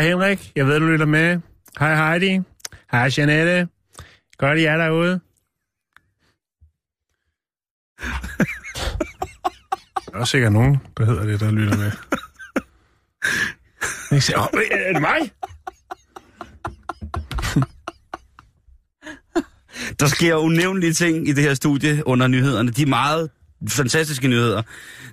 Hej 0.00 0.08
Henrik, 0.08 0.52
jeg 0.56 0.66
ved, 0.66 0.80
du 0.80 0.86
lytter 0.86 1.06
med. 1.06 1.40
Hej 1.78 1.94
Heidi. 1.94 2.40
Hej 2.92 3.10
Janette. 3.18 3.68
Godt, 4.38 4.58
I 4.58 4.64
er 4.64 4.76
derude. 4.76 5.20
Der 10.06 10.14
er 10.14 10.18
også 10.18 10.30
sikkert 10.30 10.52
nogen, 10.52 10.76
der 10.96 11.04
hedder 11.04 11.24
det, 11.24 11.40
der 11.40 11.50
lytter 11.50 11.76
med. 11.76 11.90
Jeg 14.10 14.22
siger, 14.22 14.38
oh, 14.38 14.60
er 14.70 14.92
det 14.92 15.02
mig? 15.02 15.32
Der 20.00 20.06
sker 20.06 20.34
unævnlige 20.34 20.92
ting 20.92 21.28
i 21.28 21.32
det 21.32 21.44
her 21.44 21.54
studie 21.54 22.06
under 22.06 22.26
nyhederne. 22.26 22.70
De 22.70 22.82
er 22.82 22.86
meget 22.86 23.30
fantastiske 23.68 24.28
nyheder. 24.28 24.62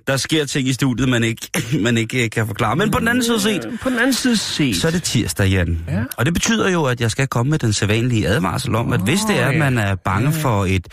Der 0.08 0.16
sker 0.16 0.44
ting 0.44 0.68
i 0.68 0.72
studiet, 0.72 1.08
man 1.08 1.24
ikke, 1.24 1.48
man 1.86 1.96
ikke 1.98 2.24
øh, 2.24 2.30
kan 2.30 2.46
forklare. 2.46 2.76
Men 2.76 2.90
på 2.90 2.98
den 2.98 3.08
anden 3.08 3.24
side 3.24 3.40
set, 3.40 3.66
På 3.82 3.90
den 3.90 3.98
anden 3.98 4.12
side 4.12 4.36
set. 4.36 4.76
så 4.76 4.86
er 4.86 4.90
det 4.90 5.02
tirsdag, 5.02 5.48
Jan. 5.48 5.78
Ja. 5.88 6.02
Og 6.16 6.26
det 6.26 6.34
betyder 6.34 6.68
jo, 6.70 6.84
at 6.84 7.00
jeg 7.00 7.10
skal 7.10 7.26
komme 7.26 7.50
med 7.50 7.58
den 7.58 7.72
sædvanlige 7.72 8.28
advarsel 8.28 8.74
om, 8.74 8.92
at 8.92 9.00
hvis 9.00 9.20
det 9.28 9.40
er, 9.40 9.46
at 9.46 9.58
man 9.58 9.78
er 9.78 9.94
bange 9.94 10.30
Ja. 10.30 10.42
for 10.42 10.64
et, 10.64 10.88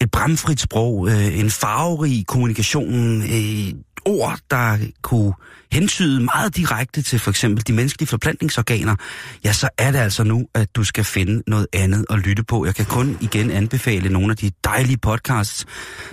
et 0.00 0.10
bramfrit 0.10 0.60
sprog, 0.60 1.08
øh, 1.08 1.38
en 1.38 1.50
farverig 1.50 2.24
kommunikation, 2.26 3.22
øh, 3.22 3.72
ord, 4.04 4.38
der 4.50 4.78
kunne 5.02 5.32
hentyde 5.72 6.20
meget 6.24 6.56
direkte 6.56 7.02
til 7.02 7.18
for 7.18 7.30
eksempel 7.30 7.66
de 7.66 7.72
menneskelige 7.72 8.08
forplantningsorganer, 8.08 8.96
ja, 9.44 9.52
så 9.52 9.68
er 9.78 9.90
det 9.90 9.98
altså 9.98 10.24
nu, 10.24 10.46
at 10.54 10.76
du 10.76 10.84
skal 10.84 11.04
finde 11.04 11.42
noget 11.46 11.66
andet 11.72 12.04
at 12.10 12.18
lytte 12.18 12.44
på. 12.44 12.64
Jeg 12.66 12.74
kan 12.74 12.84
kun 12.84 13.18
igen 13.20 13.50
anbefale 13.50 14.08
nogle 14.08 14.30
af 14.30 14.36
de 14.36 14.50
dejlige 14.64 14.96
podcasts, 14.98 15.66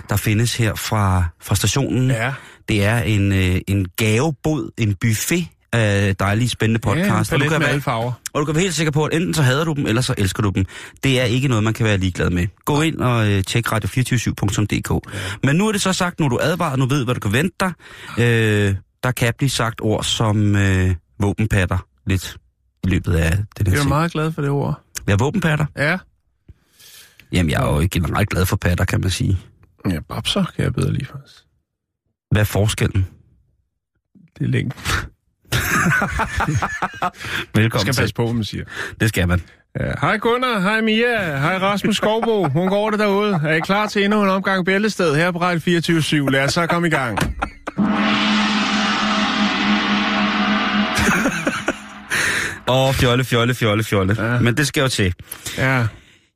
der 0.08 0.16
findes 0.16 0.56
her 0.56 0.74
fra, 0.74 1.24
fra 1.42 1.54
stationen. 1.54 2.10
Ja. 2.10 2.32
Det 2.68 2.84
er 2.84 2.98
en, 2.98 3.32
øh, 3.32 3.60
en 3.68 3.86
gavebod, 3.96 4.70
en 4.78 4.94
buffet 5.00 5.46
af 5.72 6.16
dejlige, 6.16 6.48
spændende 6.48 6.80
Ja, 6.86 6.92
en 6.92 6.98
podcasts. 7.02 7.32
og, 7.32 7.40
du 7.40 7.48
kan 7.48 7.60
være, 7.60 7.68
alle 7.68 7.80
farver. 7.80 8.12
og 8.32 8.40
du 8.40 8.44
kan 8.44 8.54
være 8.54 8.62
helt 8.62 8.74
sikker 8.74 8.90
på, 8.90 9.04
at 9.04 9.14
enten 9.14 9.34
så 9.34 9.42
hader 9.42 9.64
du 9.64 9.72
dem, 9.72 9.86
eller 9.86 10.02
så 10.02 10.14
elsker 10.18 10.42
du 10.42 10.52
dem. 10.54 10.64
Det 11.04 11.20
er 11.20 11.24
ikke 11.24 11.48
noget, 11.48 11.64
man 11.64 11.74
kan 11.74 11.86
være 11.86 11.96
ligeglad 11.96 12.30
med. 12.30 12.46
Gå 12.64 12.80
ind 12.82 12.96
og 12.96 13.28
øh, 13.30 13.44
tjek 13.44 13.66
radio247.dk. 13.72 15.08
Men 15.44 15.56
nu 15.56 15.68
er 15.68 15.72
det 15.72 15.80
så 15.82 15.92
sagt, 15.92 16.20
nu 16.20 16.24
er 16.26 16.28
du 16.28 16.38
advaret, 16.42 16.78
nu 16.78 16.86
ved, 16.86 17.04
hvad 17.04 17.14
du 17.14 17.20
kan 17.20 17.32
vente 17.32 17.56
dig. 17.60 17.72
Øh, 18.18 18.74
der 19.02 19.10
kan 19.12 19.34
blive 19.38 19.50
sagt 19.50 19.80
ord 19.80 20.04
som 20.04 20.56
øh, 20.56 20.94
våbenpatter 21.20 21.78
lidt 22.06 22.36
i 22.84 22.88
løbet 22.88 23.14
af 23.14 23.30
den 23.58 23.66
her 23.66 23.72
Jeg 23.74 23.84
er 23.84 23.88
meget 23.88 24.12
glad 24.12 24.32
for 24.32 24.42
det 24.42 24.50
ord. 24.50 24.80
Ja, 25.08 25.16
våbenpatter? 25.18 25.66
Ja. 25.76 25.98
Jamen, 27.32 27.50
jeg 27.50 27.62
er 27.62 27.72
jo 27.72 27.80
ikke 27.80 28.00
generelt 28.00 28.30
glad 28.30 28.46
for 28.46 28.56
patter, 28.56 28.84
kan 28.84 29.00
man 29.00 29.10
sige. 29.10 29.38
Ja, 29.90 30.00
babser 30.08 30.44
kan 30.56 30.64
jeg 30.64 30.74
bedre 30.74 30.92
lige 30.92 31.06
faktisk. 31.06 31.34
Hvad 32.30 32.40
er 32.40 32.44
forskellen? 32.44 33.06
Det 34.38 34.44
er 34.44 34.48
længe. 34.48 34.72
Velkommen 37.54 37.62
Jeg 37.64 37.70
skal 37.80 37.92
til. 37.94 38.00
passe 38.00 38.14
på, 38.14 38.24
hvad 38.24 38.34
man 38.34 38.44
siger. 38.44 38.64
Det 39.00 39.08
skal 39.08 39.28
man. 39.28 39.42
Ja. 39.80 39.92
Hej 40.00 40.16
Gunnar, 40.18 40.58
hej 40.60 40.80
Mia, 40.80 41.38
hej 41.38 41.58
Rasmus 41.58 41.96
Skovbo. 41.96 42.48
Hun 42.48 42.68
går 42.68 42.90
det 42.90 42.98
derude. 42.98 43.40
Er 43.44 43.52
I 43.54 43.60
klar 43.60 43.86
til 43.86 44.04
endnu 44.04 44.22
en 44.22 44.28
omgang 44.28 44.64
bæltested 44.64 45.16
her 45.16 45.30
på 45.30 45.40
Radio 45.40 45.60
24 45.60 46.30
Lad 46.30 46.44
os 46.44 46.52
så 46.52 46.66
komme 46.66 46.88
i 46.88 46.90
gang. 46.90 47.18
Åh, 52.68 52.88
oh, 52.88 52.94
fjolle, 52.94 53.24
fjolle, 53.24 53.54
fjolle, 53.54 53.84
fjolle. 53.84 54.16
Ja. 54.18 54.40
Men 54.40 54.56
det 54.56 54.66
skal 54.66 54.80
jo 54.80 54.88
til. 54.88 55.14
Ja, 55.58 55.86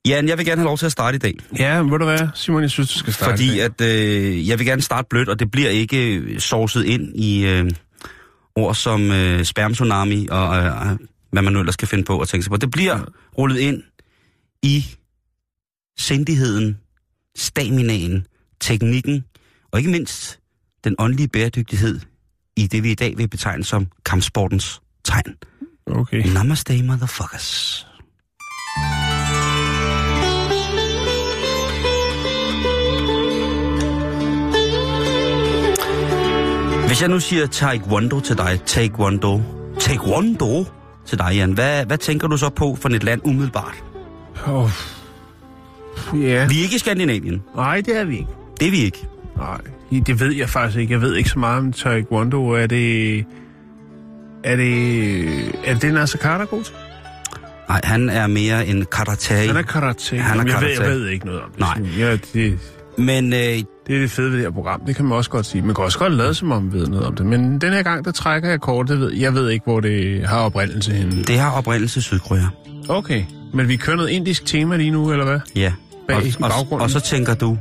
Jan, 0.09 0.29
jeg 0.29 0.39
vil 0.39 0.47
gerne 0.47 0.61
have 0.61 0.67
lov 0.67 0.79
til 0.79 0.87
at 0.87 0.93
starte 0.93 1.15
i 1.15 1.19
dag. 1.19 1.35
ja 1.59 1.79
ved 1.79 1.99
du 1.99 2.05
hvad, 2.05 2.29
Simon, 2.35 2.63
jeg 2.63 2.71
synes, 2.71 2.93
du 2.93 2.99
skal 2.99 3.13
starte. 3.13 3.31
Fordi 3.31 3.59
at 3.59 3.81
øh, 3.81 4.49
jeg 4.49 4.59
vil 4.59 4.67
gerne 4.67 4.83
starte 4.83 5.07
blødt, 5.11 5.29
og 5.29 5.39
det 5.39 5.51
bliver 5.51 5.69
ikke 5.69 6.27
sovset 6.39 6.85
ind 6.85 7.17
i 7.17 7.47
øh, 7.47 7.71
ord 8.57 8.75
som 8.75 9.11
øh, 9.11 9.45
spermtsunami 9.45 10.29
og 10.31 10.57
øh, 10.57 10.73
hvad 11.33 11.43
man 11.43 11.53
nu 11.53 11.59
ellers 11.61 11.75
skal 11.75 11.89
finde 11.89 12.05
på 12.05 12.21
at 12.21 12.29
tænke 12.29 12.45
sig 12.45 12.51
på. 12.51 12.57
Det 12.57 12.71
bliver 12.71 12.99
rullet 13.39 13.59
ind 13.59 13.83
i 14.63 14.87
sindigheden, 15.99 16.79
staminaen, 17.37 18.27
teknikken 18.61 19.25
og 19.73 19.79
ikke 19.79 19.91
mindst 19.91 20.39
den 20.85 20.95
åndelige 20.99 21.29
bæredygtighed 21.29 22.01
i 22.57 22.67
det, 22.67 22.83
vi 22.83 22.91
i 22.91 22.95
dag 22.95 23.19
vil 23.19 23.29
betegne 23.29 23.65
som 23.65 23.87
kampsportens 24.07 24.81
tegn. 25.05 25.37
Okay. 25.87 26.23
Namaste, 26.35 26.83
motherfuckers. 26.83 27.87
Hvis 36.87 37.03
jeg 37.03 37.09
nu 37.11 37.21
siger 37.21 37.47
taekwondo 37.47 38.21
til 38.21 38.37
dig, 38.37 38.61
taekwondo, 38.67 39.41
taekwondo 39.81 40.67
til 41.07 41.19
dig, 41.19 41.33
Jan, 41.35 41.53
hvad, 41.53 41.87
hvad 41.87 41.99
tænker 41.99 42.29
du 42.29 42.37
så 42.37 42.49
på 42.49 42.77
for 42.81 42.89
et 42.89 43.05
land 43.05 43.21
umiddelbart? 43.25 43.85
Oh. 44.47 44.71
Ja. 46.15 46.47
Vi 46.49 46.59
er 46.59 46.63
ikke 46.63 46.77
i 46.77 46.79
Skandinavien. 46.79 47.43
Nej, 47.57 47.81
det 47.81 47.97
er 47.97 48.05
vi 48.05 48.17
ikke. 48.17 48.31
Det 48.61 48.67
er 48.67 48.71
vi 48.71 48.77
ikke. 48.77 49.07
Nej, 49.37 49.61
det 49.91 50.21
ved 50.21 50.33
jeg 50.33 50.49
faktisk 50.49 50.79
ikke. 50.79 50.93
Jeg 50.93 51.01
ved 51.01 51.15
ikke 51.15 51.31
så 51.31 51.39
meget 51.39 51.59
om 51.59 51.73
Taekwondo. 51.73 52.49
Er 52.51 52.67
det... 52.67 53.25
Er 54.45 54.57
det... 54.57 55.25
Er 55.65 55.75
det 55.79 55.95
Nasser 55.95 56.19
Carter 56.19 56.45
god 56.45 56.63
til? 56.65 56.75
Nej, 57.69 57.81
han 57.85 58.09
er 58.09 58.27
mere 58.27 58.67
en 58.67 58.85
karate. 58.93 59.35
Han 59.35 59.57
er 59.57 59.63
karate. 59.63 60.17
Han 60.17 60.21
er 60.21 60.29
Jamen, 60.37 60.49
jeg, 60.49 60.61
ved, 60.61 60.77
karate. 60.77 60.83
jeg 60.83 60.91
ved 60.91 61.09
ikke 61.09 61.27
noget 61.27 61.41
om 61.43 61.51
det. 61.51 61.61
Nej. 61.61 61.89
Ja, 61.99 62.17
det, 62.35 62.59
Men 62.99 63.33
øh, 63.33 63.39
det 63.39 63.65
er 63.89 64.01
det 64.01 64.11
fede 64.11 64.31
ved 64.31 64.37
det 64.37 64.45
her 64.45 64.51
program. 64.53 64.81
Det 64.87 64.97
kan 64.97 65.05
man 65.05 65.17
også 65.19 65.31
godt 65.31 65.47
sige. 65.47 65.63
Man 65.63 65.75
kan 65.75 65.85
også 65.85 65.99
godt 65.99 66.13
lade, 66.13 66.35
som 66.35 66.53
om 66.53 66.63
man 66.63 66.73
ved 66.73 66.87
noget 66.87 67.07
om 67.07 67.15
det. 67.17 67.27
Men 67.27 67.61
den 67.61 67.73
her 67.73 67.83
gang, 67.83 68.05
der 68.05 68.13
trækker 68.13 68.49
jeg 68.49 68.61
kort. 68.61 68.89
Det 68.89 69.01
ved, 69.01 69.13
jeg 69.13 69.35
ved 69.35 69.51
ikke, 69.51 69.65
hvor 69.65 69.81
det 69.81 70.27
har 70.29 70.39
oprindelse 70.39 70.93
henne. 70.93 71.23
det 71.23 71.39
har 71.39 71.51
oprindelse 71.51 71.99
i 71.99 72.03
Sydkorea. 72.03 72.47
Okay. 72.89 73.25
Men 73.55 73.69
vi 73.69 73.77
kører 73.77 73.97
noget 73.97 74.11
indisk 74.11 74.47
tema 74.47 74.77
lige 74.77 74.91
nu, 74.91 75.13
eller 75.13 75.25
hvad? 75.25 75.41
Ja. 75.57 75.73
Bag 76.09 76.17
og, 76.17 76.51
og, 76.71 76.81
og 76.81 76.91
så 76.91 77.01
tænker 77.01 77.35
du, 77.35 77.47
Nu 77.47 77.59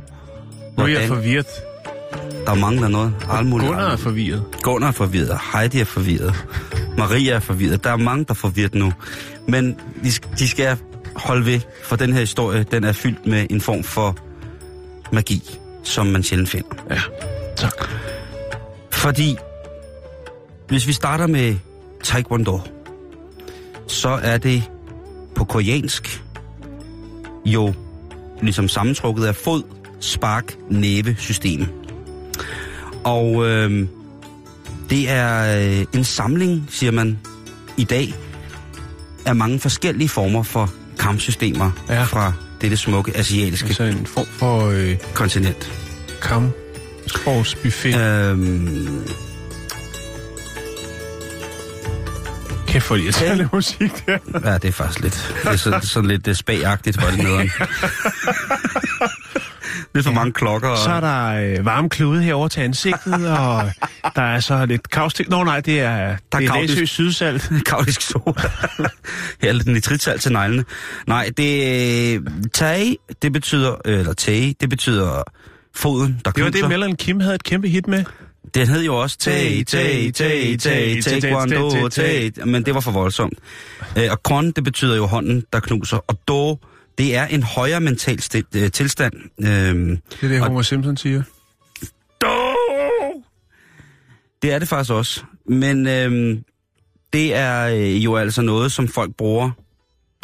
er 0.84 0.86
jeg 0.86 0.96
hvordan 0.96 1.08
forvirret. 1.08 1.46
Der 2.46 2.54
mangler 2.54 2.88
noget. 2.88 3.14
Muligt. 3.44 3.68
Gunnar 3.70 3.90
er 3.90 3.96
forvirret. 3.96 4.44
Gunnar 4.62 4.88
er 4.88 4.92
forvirret, 4.92 5.38
Heidi 5.52 5.80
er 5.80 5.84
forvirret, 5.84 6.46
Maria 6.98 7.32
er 7.34 7.40
forvirret. 7.40 7.84
Der 7.84 7.90
er 7.90 7.96
mange, 7.96 8.24
der 8.24 8.30
er 8.30 8.34
forvirret 8.34 8.74
nu. 8.74 8.92
Men 9.48 9.76
de, 10.04 10.10
de 10.38 10.48
skal 10.48 10.78
holde 11.16 11.46
ved, 11.46 11.60
for 11.84 11.96
den 11.96 12.12
her 12.12 12.20
historie, 12.20 12.62
den 12.62 12.84
er 12.84 12.92
fyldt 12.92 13.26
med 13.26 13.46
en 13.50 13.60
form 13.60 13.84
for 13.84 14.16
magi, 15.12 15.58
som 15.82 16.06
man 16.06 16.22
sjældent 16.22 16.48
finder. 16.48 16.68
Ja. 16.90 17.00
Tak. 17.56 17.88
Fordi, 18.90 19.36
hvis 20.68 20.86
vi 20.86 20.92
starter 20.92 21.26
med 21.26 21.56
Taekwondo, 22.02 22.60
så 23.86 24.08
er 24.08 24.38
det 24.38 24.62
på 25.34 25.44
koreansk 25.44 26.22
jo 27.44 27.74
ligesom 28.42 28.68
sammentrukket 28.68 29.24
af 29.24 29.34
fod, 29.34 29.62
spark, 30.00 30.54
næve 30.70 31.16
system. 31.18 31.83
Og 33.04 33.46
øh, 33.46 33.86
det 34.90 35.10
er 35.10 35.58
øh, 35.80 35.84
en 35.92 36.04
samling, 36.04 36.66
siger 36.70 36.92
man 36.92 37.18
i 37.76 37.84
dag, 37.84 38.14
af 39.26 39.36
mange 39.36 39.60
forskellige 39.60 40.08
former 40.08 40.42
for 40.42 40.72
kampsystemer 40.98 41.70
Ja. 41.88 42.02
fra 42.02 42.32
dette 42.60 42.76
smukke 42.76 43.16
asiatiske 43.16 43.66
Altså 43.68 43.82
en 43.82 44.06
form 44.06 44.26
for 44.26 44.66
øh, 44.66 44.96
kontinent. 45.14 45.72
kam. 46.22 46.50
Sportsbuffet. 47.06 47.90
Ja. 47.92 48.30
Øhm, 48.30 49.04
Kæft 52.66 52.84
for 52.84 52.96
irriterende 52.96 53.48
musik 53.52 54.06
der. 54.06 54.18
Ja, 54.44 54.54
det 54.58 54.68
er 54.68 54.72
faktisk 54.72 55.00
lidt, 55.00 55.34
det 55.42 55.50
er 55.52 55.56
sådan, 55.56 55.82
sådan 55.82 56.10
lidt 56.10 56.36
spagagtigt, 56.36 56.98
hvor 57.00 57.08
det 57.08 57.18
nederen. 57.18 57.50
lidt 59.94 60.06
for 60.06 60.12
mange 60.12 60.32
klokker. 60.32 60.68
Og, 60.68 60.78
Så 60.78 60.90
er 60.90 61.00
der 61.00 61.26
øh, 61.58 61.64
varme 61.64 61.88
klude 61.88 62.22
herover 62.22 62.48
til 62.48 62.60
ansigtet, 62.60 63.28
og 63.38 63.70
der 64.16 64.22
er 64.22 64.40
så 64.40 64.66
lidt 64.66 64.90
kaustik. 64.90 65.28
Nå 65.28 65.44
nej, 65.44 65.60
det 65.60 65.80
er, 65.80 65.96
Der 65.96 66.12
er 66.32 66.38
det 66.38 66.48
er. 66.48 66.60
Læsø 66.60 66.84
sydsalt. 66.84 67.50
Kaulisk 67.66 68.00
soda. 68.00 68.32
Her 69.42 69.48
er 69.48 69.52
lidt 69.52 69.66
nitritsalt 69.66 70.22
til 70.22 70.32
neglene. 70.32 70.64
Nej, 71.06 71.30
det 71.36 72.22
tag, 72.52 72.96
det 73.22 73.32
betyder, 73.32 73.74
eller 73.84 74.12
tag, 74.12 74.54
det 74.60 74.70
betyder 74.70 75.22
foden, 75.74 76.20
der 76.24 76.30
Det 76.30 76.44
var 76.44 76.50
det, 76.50 76.54
knuser. 76.60 76.68
Melon 76.68 76.96
Kim 76.96 77.20
havde 77.20 77.34
et 77.34 77.44
kæmpe 77.44 77.68
hit 77.68 77.88
med. 77.88 78.04
Den 78.54 78.66
hed 78.66 78.82
jo 78.84 78.96
også 78.96 79.18
Tay, 79.18 79.62
Tay, 79.64 80.10
Tay, 80.10 80.56
Tay, 80.56 81.00
Taekwondo, 81.02 81.88
Tay, 81.88 82.30
men 82.44 82.62
det 82.66 82.74
var 82.74 82.80
for 82.80 82.90
voldsomt. 82.90 83.38
Øh, 83.98 84.08
Og 84.10 84.22
Kwon, 84.22 84.50
det 84.50 84.64
betyder 84.64 84.96
jo 84.96 85.06
hånden, 85.06 85.44
der 85.52 85.60
knuser, 85.60 85.96
og 85.96 86.18
Do, 86.28 86.58
det 86.98 87.16
er 87.16 87.26
en 87.26 87.42
højere 87.42 87.80
mental 87.80 88.18
sti- 88.22 88.42
øh, 88.56 88.70
tilstand. 88.70 89.12
Øhm, 89.16 89.36
Det 89.40 90.22
er 90.22 90.28
det, 90.28 90.40
Og- 90.40 90.46
Homer 90.46 90.62
Simpson 90.62 90.96
siger. 90.96 91.22
Det 94.42 94.52
er 94.52 94.58
det 94.58 94.68
faktisk 94.68 94.90
også. 94.92 95.22
Men 95.48 95.86
øhm, 95.86 96.44
det 97.12 97.34
er 97.34 97.66
øh, 97.66 98.04
jo 98.04 98.16
altså 98.16 98.42
noget, 98.42 98.72
som 98.72 98.88
folk 98.88 99.14
bruger 99.16 99.50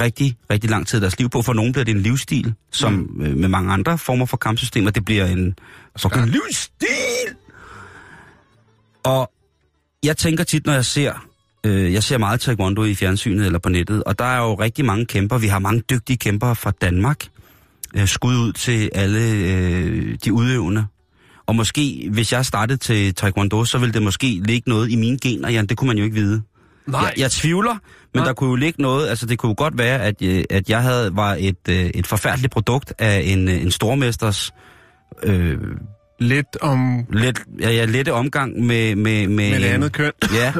rigtig, 0.00 0.36
rigtig 0.50 0.70
lang 0.70 0.86
tid 0.86 0.96
af 0.96 1.00
deres 1.00 1.18
liv 1.18 1.30
på. 1.30 1.42
For 1.42 1.52
nogen 1.52 1.72
bliver 1.72 1.84
det 1.84 1.94
en 1.94 2.00
livsstil, 2.00 2.54
som 2.70 2.92
mm. 2.92 3.22
øh, 3.26 3.36
med 3.36 3.48
mange 3.48 3.72
andre 3.72 3.98
former 3.98 4.26
for 4.26 4.36
kampsystemer, 4.36 4.90
det 4.90 5.04
bliver 5.04 5.26
en 5.26 5.58
fucking 5.98 6.26
livsstil! 6.26 7.34
Og 9.04 9.32
jeg 10.02 10.16
tænker 10.16 10.44
tit, 10.44 10.66
når 10.66 10.72
jeg 10.72 10.84
ser, 10.84 11.26
øh, 11.66 11.92
jeg 11.92 12.02
ser 12.02 12.18
meget 12.18 12.40
taekwondo 12.40 12.84
i 12.84 12.94
fjernsynet 12.94 13.46
eller 13.46 13.58
på 13.58 13.68
nettet, 13.68 14.04
og 14.04 14.18
der 14.18 14.24
er 14.24 14.38
jo 14.38 14.54
rigtig 14.54 14.84
mange 14.84 15.06
kæmper. 15.06 15.38
Vi 15.38 15.46
har 15.46 15.58
mange 15.58 15.82
dygtige 15.90 16.16
kæmpere 16.16 16.56
fra 16.56 16.72
Danmark. 16.80 17.26
Øh, 17.96 18.06
skud 18.06 18.36
ud 18.36 18.52
til 18.52 18.90
alle 18.94 19.20
øh, 19.30 20.18
de 20.24 20.32
udøvende. 20.32 20.86
Og 21.46 21.56
måske, 21.56 22.08
hvis 22.12 22.32
jeg 22.32 22.46
startede 22.46 22.78
til 22.78 23.14
taekwondo, 23.14 23.64
så 23.64 23.78
ville 23.78 23.92
det 23.92 24.02
måske 24.02 24.40
ligge 24.44 24.70
noget 24.70 24.90
i 24.90 24.96
mine 24.96 25.18
gener, 25.18 25.50
Jan. 25.50 25.66
Det 25.66 25.76
kunne 25.76 25.88
man 25.88 25.98
jo 25.98 26.04
ikke 26.04 26.16
vide. 26.16 26.42
Jeg, 26.92 27.12
jeg 27.16 27.30
tvivler, 27.30 27.72
men 28.14 28.20
Nej. 28.20 28.24
der 28.24 28.32
kunne 28.32 28.50
jo 28.50 28.56
ligge 28.56 28.82
noget, 28.82 29.08
altså 29.08 29.26
det 29.26 29.38
kunne 29.38 29.50
jo 29.50 29.54
godt 29.58 29.78
være, 29.78 30.02
at, 30.02 30.22
øh, 30.22 30.44
at 30.50 30.70
jeg 30.70 30.82
havde 30.82 31.16
var 31.16 31.36
et, 31.40 31.68
øh, 31.68 31.76
et 31.76 32.06
forfærdeligt 32.06 32.52
produkt 32.52 32.92
af 32.98 33.22
en, 33.24 33.48
øh, 33.48 33.62
en 33.62 33.70
stormesters 33.70 34.52
øh, 35.22 35.58
Lidt 36.20 36.56
om 36.60 37.06
let, 37.12 37.42
ja, 37.60 37.70
ja, 37.70 37.84
lette 37.84 38.12
omgang 38.12 38.66
med... 38.66 38.96
Med, 38.96 39.28
med, 39.28 39.50
med 39.50 39.60
det 39.60 39.66
andet 39.66 39.92
køn. 39.92 40.12
Ja, 40.34 40.52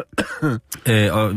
øh, 1.09 1.17
og 1.17 1.35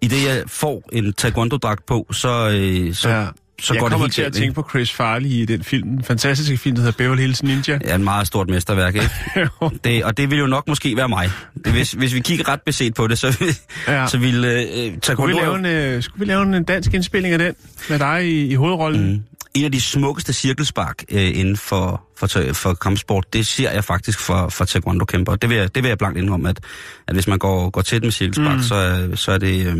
i 0.00 0.08
det 0.08 0.26
jeg 0.26 0.42
får 0.46 0.82
en 0.92 1.12
taekwondo-dragt 1.12 1.86
på, 1.86 2.06
så, 2.12 2.48
øh, 2.48 2.94
så, 2.94 3.08
ja. 3.08 3.26
Så 3.60 3.74
jeg 3.74 3.80
går 3.80 3.88
det 3.88 3.92
kommer 3.92 4.08
til 4.08 4.22
at 4.22 4.32
tænke 4.32 4.54
på 4.54 4.66
Chris 4.70 4.92
Farley 4.92 5.28
i 5.28 5.44
den 5.44 5.64
film, 5.64 5.88
den 5.88 6.04
fantastiske 6.04 6.56
film, 6.56 6.74
der 6.76 6.82
hedder 6.82 6.96
Beverly 6.98 7.20
Hills 7.20 7.42
Ninja. 7.42 7.78
Ja, 7.84 7.94
en 7.94 8.04
meget 8.04 8.26
stort 8.26 8.48
mesterværk, 8.50 8.94
ikke? 8.94 9.10
Det, 9.84 10.04
og 10.04 10.16
det 10.16 10.30
vil 10.30 10.38
jo 10.38 10.46
nok 10.46 10.68
måske 10.68 10.96
være 10.96 11.08
mig. 11.08 11.30
Det, 11.64 11.72
hvis, 11.72 11.92
hvis 11.92 12.14
vi 12.14 12.20
kigger 12.20 12.48
ret 12.48 12.62
beset 12.62 12.94
på 12.94 13.06
det, 13.06 13.18
så, 13.18 13.54
Ja. 13.88 14.06
så 14.06 14.18
vil 14.18 14.44
øh, 14.44 14.92
Skulle 15.02 15.34
vi, 15.34 15.40
lave 15.40 15.58
en, 15.58 15.66
øh, 15.66 16.02
skulle 16.02 16.20
vi 16.20 16.24
lave 16.32 16.56
en 16.56 16.64
dansk 16.64 16.94
indspilling 16.94 17.32
af 17.32 17.38
den 17.38 17.54
med 17.90 17.98
dig 17.98 18.24
i, 18.26 18.46
i 18.46 18.54
hovedrollen? 18.54 19.12
Mm. 19.12 19.22
En 19.54 19.64
af 19.64 19.72
de 19.72 19.80
smukkeste 19.80 20.32
cirkelspark 20.32 21.04
øh, 21.08 21.38
inden 21.38 21.56
for, 21.56 22.02
for, 22.18 22.28
for 22.52 22.74
kampsport, 22.74 23.32
det 23.32 23.46
ser 23.46 23.70
jeg 23.70 23.84
faktisk 23.84 24.18
for, 24.20 24.48
for 24.48 24.64
taekwondo-kæmper. 24.64 25.36
Det 25.36 25.50
vil, 25.50 25.56
jeg, 25.56 25.74
det 25.74 25.82
vil 25.82 25.88
jeg 25.88 25.98
blankt 25.98 26.18
indrømme, 26.18 26.48
at, 26.48 26.60
at 27.08 27.14
hvis 27.14 27.26
man 27.28 27.38
går, 27.38 27.70
går 27.70 27.80
tæt 27.82 28.02
med 28.02 28.10
cirkelspark, 28.12 28.56
mm. 28.56 28.62
så, 28.62 28.74
er- 28.74 29.16
så 29.16 29.32
er 29.32 29.38
det... 29.38 29.66
Øh, 29.66 29.76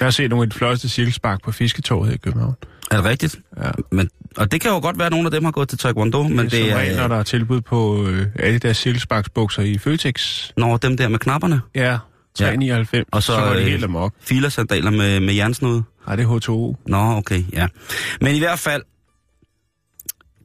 Jeg 0.00 0.06
har 0.06 0.10
set 0.10 0.30
nogle 0.30 0.42
af 0.42 0.50
de 0.50 0.56
flotteste 0.56 0.88
cirkelspark 0.88 1.42
på 1.44 1.52
Fisketorvet 1.52 2.14
i 2.14 2.16
København. 2.16 2.54
Er 2.90 2.96
det 2.96 3.04
rigtigt? 3.04 3.38
Ja. 3.64 3.70
Men, 3.92 4.10
og 4.36 4.52
det 4.52 4.60
kan 4.60 4.70
jo 4.70 4.78
godt 4.78 4.98
være, 4.98 5.06
at 5.06 5.12
nogle 5.12 5.26
af 5.26 5.30
dem 5.30 5.44
har 5.44 5.50
gået 5.52 5.68
til 5.68 5.78
taekwondo, 5.78 6.22
men 6.22 6.36
Men 6.36 6.48
det 6.50 6.70
er 6.72 6.76
regel, 6.76 6.96
når 6.96 7.02
er... 7.04 7.08
der 7.08 7.16
er 7.16 7.22
tilbud 7.22 7.60
på 7.60 8.06
øh, 8.06 8.26
alle 8.38 8.58
deres 8.58 8.76
cirkelsparksbukser 8.76 9.62
i 9.62 9.78
Føtex. 9.78 10.48
Når 10.56 10.76
dem 10.76 10.96
der 10.96 11.08
med 11.08 11.18
knapperne, 11.18 11.60
Ja, 11.74 11.98
3,99. 12.38 13.02
Og 13.12 13.22
så, 13.22 13.32
så 13.32 13.40
går 13.40 13.52
det 13.52 13.60
øh, 13.60 13.66
helt 13.66 13.84
amok. 13.84 14.12
filersandaler 14.20 14.90
med, 14.90 15.20
med 15.20 15.34
jernsnude. 15.34 15.82
Nej, 16.06 16.16
det 16.16 16.24
er 16.24 16.28
H2O. 16.38 16.82
Nå, 16.86 16.96
okay, 17.16 17.42
ja. 17.52 17.66
Men 18.20 18.34
i 18.36 18.38
hvert 18.38 18.58
fald, 18.58 18.82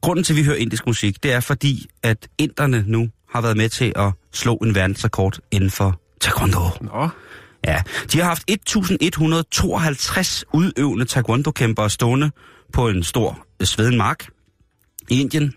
grunden 0.01 0.23
til, 0.23 0.33
at 0.33 0.37
vi 0.37 0.43
hører 0.43 0.57
indisk 0.57 0.85
musik, 0.87 1.23
det 1.23 1.33
er 1.33 1.39
fordi, 1.39 1.85
at 2.03 2.27
inderne 2.37 2.83
nu 2.87 3.09
har 3.29 3.41
været 3.41 3.57
med 3.57 3.69
til 3.69 3.93
at 3.95 4.11
slå 4.33 4.55
en 4.55 4.75
verdensrekord 4.75 5.37
inden 5.51 5.69
for 5.69 5.99
taekwondo. 6.21 6.59
Nå, 6.81 7.09
Ja, 7.67 7.81
de 8.11 8.17
har 8.19 8.25
haft 8.25 8.43
1152 8.47 10.45
udøvende 10.53 11.05
taekwondo-kæmpere 11.05 11.89
stående 11.89 12.31
på 12.73 12.89
en 12.89 13.03
stor 13.03 13.45
øh, 13.59 13.67
sveden 13.67 13.97
mark 13.97 14.27
i 15.09 15.21
Indien. 15.21 15.53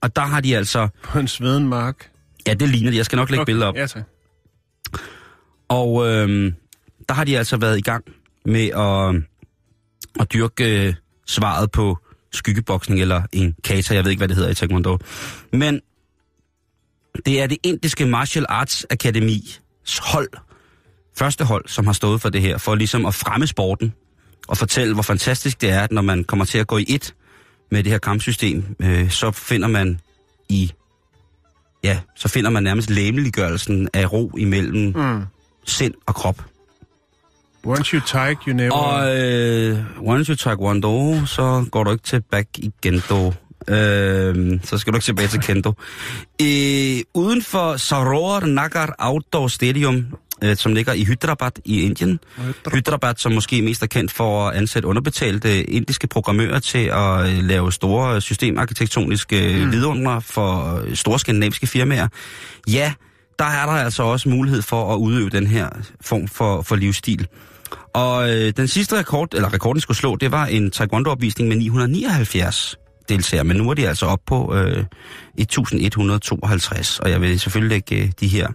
Og 0.00 0.16
der 0.16 0.22
har 0.22 0.40
de 0.40 0.56
altså... 0.56 0.88
på 1.02 1.18
en 1.18 1.28
sveden 1.28 1.68
mark. 1.68 2.10
Ja, 2.46 2.54
det 2.54 2.68
ligner 2.68 2.90
de. 2.90 2.96
Jeg 2.96 3.04
skal 3.04 3.16
nok 3.16 3.30
lægge 3.30 3.40
okay. 3.40 3.46
billeder 3.46 3.66
op. 3.66 3.76
Ja, 3.76 3.86
tak. 3.86 4.02
Og 5.68 6.08
øhm, 6.08 6.54
der 7.08 7.14
har 7.14 7.24
de 7.24 7.38
altså 7.38 7.56
været 7.56 7.78
i 7.78 7.80
gang 7.80 8.04
med 8.44 8.68
at, 8.68 9.22
at 10.20 10.32
dyrke 10.32 10.86
øh, 10.86 10.94
svaret 11.26 11.70
på 11.70 11.98
skyggeboksning 12.32 13.00
eller 13.00 13.22
en 13.32 13.54
kata, 13.64 13.94
jeg 13.94 14.04
ved 14.04 14.10
ikke, 14.10 14.20
hvad 14.20 14.28
det 14.28 14.36
hedder 14.36 14.50
i 14.50 14.54
Taekwondo. 14.54 14.98
Men 15.52 15.80
det 17.26 17.42
er 17.42 17.46
det 17.46 17.58
indiske 17.62 18.06
Martial 18.06 18.46
Arts 18.48 18.86
Akademis 18.90 19.62
hold, 20.00 20.28
første 21.16 21.44
hold, 21.44 21.64
som 21.68 21.86
har 21.86 21.92
stået 21.92 22.20
for 22.20 22.28
det 22.28 22.40
her, 22.40 22.58
for 22.58 22.74
ligesom 22.74 23.06
at 23.06 23.14
fremme 23.14 23.46
sporten 23.46 23.94
og 24.48 24.56
fortælle, 24.56 24.94
hvor 24.94 25.02
fantastisk 25.02 25.60
det 25.60 25.70
er, 25.70 25.80
at 25.80 25.92
når 25.92 26.02
man 26.02 26.24
kommer 26.24 26.44
til 26.44 26.58
at 26.58 26.66
gå 26.66 26.78
i 26.78 26.84
et 26.88 27.14
med 27.70 27.82
det 27.82 27.92
her 27.92 27.98
kampsystem, 27.98 28.64
øh, 28.80 29.10
så 29.10 29.30
finder 29.30 29.68
man 29.68 30.00
i 30.48 30.72
ja, 31.84 31.98
så 32.16 32.28
finder 32.28 32.50
man 32.50 32.62
nærmest 32.62 32.90
læmeliggørelsen 32.90 33.88
af 33.94 34.12
ro 34.12 34.30
imellem 34.38 34.92
Mm. 34.96 35.22
sind 35.66 35.94
og 36.06 36.14
krop. 36.14 36.44
Once 37.66 37.96
you 37.96 38.00
take, 38.06 38.38
you 38.48 38.52
never... 38.56 38.72
Og 38.72 39.20
øh, 39.20 39.78
once 40.00 40.28
you 40.30 40.36
taekwondo, 40.36 41.26
så 41.26 41.64
går 41.70 41.84
du 41.84 41.90
ikke 41.90 42.04
tilbage 42.04 42.46
i 42.58 42.70
kendo. 42.82 43.32
Øh, 43.68 44.60
så 44.62 44.78
skal 44.78 44.92
du 44.92 44.96
ikke 44.96 45.04
tilbage 45.04 45.28
til 45.28 45.40
kendo. 45.40 45.72
Øh, 46.42 47.00
uden 47.14 47.42
for 47.42 47.76
Saror 47.76 48.46
Nagar 48.46 48.94
Outdoor 48.98 49.48
Stadium, 49.48 50.06
øh, 50.44 50.56
som 50.56 50.74
ligger 50.74 50.92
i 50.92 51.04
Hyderabad 51.04 51.50
i 51.64 51.82
Indien. 51.82 52.20
Hyderabad, 52.72 53.14
som 53.16 53.32
måske 53.32 53.62
mest 53.62 53.82
er 53.82 53.86
kendt 53.86 54.12
for 54.12 54.48
at 54.48 54.56
ansætte 54.56 54.88
underbetalte 54.88 55.64
indiske 55.64 56.06
programmører 56.06 56.58
til 56.58 56.90
at 56.92 57.26
øh, 57.26 57.44
lave 57.44 57.72
store 57.72 58.20
systemarkitektoniske 58.20 59.64
mm. 59.64 59.72
vidunder 59.72 60.20
for 60.20 60.80
øh, 60.84 60.96
store 60.96 61.18
skandinaviske 61.18 61.66
firmaer. 61.66 62.08
Ja, 62.68 62.92
der 63.38 63.44
er 63.44 63.66
der 63.66 63.72
altså 63.72 64.02
også 64.02 64.28
mulighed 64.28 64.62
for 64.62 64.94
at 64.94 64.98
udøve 64.98 65.30
den 65.30 65.46
her 65.46 65.68
form 66.00 66.28
for, 66.28 66.62
for 66.62 66.76
livsstil. 66.76 67.26
Og 67.94 68.30
øh, 68.30 68.52
den 68.56 68.68
sidste 68.68 68.98
rekord, 68.98 69.34
eller 69.34 69.54
rekorden 69.54 69.80
skulle 69.80 69.96
slå, 69.96 70.16
det 70.16 70.32
var 70.32 70.46
en 70.46 70.70
taekwondo-opvisning 70.70 71.48
med 71.48 71.56
979 71.56 72.76
deltagere, 73.08 73.44
men 73.44 73.56
nu 73.56 73.70
er 73.70 73.74
de 73.74 73.88
altså 73.88 74.06
op 74.06 74.20
på 74.26 74.54
øh, 74.54 74.84
1152, 75.38 76.98
og 76.98 77.10
jeg 77.10 77.20
vil 77.20 77.40
selvfølgelig 77.40 77.70
lægge 77.70 78.04
øh, 78.04 78.12
de 78.20 78.28
her 78.28 78.48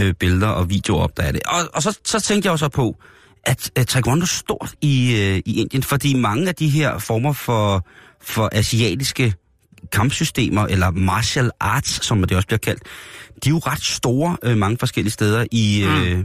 øh, 0.00 0.14
billeder 0.14 0.48
og 0.48 0.70
videoer 0.70 1.02
op, 1.02 1.16
der 1.16 1.22
er 1.22 1.32
det. 1.32 1.42
Og, 1.42 1.60
og 1.74 1.82
så, 1.82 1.98
så 2.04 2.20
tænkte 2.20 2.46
jeg 2.46 2.52
jo 2.52 2.56
så 2.56 2.68
på, 2.68 2.96
at, 3.44 3.70
at 3.76 3.86
taekwondo 3.86 4.22
er 4.22 4.26
stort 4.26 4.74
i, 4.80 5.16
øh, 5.16 5.42
i 5.46 5.60
Indien, 5.60 5.82
fordi 5.82 6.14
mange 6.14 6.48
af 6.48 6.54
de 6.54 6.68
her 6.68 6.98
former 6.98 7.32
for, 7.32 7.86
for 8.20 8.48
asiatiske 8.52 9.34
kampsystemer, 9.92 10.66
eller 10.66 10.90
martial 10.90 11.50
arts, 11.60 12.06
som 12.06 12.22
det 12.22 12.36
også 12.36 12.46
bliver 12.46 12.58
kaldt, 12.58 12.82
de 13.44 13.48
er 13.48 13.50
jo 13.50 13.58
ret 13.58 13.82
store 13.82 14.36
øh, 14.42 14.56
mange 14.56 14.78
forskellige 14.78 15.12
steder 15.12 15.46
i, 15.50 15.84
øh, 15.84 16.24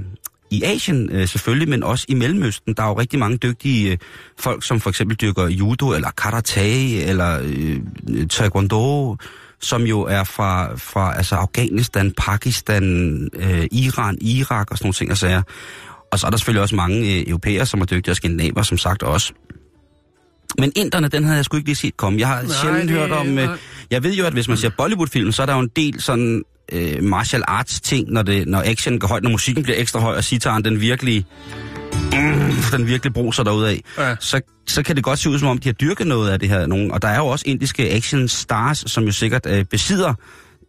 i 0.52 0.64
Asien 0.64 1.10
øh, 1.10 1.28
selvfølgelig, 1.28 1.70
men 1.70 1.84
også 1.84 2.06
i 2.10 2.14
Mellemøsten. 2.14 2.74
Der 2.74 2.84
er 2.84 2.88
jo 2.88 3.00
rigtig 3.00 3.20
mange 3.20 3.38
dygtige 3.38 3.92
øh, 3.92 3.98
folk, 4.40 4.64
som 4.64 4.80
for 4.80 4.90
eksempel 4.90 5.18
dyrker 5.18 5.48
judo, 5.48 5.94
eller 5.94 6.12
karate, 6.12 7.04
eller 7.04 7.40
øh, 7.44 8.28
taekwondo, 8.28 9.18
som 9.62 9.84
jo 9.84 10.02
er 10.02 10.24
fra, 10.24 10.76
fra 10.76 11.18
altså 11.18 11.36
Afghanistan, 11.36 12.12
Pakistan, 12.18 12.84
øh, 13.34 13.68
Iran, 13.72 14.18
Irak 14.22 14.72
og 14.72 14.78
sådan 14.78 14.86
nogle 14.86 14.94
ting 14.94 15.12
og 15.12 15.18
sager. 15.18 15.42
Og 16.12 16.20
så 16.20 16.28
er 16.28 16.32
der 16.32 16.38
selvfølgelig 16.38 16.62
også 16.62 16.76
mange 16.76 17.16
øh, 17.16 17.24
europæere, 17.28 17.66
som 17.66 17.82
er 17.82 17.86
dygtige, 17.86 18.12
og 18.12 18.16
skandinaver, 18.16 18.64
som 18.64 18.78
sagt 18.78 19.04
også. 19.04 19.34
Men 20.60 20.72
inderne, 20.76 21.08
den 21.08 21.24
havde 21.24 21.36
jeg 21.36 21.46
sgu 21.46 21.58
ikke 21.58 21.68
lige 21.70 21.76
set 21.76 21.98
komme. 21.98 22.20
Jeg 22.20 22.28
har 22.28 22.42
Nej, 22.42 22.52
sjældent 22.62 22.90
det- 22.90 22.98
hørt 22.98 23.12
om... 23.12 23.38
Øh, 23.38 23.50
jeg 23.92 24.04
ved 24.04 24.14
jo, 24.14 24.26
at 24.26 24.34
hvis 24.34 24.48
man 24.48 24.58
ser 24.58 24.70
Bollywood-film, 24.78 25.32
så 25.32 25.42
er 25.42 25.46
der 25.46 25.54
jo 25.54 25.60
en 25.60 25.70
del 25.76 26.02
sådan 26.02 26.44
øh, 26.72 27.04
martial 27.04 27.44
arts 27.48 27.82
ting, 27.82 28.12
når, 28.12 28.22
det, 28.22 28.48
når 28.48 28.64
action 28.66 29.00
går 29.00 29.08
højt, 29.08 29.24
når 29.24 29.30
musikken 29.30 29.64
bliver 29.64 29.78
ekstra 29.80 30.00
høj, 30.00 30.16
og 30.16 30.24
sitaren 30.24 30.66
den 30.66 30.82
virkelig... 30.82 31.26
Mm, 32.14 32.54
den 32.72 32.88
virkelig 32.88 33.14
bruser 33.14 33.44
derudad. 33.44 33.78
Ja. 33.98 34.16
Så, 34.20 34.42
så 34.68 34.84
kan 34.84 34.96
det 34.96 35.04
godt 35.04 35.20
se 35.20 35.30
ud, 35.30 35.40
som 35.40 35.48
om 35.48 35.58
de 35.58 35.70
har 35.70 35.74
dyrket 35.74 36.08
noget 36.08 36.32
af 36.32 36.40
det 36.40 36.50
her. 36.50 36.68
Nogen. 36.68 36.92
Og 36.92 37.02
der 37.02 37.08
er 37.08 37.18
jo 37.18 37.28
også 37.28 37.46
indiske 37.48 37.92
action 37.92 38.28
stars, 38.28 38.84
som 38.88 39.04
jo 39.04 39.12
sikkert 39.12 39.46
øh, 39.46 39.66
besidder 39.66 40.14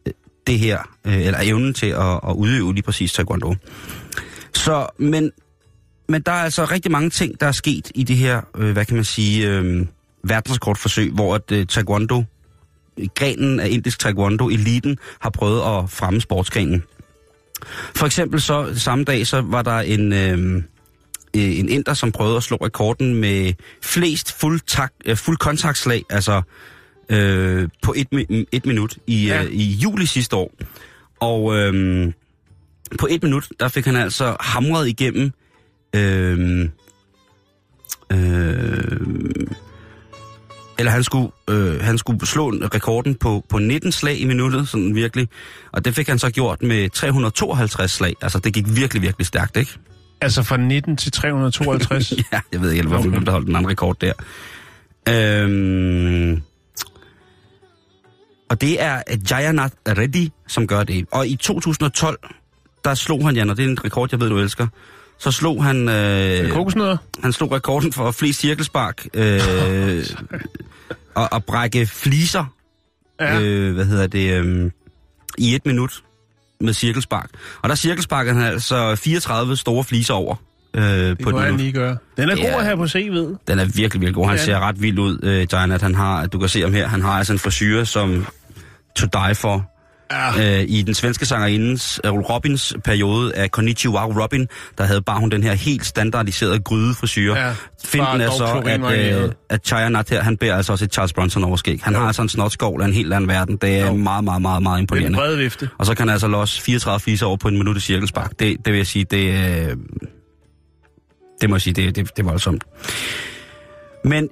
øh, 0.07 0.13
det 0.47 0.59
her, 0.59 0.79
øh, 1.07 1.27
eller 1.27 1.39
evnen 1.43 1.75
til 1.75 1.87
at, 1.87 2.21
at 2.29 2.35
udøve 2.35 2.75
lige 2.75 2.83
præcis 2.83 3.13
taekwondo. 3.13 3.55
Så, 4.55 4.87
men, 4.99 5.31
men 6.09 6.23
der 6.23 6.33
er 6.33 6.43
altså 6.45 6.65
rigtig 6.65 6.93
mange 6.93 7.11
ting, 7.11 7.41
der 7.41 7.47
er 7.47 7.53
sket 7.53 7.91
i 7.95 8.05
det 8.05 8.17
her, 8.17 8.41
øh, 8.59 8.73
hvad 8.73 8.85
kan 8.85 8.97
man 8.97 9.05
sige, 9.05 9.49
øh, 9.49 9.87
verdensrekordforsøg, 10.25 11.13
hvor 11.13 11.35
at 11.35 11.53
øh, 11.53 11.67
taekwondo, 11.67 12.25
grenen 13.15 13.61
af 13.61 13.69
indisk 13.69 13.99
taekwondo, 13.99 14.49
eliten, 14.49 14.99
har 15.21 15.31
prøvet 15.31 15.61
at 15.61 15.91
fremme 15.91 16.21
sportsgrenen. 16.21 16.83
For 17.95 18.07
eksempel 18.07 18.41
så 18.41 18.73
samme 18.75 19.05
dag, 19.05 19.27
så 19.27 19.41
var 19.41 19.63
der 19.63 19.79
en, 19.79 20.13
øh, 20.13 20.63
øh, 21.37 21.59
en 21.59 21.69
inder, 21.69 21.95
som 21.95 22.13
prøvede 22.13 22.37
at 22.37 22.43
slå 22.43 22.57
rekorden 22.57 23.15
med 23.15 23.53
flest 23.83 24.33
fuld, 24.41 24.61
tak, 24.67 24.93
øh, 25.05 25.17
fuld 25.17 25.37
kontaktslag, 25.37 26.03
altså 26.11 26.43
øh, 27.09 27.69
på 27.83 27.95
et, 27.97 28.47
et 28.53 28.67
minut 28.67 28.99
i, 29.07 29.27
ja. 29.27 29.43
øh, 29.43 29.51
i 29.51 29.73
juli 29.73 30.07
sidste 30.07 30.37
år. 30.37 30.53
Og 31.21 31.57
øh, 31.57 32.13
på 32.99 33.07
et 33.11 33.23
minut, 33.23 33.49
der 33.61 33.69
fik 33.69 33.85
han 33.85 33.97
altså 33.97 34.37
hamret 34.41 34.89
igennem 34.89 35.33
øh, 35.97 36.69
øh, 38.13 39.01
eller 40.79 40.93
han 40.93 41.05
skulle, 41.05 41.31
øh, 41.51 41.81
han 41.81 41.99
skulle 41.99 42.27
slå 42.27 42.51
rekorden 42.51 43.15
på, 43.15 43.45
på 43.49 43.59
19 43.59 43.93
slag 43.93 44.21
i 44.21 44.25
minuttet, 44.25 44.69
sådan 44.69 44.95
virkelig. 44.95 45.29
Og 45.73 45.85
det 45.85 45.95
fik 45.95 46.09
han 46.09 46.19
så 46.19 46.31
gjort 46.31 46.63
med 46.63 46.91
352 46.91 47.91
slag. 47.91 48.15
Altså, 48.23 48.39
det 48.39 48.53
gik 48.55 48.65
virkelig, 48.77 49.03
virkelig 49.03 49.27
stærkt, 49.27 49.57
ikke? 49.57 49.79
Altså 50.23 50.43
fra 50.43 50.57
19 50.57 50.97
til 50.97 51.13
352. 51.13 52.13
ja, 52.33 52.41
jeg 52.53 52.61
ved 52.61 52.71
ikke, 52.71 52.89
hvorfor 52.89 53.09
Okay. 53.09 53.21
der 53.25 53.31
holdt 53.33 53.47
den 53.47 53.57
anden 53.57 53.71
rekord 53.71 53.97
der. 54.01 54.13
Øhm, 55.09 56.43
og 58.51 58.61
det 58.61 58.83
er 58.83 59.03
Jayanath 59.31 59.75
Reddy, 59.89 60.29
som 60.49 60.67
gør 60.67 60.83
det. 60.85 61.07
Og 61.11 61.27
i 61.27 61.37
2012, 61.37 62.19
der 62.85 62.95
slog 62.95 63.27
han, 63.27 63.37
Jan, 63.37 63.51
og 63.51 63.57
det 63.57 63.65
er 63.65 63.69
en 63.69 63.85
rekord, 63.85 64.09
jeg 64.13 64.21
ved, 64.21 64.29
du 64.29 64.39
elsker, 64.39 64.67
så 65.19 65.31
slog 65.31 65.65
han, 65.65 65.89
øh, 65.89 66.51
Kokosnødder? 66.51 66.97
han 67.23 67.33
slog 67.33 67.53
rekorden 67.53 67.93
for 67.93 68.11
flest 68.11 68.41
cirkelspark 68.41 69.07
øh, 69.15 69.41
og, 71.15 71.29
og 71.33 71.45
brække 71.45 71.87
fliser, 71.87 72.45
ja. 73.21 73.41
øh, 73.41 73.75
hvad 73.75 73.85
hedder 73.85 74.07
det, 74.07 74.33
øh, 74.45 74.71
i 75.39 75.55
et 75.55 75.67
minut 75.67 76.03
med 76.63 76.73
cirkelspark. 76.73 77.31
Og 77.63 77.69
der 77.69 77.75
cirkelsparkede 77.75 78.35
han 78.35 78.45
altså 78.45 78.97
34 78.97 79.57
store 79.57 79.85
fliser 79.85 80.15
over 80.15 80.35
øh, 80.75 80.83
Det 80.85 81.19
på 81.19 81.31
kunne 81.31 81.39
han 81.41 81.47
minut. 81.49 81.61
lige 81.61 81.73
gøre. 81.73 81.97
Den 82.17 82.31
er 82.31 82.35
god 82.37 82.45
Ja. 82.45 82.59
at 82.59 82.65
have 82.65 82.77
på 82.77 82.85
CV'et. 82.85 83.45
Den 83.49 83.59
er 83.59 83.65
virkelig, 83.65 84.01
virkelig 84.01 84.15
god. 84.15 84.27
Han 84.27 84.37
Ja. 84.37 84.45
ser 84.45 84.59
ret 84.61 84.83
vild 84.83 84.99
ud, 84.99 85.19
øh, 85.23 85.47
Giant. 85.47 85.83
Han 85.83 85.95
har, 85.95 86.27
du 86.27 86.39
kan 86.39 86.49
se 86.49 86.61
ham 86.61 86.73
her, 86.73 86.89
han 86.89 87.03
har 87.03 87.13
altså 87.13 87.33
en 87.33 87.39
frisyr 87.39 87.85
som 87.85 88.27
to 88.97 89.07
die 89.13 89.35
for. 89.35 89.69
Ja. 90.13 90.59
Øh, 90.61 90.65
I 90.69 90.83
den 90.83 90.95
svenske 90.95 91.27
sangerindens, 91.27 92.01
øh, 92.05 92.13
Robins 92.13 92.75
periode 92.85 93.35
af 93.35 93.51
Konnichiwa 93.51 94.05
Robin, 94.05 94.49
der 94.79 94.85
havde 94.85 95.03
bare 95.03 95.21
hun 95.21 95.31
den 95.31 95.43
her 95.43 95.53
helt 95.55 95.87
standardiserede 95.87 96.61
grydefrisyr. 96.61 97.35
Ja, 97.35 97.55
Finden 97.85 98.21
er 98.21 98.31
så, 98.31 98.63
at, 98.67 99.25
øh, 99.25 99.33
at 99.51 99.67
Chaya 99.67 99.89
Nat 99.89 100.11
her, 100.11 100.23
han 100.23 100.37
bærer 100.37 100.57
altså 100.57 100.73
også 100.73 100.85
et 100.85 100.93
Charles 100.93 101.13
Bronson 101.13 101.45
overskæg. 101.45 101.81
Han 101.83 101.95
har 101.95 102.03
altså 102.07 102.23
en 102.23 102.29
snotskovl 102.29 102.83
af 102.83 102.87
en 102.87 102.93
helt 102.93 103.13
anden 103.15 103.29
verden. 103.29 103.57
Det 103.57 103.79
er 103.79 103.87
Jo. 103.87 103.93
meget, 103.95 104.25
meget, 104.25 104.43
meget, 104.43 104.63
meget 104.63 104.63
Med 104.63 104.79
en 104.79 104.83
imponerende. 104.83 105.17
bred 105.19 105.37
vifte. 105.37 105.69
Og 105.79 105.87
så 105.87 105.95
kan 105.95 106.09
han 106.09 106.13
altså 106.13 106.29
losse 106.29 106.63
34 106.63 107.01
fliser 107.01 107.27
over 107.27 107.37
på 107.37 107.49
en 107.49 107.59
minut 107.59 107.77
i 107.77 107.81
cirkelspark. 107.81 108.31
Det, 108.39 108.57
det 108.65 108.73
vil 108.73 108.77
jeg 108.77 108.87
sige, 108.87 109.05
det, 109.05 109.35
øh, 109.71 109.77
det 111.41 111.51
må 111.51 111.57
jeg 111.57 111.63
sige, 111.63 111.75
det, 111.75 111.97
det, 111.97 112.17
det 112.17 112.23
er 112.23 112.27
voldsomt. 112.29 112.65
Men 114.05 114.29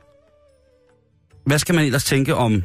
hvad 1.47 1.59
skal 1.59 1.75
man 1.75 1.85
ellers 1.85 2.05
tænke 2.05 2.35
om, 2.35 2.63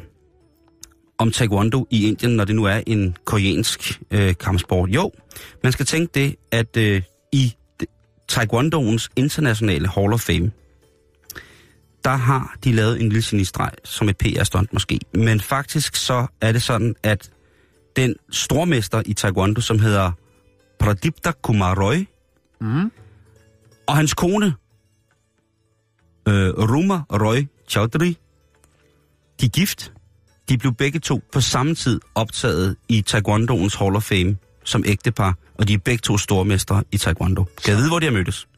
om 1.18 1.30
taekwondo 1.30 1.86
i 1.90 2.08
Indien, 2.08 2.36
når 2.36 2.44
det 2.44 2.54
nu 2.56 2.64
er 2.64 2.80
en 2.86 3.16
koreansk 3.24 4.00
øh, 4.10 4.34
kampsport? 4.40 4.90
Jo, 4.90 5.12
man 5.62 5.72
skal 5.72 5.86
tænke 5.86 6.10
det, 6.14 6.36
at 6.50 6.76
øh, 6.76 7.02
i 7.32 7.54
taekwondoens 8.28 9.08
internationale 9.16 9.88
Hall 9.88 10.12
of 10.12 10.20
Fame, 10.20 10.50
der 12.04 12.16
har 12.16 12.56
de 12.64 12.72
lavet 12.72 13.00
en 13.00 13.08
lille 13.08 13.22
genistreg 13.30 13.70
som 13.84 14.08
et 14.08 14.16
PR-stunt 14.16 14.72
måske. 14.72 15.00
Men 15.14 15.40
faktisk 15.40 15.96
så 15.96 16.26
er 16.40 16.52
det 16.52 16.62
sådan, 16.62 16.94
at 17.02 17.30
den 17.96 18.14
stormester 18.30 19.02
i 19.06 19.12
taekwondo, 19.12 19.60
som 19.60 19.78
hedder 19.78 20.12
Pradipta 20.78 21.32
Kumar 21.42 21.82
Roy, 21.82 22.06
Mm. 22.60 22.92
og 23.86 23.96
hans 23.96 24.14
kone, 24.14 24.46
øh, 26.28 26.48
Ruma 26.70 26.94
Roy 27.12 27.46
Chaudhry, 27.68 28.14
de 29.40 29.46
er 29.46 29.48
gift. 29.48 29.92
De 30.48 30.58
blev 30.58 30.74
begge 30.74 30.98
to 30.98 31.22
på 31.32 31.40
samme 31.40 31.74
tid 31.74 32.00
optaget 32.14 32.76
i 32.88 33.02
Taekwondoens 33.02 33.74
Hall 33.74 33.96
of 33.96 34.02
Fame 34.02 34.36
som 34.64 34.84
ægtepar, 34.86 35.34
og 35.58 35.68
de 35.68 35.74
er 35.74 35.78
begge 35.78 36.00
to 36.00 36.18
stormestre 36.18 36.84
i 36.92 36.98
Taekwondo. 36.98 37.44
Kan 37.64 37.70
jeg 37.70 37.76
vide, 37.78 37.88
hvor 37.88 37.98
de 37.98 38.06
har 38.06 38.12
mødtes? 38.12 38.48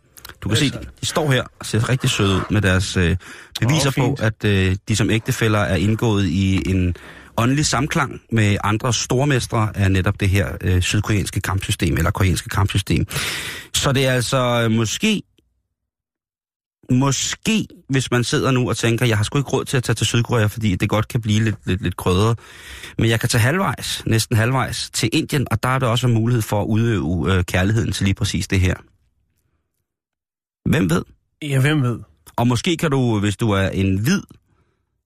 Du 0.41 0.49
kan 0.49 0.59
se, 0.59 0.71
de 1.01 1.07
står 1.07 1.31
her 1.31 1.45
og 1.61 1.67
ser 1.67 1.89
rigtig 1.89 2.11
søde 2.11 2.37
ud 2.37 2.41
med 2.51 2.61
deres 2.61 2.97
øh, 2.97 3.17
beviser 3.61 3.93
Åh, 3.99 4.05
på, 4.05 4.17
at 4.23 4.45
øh, 4.45 4.77
de 4.89 4.97
som 4.97 5.11
ægtefæller 5.11 5.59
er 5.59 5.77
indgået 5.77 6.27
i 6.27 6.71
en 6.71 6.97
åndelig 7.37 7.67
samklang 7.67 8.21
med 8.33 8.57
andre 8.65 8.93
stormestre 8.93 9.71
af 9.75 9.93
netop 9.93 10.21
det 10.21 10.29
her 10.29 10.49
øh, 10.61 10.83
sydkoreanske 10.83 11.41
kampsystem, 11.41 11.97
eller 11.97 12.11
koreanske 12.11 12.49
kampsystem. 12.49 13.07
Så 13.75 13.93
det 13.93 14.07
er 14.07 14.13
altså 14.13 14.63
øh, 14.65 14.71
måske, 14.71 15.23
måske, 16.93 17.67
hvis 17.89 18.11
man 18.11 18.25
sidder 18.25 18.51
nu 18.51 18.69
og 18.69 18.77
tænker, 18.77 19.07
jeg 19.07 19.17
har 19.17 19.25
sgu 19.25 19.39
ikke 19.39 19.51
råd 19.51 19.65
til 19.65 19.77
at 19.77 19.85
tage 19.85 19.95
til 19.95 20.07
Sydkorea, 20.07 20.47
fordi 20.47 20.77
det 20.77 20.89
godt 20.89 21.09
kan 21.09 21.21
blive 21.21 21.45
lidt, 21.45 21.57
lidt, 21.65 21.83
lidt 21.83 21.97
krødret. 21.97 22.39
Men 22.99 23.11
jeg 23.11 23.21
kan 23.21 23.29
tage 23.29 23.43
halvvejs, 23.43 24.03
næsten 24.07 24.37
halvvejs, 24.37 24.91
til 24.91 25.11
Indien, 25.13 25.47
og 25.51 25.63
der 25.63 25.69
er 25.69 25.79
der 25.79 25.87
også 25.87 26.07
en 26.07 26.15
mulighed 26.15 26.43
for 26.43 26.63
at 26.63 26.67
udøve 26.67 27.35
øh, 27.35 27.45
kærligheden 27.45 27.93
til 27.93 28.05
lige 28.05 28.15
præcis 28.15 28.49
det 28.49 28.61
her. 28.61 28.75
Hvem 30.69 30.91
ved? 30.91 31.03
Ja, 31.43 31.61
hvem 31.61 31.83
ved? 31.83 31.99
Og 32.37 32.47
måske 32.47 32.77
kan 32.77 32.91
du, 32.91 33.19
hvis 33.21 33.37
du 33.37 33.51
er 33.51 33.69
en 33.69 33.99
hvid, 33.99 34.23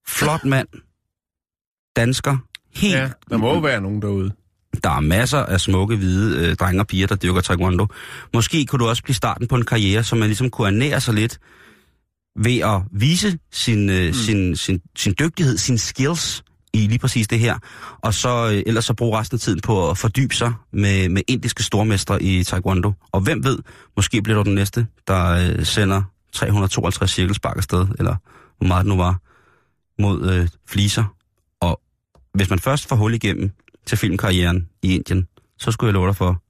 flot 0.06 0.44
mand, 0.44 0.68
dansker, 1.96 2.36
helt... 2.74 2.94
Ja, 2.94 3.10
der 3.30 3.36
må 3.36 3.54
jo 3.54 3.58
være 3.58 3.80
nogen 3.80 4.02
derude. 4.02 4.32
Der 4.84 4.90
er 4.90 5.00
masser 5.00 5.38
af 5.38 5.60
smukke, 5.60 5.96
hvide 5.96 6.48
øh, 6.48 6.56
drenge 6.56 6.80
og 6.82 6.86
piger, 6.86 7.06
der 7.06 7.16
dyrker 7.16 7.40
taekwondo. 7.40 7.86
Måske 8.34 8.66
kunne 8.66 8.78
du 8.78 8.88
også 8.88 9.02
blive 9.02 9.14
starten 9.14 9.48
på 9.48 9.56
en 9.56 9.64
karriere, 9.64 10.04
så 10.04 10.16
man 10.16 10.28
ligesom 10.28 10.50
kunne 10.50 10.68
ernære 10.68 11.00
sig 11.00 11.14
lidt 11.14 11.38
ved 12.36 12.58
at 12.58 12.82
vise 12.92 13.38
sin, 13.52 13.90
øh, 13.90 14.06
mm. 14.06 14.12
sin, 14.12 14.56
sin, 14.56 14.80
sin 14.96 15.14
dygtighed, 15.18 15.56
sine 15.58 15.78
skills 15.78 16.44
i 16.72 16.78
lige 16.78 16.98
præcis 16.98 17.28
det 17.28 17.38
her. 17.38 17.58
Og 18.02 18.14
så 18.14 18.50
øh, 18.52 18.62
ellers 18.66 18.84
så 18.84 18.94
bruge 18.94 19.18
resten 19.18 19.36
af 19.36 19.40
tiden 19.40 19.60
på 19.60 19.90
at 19.90 19.98
fordybe 19.98 20.34
sig 20.34 20.52
med, 20.72 21.08
med 21.08 21.22
indiske 21.28 21.62
stormestre 21.62 22.22
i 22.22 22.44
taekwondo. 22.44 22.92
Og 23.12 23.20
hvem 23.20 23.44
ved, 23.44 23.58
måske 23.96 24.22
bliver 24.22 24.42
du 24.42 24.48
den 24.48 24.54
næste, 24.54 24.86
der 25.06 25.28
øh, 25.28 25.64
sender 25.64 26.02
352 26.32 27.10
cirkelspark 27.10 27.56
afsted, 27.56 27.86
eller 27.98 28.16
hvor 28.58 28.66
meget 28.66 28.84
det 28.84 28.88
nu 28.88 28.96
var, 28.96 29.20
mod 30.02 30.30
øh, 30.30 30.48
fliser. 30.68 31.04
Og 31.60 31.80
hvis 32.34 32.50
man 32.50 32.58
først 32.58 32.88
får 32.88 32.96
hul 32.96 33.14
igennem 33.14 33.50
til 33.86 33.98
filmkarrieren 33.98 34.68
i 34.82 34.94
Indien, 34.94 35.26
så 35.58 35.70
skulle 35.70 35.88
jeg 35.88 35.94
love 35.94 36.06
dig 36.06 36.16
for, 36.16 36.42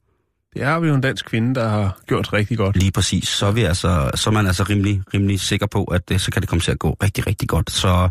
det 0.55 0.65
har 0.65 0.81
vi 0.81 0.89
jo 0.89 0.95
en 0.95 1.01
dansk 1.01 1.27
kvinde, 1.27 1.55
der 1.55 1.69
har 1.69 1.99
gjort 2.07 2.33
rigtig 2.33 2.59
godt. 2.59 2.77
lige 2.77 2.93
præcis, 2.93 3.29
så 3.29 3.47
er, 3.47 3.53
vi 3.53 3.63
altså, 3.63 4.11
så 4.15 4.31
er 4.31 4.35
man 4.35 4.47
altså 4.47 4.63
rimelig, 4.63 5.03
rimelig 5.15 5.41
sikker 5.41 5.67
på, 5.67 5.85
at 5.85 6.09
det, 6.09 6.21
så 6.21 6.31
kan 6.31 6.43
det 6.43 6.49
komme 6.49 6.61
til 6.61 6.71
at 6.71 6.79
gå 6.79 6.97
rigtig, 7.03 7.27
rigtig 7.27 7.49
godt. 7.49 7.71
Så 7.71 8.09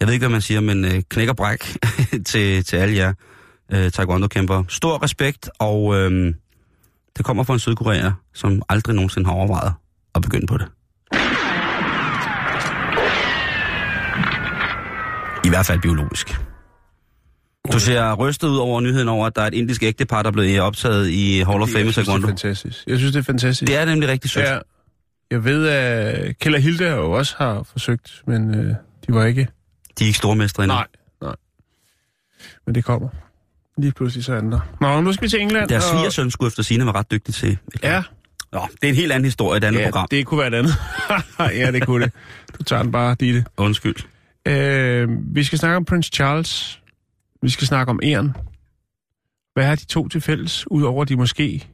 jeg 0.00 0.08
ved 0.08 0.14
ikke, 0.14 0.22
hvad 0.22 0.32
man 0.32 0.40
siger, 0.40 0.60
men 0.60 0.84
øh, 0.84 1.02
knæk 1.08 1.28
og 1.28 1.36
bræk 1.36 1.76
til, 2.26 2.64
til 2.64 2.76
alle 2.76 2.96
jer 2.96 3.12
øh, 3.72 3.90
taekwondo-kæmpere. 3.90 4.64
Stor 4.68 5.02
respekt, 5.02 5.50
og 5.58 5.96
øh, 5.96 6.34
det 7.16 7.24
kommer 7.24 7.44
fra 7.44 7.52
en 7.52 7.60
sydkoreaner, 7.60 8.12
som 8.34 8.62
aldrig 8.68 8.94
nogensinde 8.94 9.26
har 9.26 9.34
overvejet 9.34 9.72
at 10.14 10.22
begynde 10.22 10.46
på 10.46 10.58
det. 10.58 10.66
I 15.44 15.48
hvert 15.48 15.66
fald 15.66 15.80
biologisk. 15.80 16.43
Du 17.72 17.78
ser 17.78 18.12
rystet 18.14 18.48
ud 18.48 18.56
over 18.56 18.80
nyheden 18.80 19.08
over, 19.08 19.26
at 19.26 19.36
der 19.36 19.42
er 19.42 19.46
et 19.46 19.54
indisk 19.54 19.82
ægtepar, 19.82 20.22
der 20.22 20.28
er 20.28 20.32
blevet 20.32 20.60
optaget 20.60 21.08
i 21.08 21.38
Hall 21.46 21.62
of 21.62 21.68
Fame 21.68 21.80
i 21.88 21.92
synes, 21.92 21.94
det 21.94 22.00
er 22.00 22.04
Taekwondo. 22.04 22.26
fantastisk. 22.28 22.84
Jeg 22.86 22.98
synes, 22.98 23.12
det 23.12 23.18
er 23.20 23.24
fantastisk. 23.24 23.68
Det 23.68 23.76
er 23.76 23.84
nemlig 23.84 24.08
rigtig 24.08 24.30
sødt. 24.30 24.44
Ja, 24.44 24.58
jeg 25.30 25.44
ved, 25.44 25.66
at 25.68 26.38
Kjell 26.38 26.54
og 26.54 26.60
Hilde 26.62 26.90
jo 26.90 27.12
også 27.12 27.34
har 27.38 27.62
forsøgt, 27.62 28.22
men 28.26 28.54
øh, 28.54 28.66
de 29.06 29.14
var 29.14 29.24
ikke... 29.24 29.48
De 29.98 30.04
er 30.04 30.06
ikke 30.06 30.18
stormestre 30.18 30.62
endnu. 30.64 30.74
Nej, 30.76 30.86
nej. 31.22 31.34
Men 32.66 32.74
det 32.74 32.84
kommer. 32.84 33.08
Lige 33.78 33.92
pludselig 33.92 34.24
så 34.24 34.34
andre. 34.34 34.60
Nå, 34.80 35.00
nu 35.00 35.12
skal 35.12 35.24
vi 35.24 35.28
til 35.28 35.40
England. 35.40 35.68
Deres 35.68 35.84
og- 35.84 35.98
svigersøn 35.98 36.30
skulle 36.30 36.46
efter 36.48 36.62
sine 36.62 36.84
være 36.86 36.94
ret 36.94 37.10
dygtig 37.10 37.34
til. 37.34 37.58
Ja, 37.82 38.02
Nå, 38.52 38.60
det 38.72 38.84
er 38.84 38.88
en 38.88 38.94
helt 38.94 39.12
anden 39.12 39.24
historie, 39.24 39.56
et 39.58 39.64
andet 39.64 39.80
ja 39.80 39.84
program. 39.84 40.06
det 40.10 40.26
kunne 40.26 40.38
være 40.38 40.48
et 40.48 40.54
andet. 40.54 40.74
ja, 41.60 41.72
det 41.72 41.86
kunne 41.86 42.04
det. 42.04 42.12
Du 42.58 42.62
tager 42.64 42.82
den 42.82 42.92
bare, 42.92 43.16
Ditte. 43.20 43.44
Undskyld. 43.56 43.94
Øh, 44.48 45.08
vi 45.34 45.44
skal 45.44 45.58
snakke 45.58 45.76
om 45.76 45.84
Prince 45.84 46.10
Charles. 46.14 46.80
Vi 47.44 47.48
skal 47.50 47.66
snakke 47.66 47.90
om 47.90 48.00
æren. 48.02 48.36
Hvad 49.54 49.64
har 49.64 49.74
de 49.76 49.84
to 49.84 50.08
til 50.08 50.20
fælles, 50.20 50.70
udover 50.70 51.02
at 51.02 51.08
de 51.08 51.16
måske 51.16 51.68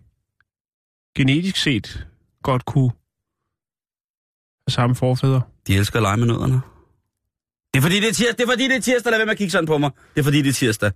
genetisk 1.17 1.57
set 1.57 2.07
godt 2.43 2.65
kunne 2.65 2.91
have 4.67 4.73
samme 4.73 4.97
forfædre? 4.97 5.43
De 5.67 5.77
elsker 5.77 5.97
at 5.97 6.03
lege 6.03 6.17
med 6.17 6.27
nødderne. 6.27 6.61
Det 7.75 7.79
er 7.79 7.83
fordi, 7.83 8.01
det 8.01 8.09
er 8.09 8.13
tirsdag. 8.13 8.37
Det 8.39 8.43
er 8.43 8.47
fordi, 8.53 8.65
det 8.69 8.77
er 8.77 8.81
tirsdag. 8.81 9.11
Lad 9.11 9.19
være 9.19 9.27
med 9.27 9.33
at 9.33 9.39
kigge 9.39 9.51
sådan 9.51 9.67
på 9.67 9.79
mig. 9.79 9.91
Det 10.15 10.21
er 10.21 10.25
fordi, 10.25 10.43
det 10.43 10.49
er 10.49 10.53
tirsdag. 10.53 10.93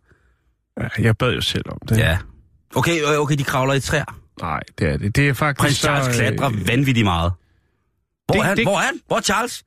Ja, 0.80 0.88
jeg 0.98 1.16
bad 1.16 1.32
jo 1.34 1.40
selv 1.40 1.64
om 1.70 1.78
det. 1.88 1.98
Ja. 1.98 2.18
Okay, 2.74 3.02
øh, 3.02 3.18
okay, 3.20 3.36
de 3.38 3.44
kravler 3.44 3.74
i 3.74 3.80
træer. 3.80 4.20
Nej, 4.40 4.60
det 4.78 4.88
er 4.88 4.96
det. 4.96 5.16
Det 5.16 5.28
er 5.28 5.32
faktisk 5.32 5.60
Prins 5.62 5.76
så, 5.76 5.80
Charles 5.82 6.08
øh, 6.08 6.14
klatrer 6.14 6.50
vanvittigt 6.66 7.04
meget. 7.04 7.32
Hvor 8.26 8.32
det- 8.34 8.40
er 8.40 8.44
han? 8.44 8.56
det- 8.56 8.64
Hvor 8.64 8.76
er 8.78 8.82
han? 8.82 9.00
Hvor 9.06 9.16
er 9.16 9.20
Charles? 9.20 9.64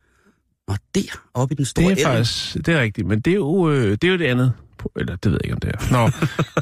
Nå, 0.67 0.75
der, 0.95 1.01
oppe 1.33 1.53
i 1.53 1.55
den 1.55 1.65
store 1.65 1.85
Det 1.85 1.91
er 1.91 1.95
elv. 2.09 2.17
faktisk, 2.17 2.53
det 2.65 2.67
er 2.67 2.81
rigtigt, 2.81 3.07
men 3.07 3.19
det 3.19 3.31
er 3.31 3.35
jo, 3.35 3.69
øh, 3.71 3.91
det, 3.91 4.03
er 4.03 4.07
jo 4.11 4.17
det 4.17 4.25
andet. 4.25 4.53
Eller 4.95 5.15
det 5.15 5.31
ved 5.31 5.39
jeg 5.43 5.45
ikke, 5.45 5.53
om 5.53 5.59
det 5.59 5.71
er. 5.73 5.91
Nå, 5.91 6.11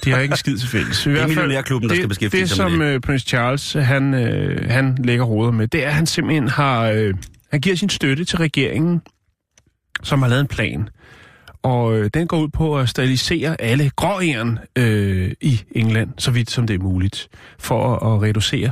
de 0.04 0.12
har 0.12 0.20
ikke 0.20 0.32
en 0.34 0.38
skid 0.38 0.58
til 0.58 0.70
fælles. 0.70 1.06
I 1.06 1.10
Det 1.10 1.16
er 1.16 1.20
hvert 1.20 1.30
fald, 1.36 1.36
millionærklubben, 1.38 1.90
der 1.90 1.96
det, 1.96 2.00
skal 2.02 2.10
beskæftige 2.10 2.42
det, 2.42 2.50
sig 2.50 2.64
med 2.66 2.72
som 2.72 2.80
det. 2.80 2.86
øh, 2.88 3.00
Prince 3.02 3.28
Charles, 3.28 3.74
han, 3.74 4.14
øh, 4.14 4.70
han 4.70 4.98
lægger 5.04 5.26
råder 5.26 5.52
med, 5.52 5.68
det 5.68 5.84
er, 5.84 5.88
at 5.88 5.94
han 5.94 6.06
simpelthen 6.06 6.48
har, 6.48 6.84
øh, 6.90 7.14
han 7.52 7.62
giver 7.62 7.76
sin 7.76 7.90
støtte 7.90 8.26
til 8.26 8.38
regeringen, 8.38 9.02
som 10.04 10.22
har 10.22 10.30
lavet 10.30 10.42
en 10.42 10.48
plan. 10.48 10.90
og 11.64 11.98
øh, 11.98 12.10
den 12.14 12.28
går 12.28 12.38
ud 12.40 12.48
på 12.50 12.78
at 12.80 12.90
sterilisere 12.90 13.62
alle 13.62 13.92
gråæren 13.96 14.60
øh, 14.76 15.32
i 15.42 15.62
England, 15.72 16.10
så 16.18 16.32
vidt 16.32 16.52
som 16.52 16.68
det 16.68 16.74
er 16.74 16.80
muligt, 16.84 17.28
for 17.60 17.96
at, 17.96 18.14
at 18.16 18.22
reducere 18.22 18.72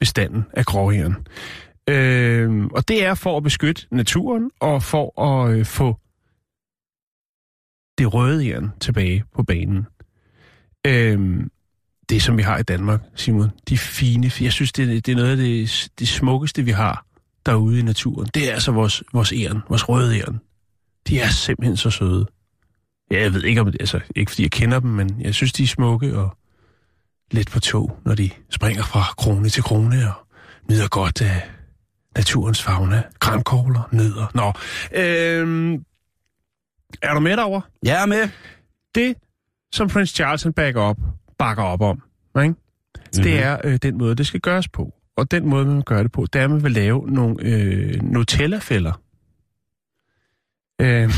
bestanden 0.00 0.44
af 0.52 0.64
gråæren. 0.64 1.16
Øh, 1.88 2.64
og 2.64 2.88
det 2.88 3.04
er 3.04 3.14
for 3.14 3.36
at 3.36 3.42
beskytte 3.42 3.82
naturen 3.90 4.50
og 4.60 4.82
for 4.82 5.20
at 5.22 5.54
øh, 5.54 5.64
få 5.66 5.96
det 8.00 8.14
røde 8.14 8.48
jern 8.48 8.70
tilbage 8.80 9.24
på 9.34 9.42
banen. 9.42 9.86
Øhm, 10.86 11.50
det, 12.08 12.22
som 12.22 12.36
vi 12.36 12.42
har 12.42 12.58
i 12.58 12.62
Danmark, 12.62 13.00
Simon, 13.14 13.50
de 13.68 13.78
fine, 13.78 14.30
jeg 14.40 14.52
synes, 14.52 14.72
det, 14.72 14.82
er- 14.96 15.00
det 15.00 15.08
er 15.12 15.16
noget 15.16 15.30
af 15.30 15.36
det, 15.36 15.88
det 15.98 16.08
smukkeste, 16.08 16.62
vi 16.62 16.70
har 16.70 17.06
derude 17.46 17.78
i 17.78 17.82
naturen. 17.82 18.28
Det 18.34 18.48
er 18.50 18.54
altså 18.54 18.72
vores, 18.72 19.02
vores 19.12 19.32
æren, 19.32 19.58
vores 19.68 19.88
røde 19.88 20.18
æren. 20.18 20.40
De 21.08 21.20
er 21.20 21.28
simpelthen 21.28 21.76
så 21.76 21.90
søde. 21.90 22.26
Ja, 23.10 23.20
jeg 23.22 23.34
ved 23.34 23.44
ikke 23.44 23.60
om 23.60 23.72
det, 23.72 23.80
altså 23.80 24.00
ikke 24.16 24.30
fordi 24.30 24.42
jeg 24.42 24.50
kender 24.50 24.80
dem, 24.80 24.90
men 24.90 25.20
jeg 25.20 25.34
synes, 25.34 25.52
de 25.52 25.62
er 25.62 25.66
smukke 25.66 26.18
og 26.18 26.36
lidt 27.30 27.50
på 27.50 27.60
tog, 27.60 27.98
når 28.04 28.14
de 28.14 28.30
springer 28.50 28.82
fra 28.82 29.04
krone 29.18 29.48
til 29.48 29.62
krone 29.62 30.08
og 30.08 30.26
nyder 30.70 30.88
godt 30.88 31.22
af 31.22 31.42
naturens 32.16 32.62
fauna. 32.62 33.02
Grænkogler, 33.20 33.88
nødder. 33.92 34.26
Nå, 34.34 34.52
øhm, 35.02 35.84
er 37.02 37.14
du 37.14 37.20
med 37.20 37.36
derovre? 37.36 37.62
Jeg 37.84 38.02
er 38.02 38.06
med. 38.06 38.28
Det, 38.94 39.14
som 39.72 39.88
Prince 39.88 40.14
Charles 40.14 40.46
backer 40.56 40.80
op, 40.80 40.96
bakker 41.38 41.62
op 41.62 41.80
om, 41.80 42.02
ikke? 42.42 42.48
Mm-hmm. 42.48 43.22
det 43.22 43.42
er 43.42 43.58
øh, 43.64 43.76
den 43.76 43.98
måde, 43.98 44.14
det 44.14 44.26
skal 44.26 44.40
gøres 44.40 44.68
på. 44.68 44.94
Og 45.16 45.30
den 45.30 45.48
måde, 45.48 45.66
man 45.66 45.82
gør 45.82 46.02
det 46.02 46.12
på, 46.12 46.26
det 46.32 46.40
er, 46.40 46.44
at 46.44 46.50
man 46.50 46.64
vil 46.64 46.72
lave 46.72 47.10
nogle 47.10 47.36
øh, 47.40 48.02
Nutella-fælder. 48.02 49.00
Øh, 50.80 51.10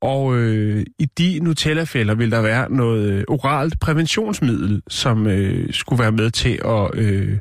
og 0.00 0.36
øh, 0.36 0.86
i 0.98 1.04
de 1.04 1.40
Nutella-fælder 1.40 2.14
vil 2.14 2.30
der 2.30 2.42
være 2.42 2.70
noget 2.72 3.12
øh, 3.12 3.24
oralt 3.28 3.80
præventionsmiddel, 3.80 4.82
som 4.88 5.26
øh, 5.26 5.72
skulle 5.72 6.02
være 6.02 6.12
med 6.12 6.30
til 6.30 6.60
at 6.64 6.90
øh, 6.94 7.38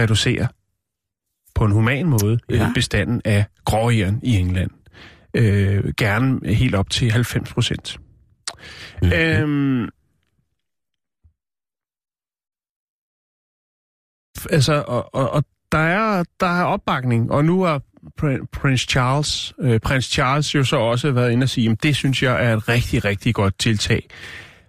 reducere 0.00 0.48
på 1.54 1.64
en 1.64 1.72
human 1.72 2.06
måde 2.06 2.38
ja. 2.50 2.56
Ja. 2.56 2.68
øh, 2.68 2.74
bestanden 2.74 3.22
af 3.24 3.44
gråjern 3.64 4.20
i 4.22 4.36
England. 4.36 4.70
Øh, 5.34 5.92
gerne 5.96 6.54
helt 6.54 6.74
op 6.74 6.90
til 6.90 7.10
90 7.10 7.52
procent. 7.52 7.98
Mhm. 9.02 9.12
Øhm, 9.12 9.88
altså, 14.50 14.84
og, 14.86 15.14
og, 15.14 15.30
og 15.30 15.44
der, 15.72 15.78
er, 15.78 16.24
der 16.40 16.46
er 16.46 16.64
opbakning, 16.64 17.30
og 17.30 17.44
nu 17.44 17.62
har 17.62 17.82
Prin- 18.16 18.46
Prince 18.52 18.86
Charles, 18.90 19.54
øh, 19.60 19.80
Prins 19.80 20.04
Charles 20.04 20.54
jo 20.54 20.64
så 20.64 20.76
også 20.76 21.12
været 21.12 21.32
inde 21.32 21.44
og 21.44 21.48
sige, 21.48 21.70
at 21.70 21.82
det 21.82 21.96
synes 21.96 22.22
jeg 22.22 22.44
er 22.46 22.56
et 22.56 22.68
rigtig, 22.68 23.04
rigtig 23.04 23.34
godt 23.34 23.58
tiltag. 23.58 24.08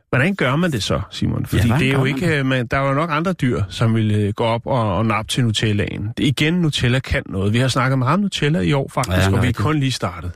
Hvordan 0.09 0.35
gør 0.35 0.55
man 0.55 0.71
det 0.71 0.83
så, 0.83 1.01
Simon? 1.11 1.45
Fordi 1.45 1.61
hvordan 1.67 1.79
det 1.79 1.87
er 1.87 1.91
jo 1.93 1.97
man 1.97 2.07
ikke, 2.07 2.37
øh, 2.39 2.45
man, 2.45 2.67
der 2.67 2.77
er 2.77 2.87
jo 2.87 2.93
nok 2.93 3.09
andre 3.13 3.33
dyr, 3.33 3.63
som 3.69 3.95
vil 3.95 4.11
øh, 4.11 4.33
gå 4.33 4.43
op 4.43 4.61
og, 4.65 4.97
og 4.97 5.05
nappe 5.05 5.29
til 5.31 5.43
Nutellaen. 5.43 6.09
Det, 6.17 6.23
igen, 6.23 6.53
Nutella 6.53 6.99
kan 6.99 7.23
noget. 7.29 7.53
Vi 7.53 7.57
har 7.59 7.67
snakket 7.67 7.99
meget 7.99 8.13
om 8.13 8.19
Nutella 8.19 8.59
i 8.59 8.73
år 8.73 8.89
faktisk, 8.93 9.17
Ja, 9.17 9.21
ja, 9.21 9.27
og 9.27 9.31
vi 9.31 9.37
er 9.37 9.41
rigtigt. 9.41 9.57
kun 9.57 9.79
lige 9.79 9.91
startet. 9.91 10.31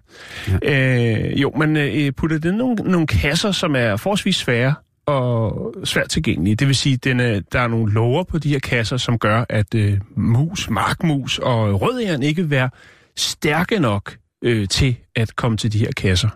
Ja. 0.63 1.29
Øh, 1.31 1.41
jo, 1.41 1.51
men 1.57 1.77
øh, 1.77 2.11
putter 2.11 2.37
det 2.37 2.53
nogle, 2.53 2.75
nogle 2.75 3.07
kasser, 3.07 3.51
som 3.51 3.75
er 3.75 3.95
forholdsvis 3.95 4.35
svære 4.35 4.73
og 5.05 5.73
svært 5.83 6.09
tilgængelige. 6.09 6.55
Det 6.55 6.67
vil 6.67 6.75
sige, 6.75 6.93
at 6.93 7.19
er, 7.19 7.41
der 7.51 7.59
er 7.59 7.67
nogle 7.67 7.93
lover 7.93 8.23
på 8.23 8.37
de 8.37 8.49
her 8.49 8.59
kasser, 8.59 8.97
som 8.97 9.19
gør, 9.19 9.45
at 9.49 9.75
øh, 9.75 9.97
mus, 10.15 10.69
markmus 10.69 11.37
og 11.39 11.81
rødæren 11.81 12.23
ikke 12.23 12.41
vil 12.41 12.49
være 12.49 12.69
stærke 13.17 13.79
nok 13.79 14.15
øh, 14.43 14.67
til 14.67 14.95
at 15.15 15.35
komme 15.35 15.57
til 15.57 15.73
de 15.73 15.77
her 15.79 15.91
kasser. 15.97 16.29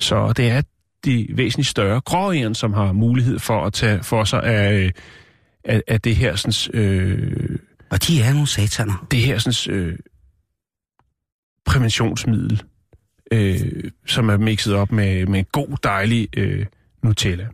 Så 0.00 0.32
det 0.32 0.50
er 0.50 0.62
de 1.04 1.26
væsentligt 1.34 1.68
større 1.68 2.00
gråæren, 2.00 2.54
som 2.54 2.72
har 2.72 2.92
mulighed 2.92 3.38
for 3.38 3.64
at 3.66 3.72
tage 3.72 4.02
for 4.02 4.24
sig 4.24 4.42
af, 4.42 4.72
øh, 4.72 4.90
af, 5.64 5.82
af 5.88 6.00
det 6.00 6.16
her 6.16 6.36
sådan, 6.36 6.80
øh, 6.80 7.58
Og 7.90 8.06
de 8.08 8.22
er 8.22 8.32
nogle 8.32 8.46
sataner. 8.46 9.06
det 9.10 9.18
her 9.18 9.38
sådan, 9.38 9.76
øh, 9.76 9.98
præventionsmiddel, 11.66 12.62
øh, 13.32 13.90
som 14.06 14.28
er 14.28 14.36
mixet 14.36 14.74
op 14.74 14.92
med, 14.92 15.26
med 15.26 15.44
god, 15.52 15.76
dejlig 15.82 16.28
øh, 16.36 16.66
Nutella. 17.02 17.46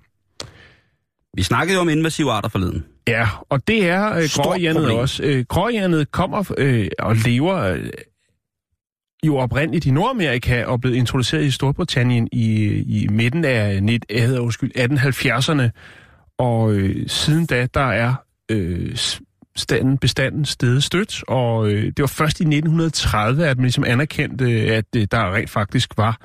Vi 1.35 1.43
snakkede 1.43 1.75
jo 1.75 1.81
om 1.81 1.89
invasive 1.89 2.33
arter 2.33 2.49
forleden. 2.49 2.85
Ja, 3.09 3.29
og 3.49 3.69
det 3.69 3.89
er 3.89 4.13
øh, 4.17 4.23
gråhjernet 4.35 4.91
også. 4.91 5.23
Øh, 5.23 5.45
gråhjernet 5.49 6.11
kommer 6.11 6.53
øh, 6.59 6.89
og 6.99 7.17
lever 7.17 7.57
øh, 7.57 7.91
jo 9.27 9.37
oprindeligt 9.37 9.87
i 9.87 9.91
Nordamerika 9.91 10.65
og 10.65 10.81
blev 10.81 10.95
introduceret 10.95 11.45
i 11.45 11.51
Storbritannien 11.51 12.29
i, 12.33 12.65
i 13.03 13.09
midten 13.11 13.45
af 13.45 13.83
net, 13.83 14.05
jeg 14.11 14.27
hedder, 14.27 14.41
undskyld, 14.41 14.71
1870'erne. 14.77 15.71
Og 16.39 16.73
øh, 16.73 17.09
siden 17.09 17.47
da, 17.47 17.67
der 17.75 17.81
er 17.81 18.15
øh, 18.51 18.97
standen, 19.57 19.99
bestanden 19.99 20.45
stedet 20.45 20.85
stødt, 20.85 21.23
og 21.29 21.71
øh, 21.71 21.85
det 21.85 22.01
var 22.01 22.07
først 22.07 22.41
i 22.41 22.43
1930, 22.43 23.47
at 23.47 23.57
man 23.57 23.63
ligesom 23.63 23.85
anerkendte, 23.85 24.47
at 24.51 24.85
øh, 24.97 25.07
der 25.11 25.35
rent 25.35 25.51
faktisk 25.51 25.97
var 25.97 26.21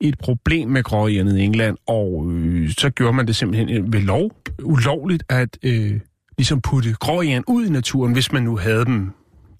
et 0.00 0.18
problem 0.18 0.68
med 0.68 0.82
gråhjernet 0.82 1.38
i 1.38 1.42
England, 1.42 1.76
og 1.86 2.26
øh, 2.30 2.70
så 2.70 2.90
gjorde 2.90 3.12
man 3.12 3.26
det 3.26 3.36
simpelthen 3.36 3.70
øh, 3.70 3.92
ved 3.92 4.00
lov 4.00 4.30
ulovligt 4.62 5.22
at 5.28 5.58
øh, 5.62 6.00
ligesom 6.38 6.60
putte 6.60 6.92
gråhjern 6.92 7.44
ud 7.46 7.66
i 7.66 7.70
naturen, 7.70 8.12
hvis 8.12 8.32
man 8.32 8.42
nu 8.42 8.56
havde 8.56 8.84
dem, 8.84 9.10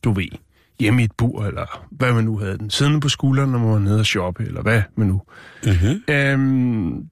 du 0.04 0.12
ved, 0.12 0.28
hjemme 0.80 1.02
i 1.02 1.04
et 1.04 1.12
bur, 1.18 1.44
eller 1.44 1.86
hvad 1.90 2.12
man 2.12 2.24
nu 2.24 2.38
havde 2.38 2.58
den, 2.58 2.70
siddende 2.70 3.00
på 3.00 3.08
skulderen, 3.08 3.50
når 3.50 3.58
man 3.58 3.68
var 3.68 3.78
nede 3.78 4.00
og 4.00 4.06
shoppe, 4.06 4.44
eller 4.44 4.62
hvad 4.62 4.82
man 4.96 5.06
nu. 5.06 5.22
Mm-hmm. 5.64 6.14
Øhm, 6.14 7.04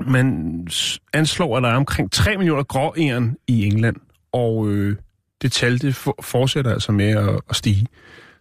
man 0.00 0.66
anslår, 1.12 1.56
at 1.56 1.62
der 1.62 1.68
er 1.68 1.76
omkring 1.76 2.12
3 2.12 2.36
millioner 2.36 2.62
gråæren 2.62 3.36
i 3.46 3.66
England, 3.66 3.96
og 4.32 4.70
øh, 4.70 4.96
det 5.42 5.52
tal 5.52 5.78
det 5.82 5.94
for, 5.94 6.16
fortsætter 6.22 6.72
altså 6.72 6.92
med 6.92 7.08
at, 7.08 7.40
at 7.50 7.56
stige. 7.56 7.86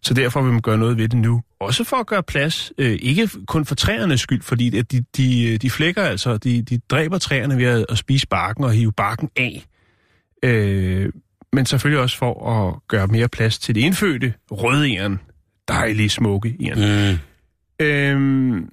Så 0.01 0.13
derfor 0.13 0.41
vil 0.41 0.51
man 0.51 0.61
gøre 0.61 0.77
noget 0.77 0.97
ved 0.97 1.09
det 1.09 1.19
nu. 1.19 1.41
Også 1.59 1.83
for 1.83 1.97
at 1.97 2.07
gøre 2.07 2.23
plads, 2.23 2.71
øh, 2.77 2.97
ikke 3.01 3.29
kun 3.47 3.65
for 3.65 3.75
træernes 3.75 4.21
skyld, 4.21 4.41
fordi 4.41 4.77
at 4.77 4.91
de, 4.91 5.05
de, 5.17 5.57
de 5.57 5.69
flækker 5.69 6.03
altså, 6.03 6.37
de, 6.37 6.61
de 6.61 6.79
dræber 6.89 7.17
træerne 7.17 7.57
ved 7.57 7.65
at, 7.65 7.85
at 7.89 7.97
spise 7.97 8.27
barken 8.27 8.63
og 8.63 8.71
hive 8.71 8.91
barken 8.91 9.29
af. 9.35 9.65
Øh, 10.43 11.09
men 11.55 11.65
selvfølgelig 11.65 12.01
også 12.01 12.17
for 12.17 12.49
at 12.49 12.87
gøre 12.87 13.07
mere 13.07 13.27
plads 13.27 13.59
til 13.59 13.75
det 13.75 13.81
indfødte 13.81 14.33
rødæren, 14.51 15.19
dejlige, 15.67 16.09
smukke 16.09 16.57
æren. 16.61 17.11
Mm. 17.11 17.85
Øhm, 17.85 18.69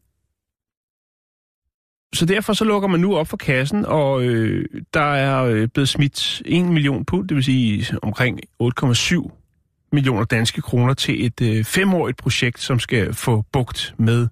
så 2.14 2.26
derfor 2.26 2.52
så 2.52 2.64
lukker 2.64 2.88
man 2.88 3.00
nu 3.00 3.16
op 3.16 3.28
for 3.28 3.36
kassen, 3.36 3.86
og 3.86 4.22
øh, 4.24 4.64
der 4.94 5.14
er 5.14 5.44
øh, 5.44 5.68
blevet 5.68 5.88
smidt 5.88 6.42
1 6.44 6.64
million 6.64 7.04
pund, 7.04 7.28
det 7.28 7.34
vil 7.34 7.44
sige 7.44 7.98
omkring 8.02 8.40
8,7 8.62 9.88
millioner 9.92 10.24
danske 10.24 10.60
kroner 10.60 10.94
til 10.94 11.26
et 11.26 11.40
øh, 11.40 11.64
femårigt 11.64 12.18
projekt, 12.18 12.60
som 12.60 12.78
skal 12.78 13.14
få 13.14 13.44
bugt 13.52 13.94
med 13.98 14.28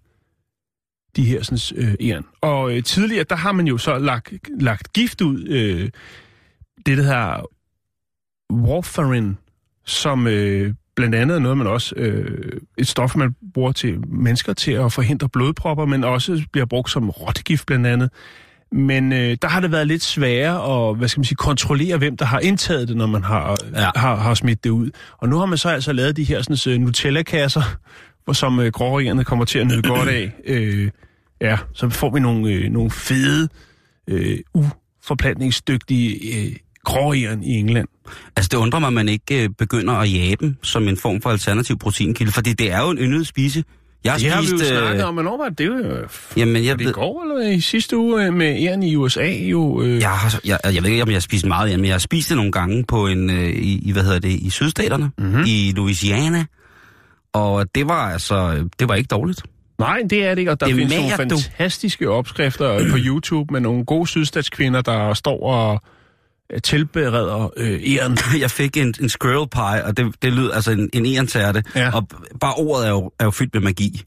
de 1.16 1.24
her 1.24 1.42
sådan, 1.42 1.84
øh, 1.84 1.94
æren. 2.00 2.24
Og 2.40 2.76
øh, 2.76 2.82
tidligere, 2.82 3.24
der 3.24 3.36
har 3.36 3.52
man 3.52 3.66
jo 3.66 3.78
så 3.78 3.98
lagt, 3.98 4.32
lagt 4.60 4.92
gift 4.92 5.20
ud, 5.20 5.46
øh, 5.48 5.90
det 6.86 6.98
der 6.98 7.02
hedder 7.02 7.46
warfarin, 8.50 9.38
som 9.86 10.26
øh, 10.26 10.74
blandt 10.96 11.14
andet 11.14 11.34
er 11.34 11.38
noget, 11.40 11.58
man 11.58 11.66
også, 11.66 11.94
øh, 11.96 12.60
et 12.78 12.88
stof, 12.88 13.16
man 13.16 13.34
bruger 13.54 13.72
til 13.72 13.98
mennesker 14.08 14.52
til 14.52 14.72
at 14.72 14.92
forhindre 14.92 15.28
blodpropper, 15.28 15.84
men 15.84 16.04
også 16.04 16.42
bliver 16.52 16.66
brugt 16.66 16.90
som 16.90 17.10
rottegift 17.10 17.66
blandt 17.66 17.86
andet. 17.86 18.10
Men 18.72 19.12
øh, 19.12 19.36
der 19.42 19.48
har 19.48 19.60
det 19.60 19.72
været 19.72 19.86
lidt 19.86 20.02
sværere 20.02 20.88
at 20.90 20.96
hvad 20.96 21.08
skal 21.08 21.20
man 21.20 21.24
sige, 21.24 21.36
kontrollere, 21.36 21.98
hvem 21.98 22.16
der 22.16 22.24
har 22.24 22.38
indtaget 22.38 22.88
det, 22.88 22.96
når 22.96 23.06
man 23.06 23.24
har, 23.24 23.56
Ja. 23.74 23.90
har, 23.96 24.16
har 24.16 24.34
smidt 24.34 24.64
det 24.64 24.70
ud. 24.70 24.90
Og 25.18 25.28
nu 25.28 25.36
har 25.38 25.46
man 25.46 25.58
så 25.58 25.68
altså 25.68 25.92
lavet 25.92 26.16
de 26.16 26.24
her 26.24 26.42
sådan, 26.42 26.80
uh, 26.80 26.86
Nutella-kasser, 26.86 27.62
hvor 28.24 28.32
som 28.32 28.60
øh, 28.60 28.66
grårigerne 28.72 29.24
kommer 29.24 29.44
til 29.44 29.58
at 29.58 29.66
nyde 29.66 29.82
godt 29.82 30.08
af. 30.08 30.32
Øh, 30.46 30.90
ja, 31.40 31.58
så 31.72 31.88
får 31.88 32.10
vi 32.10 32.20
nogle, 32.20 32.52
øh, 32.52 32.70
nogle 32.70 32.90
fede, 32.90 33.48
øh, 34.08 34.38
uforplantningsdygtige 34.54 36.38
øh, 36.46 36.56
grårigeren 36.84 37.42
i 37.44 37.54
England. 37.58 37.88
Altså, 38.36 38.48
det 38.52 38.56
undrer 38.56 38.78
mig, 38.80 38.86
at 38.86 38.92
man 38.92 39.08
ikke 39.08 39.42
øh, 39.44 39.48
begynder 39.58 39.94
at 39.94 40.12
jage 40.14 40.36
dem 40.40 40.56
som 40.62 40.88
en 40.88 40.96
form 40.96 41.20
for 41.22 41.30
alternativ 41.30 41.78
proteinkilde, 41.78 42.32
fordi 42.32 42.52
det 42.52 42.72
er 42.72 42.80
jo 42.80 42.90
en 42.90 42.98
yndet 42.98 43.26
spise. 43.26 43.64
Jeg 44.04 44.12
har 44.12 44.18
Det 44.18 44.30
har 44.30 44.40
vi 44.40 44.46
jo 44.46 44.56
spist... 44.58 44.68
snakket 44.70 45.04
om, 45.04 45.14
hvornår 45.14 45.36
var 45.36 45.48
det? 45.48 45.66
Jo 45.66 45.74
Jamen, 46.36 46.64
jeg 46.64 46.78
det 46.78 46.88
i 46.88 46.92
går 46.92 47.22
eller 47.22 47.50
i 47.56 47.60
sidste 47.60 47.96
uge 47.96 48.24
øh, 48.26 48.34
med 48.34 48.62
æren 48.62 48.82
i 48.82 48.96
USA 48.96 49.32
jo. 49.32 49.82
Øh, 49.82 50.00
Jeg, 50.00 50.10
har, 50.10 50.40
jeg, 50.44 50.58
jeg 50.64 50.82
ved 50.82 50.90
ikke, 50.90 51.02
om 51.02 51.08
jeg 51.08 51.14
har 51.14 51.20
spist 51.20 51.46
meget 51.46 51.68
igen, 51.68 51.80
men 51.80 51.86
jeg 51.86 51.94
har 51.94 51.98
spist 51.98 52.28
det 52.28 52.36
nogle 52.36 52.52
gange 52.52 52.84
på 52.84 53.06
en, 53.06 53.30
øh, 53.30 53.48
i, 53.50 53.92
hvad 53.92 54.02
hedder 54.02 54.18
det, 54.18 54.28
i 54.30 54.50
sydstaterne, 54.50 55.10
Mhm. 55.18 55.44
i 55.46 55.72
Louisiana. 55.76 56.44
Og 57.32 57.74
det 57.74 57.88
var 57.88 58.12
altså, 58.12 58.66
det 58.78 58.88
var 58.88 58.94
ikke 58.94 59.08
dårligt. 59.08 59.42
Nej, 59.78 60.02
det 60.10 60.24
er 60.26 60.30
det 60.30 60.38
ikke, 60.38 60.50
og 60.50 60.60
der 60.60 60.66
Det 60.66 60.72
er 60.72 60.76
findes 60.76 60.94
nogle 60.96 61.10
magert, 61.10 61.30
du. 61.30 61.36
fantastiske 61.36 62.10
opskrifter 62.10 62.90
på 62.90 62.96
YouTube 62.98 63.52
med 63.52 63.60
nogle 63.60 63.84
gode 63.84 64.06
sydstatskvinder, 64.06 64.80
der 64.82 65.14
står 65.14 65.42
og 65.42 65.72
øh, 65.74 65.78
tilbereder 66.62 67.50
øh, 67.56 67.80
æren. 67.84 68.18
Jeg 68.40 68.50
fik 68.50 68.76
en, 68.76 68.94
en 69.00 69.08
squirrel 69.08 69.48
pie, 69.48 69.84
og 69.84 69.96
det, 69.96 70.22
det 70.22 70.32
lød 70.32 70.52
altså 70.52 70.70
en, 70.70 70.90
en 70.92 71.06
egentærte. 71.06 71.62
Ja. 71.74 71.94
Og 71.94 72.08
bare 72.40 72.54
ordet 72.54 72.86
er 72.86 72.90
jo, 72.90 73.12
er 73.18 73.24
jo 73.24 73.30
fyldt 73.30 73.54
med 73.54 73.62
magi. 73.62 74.02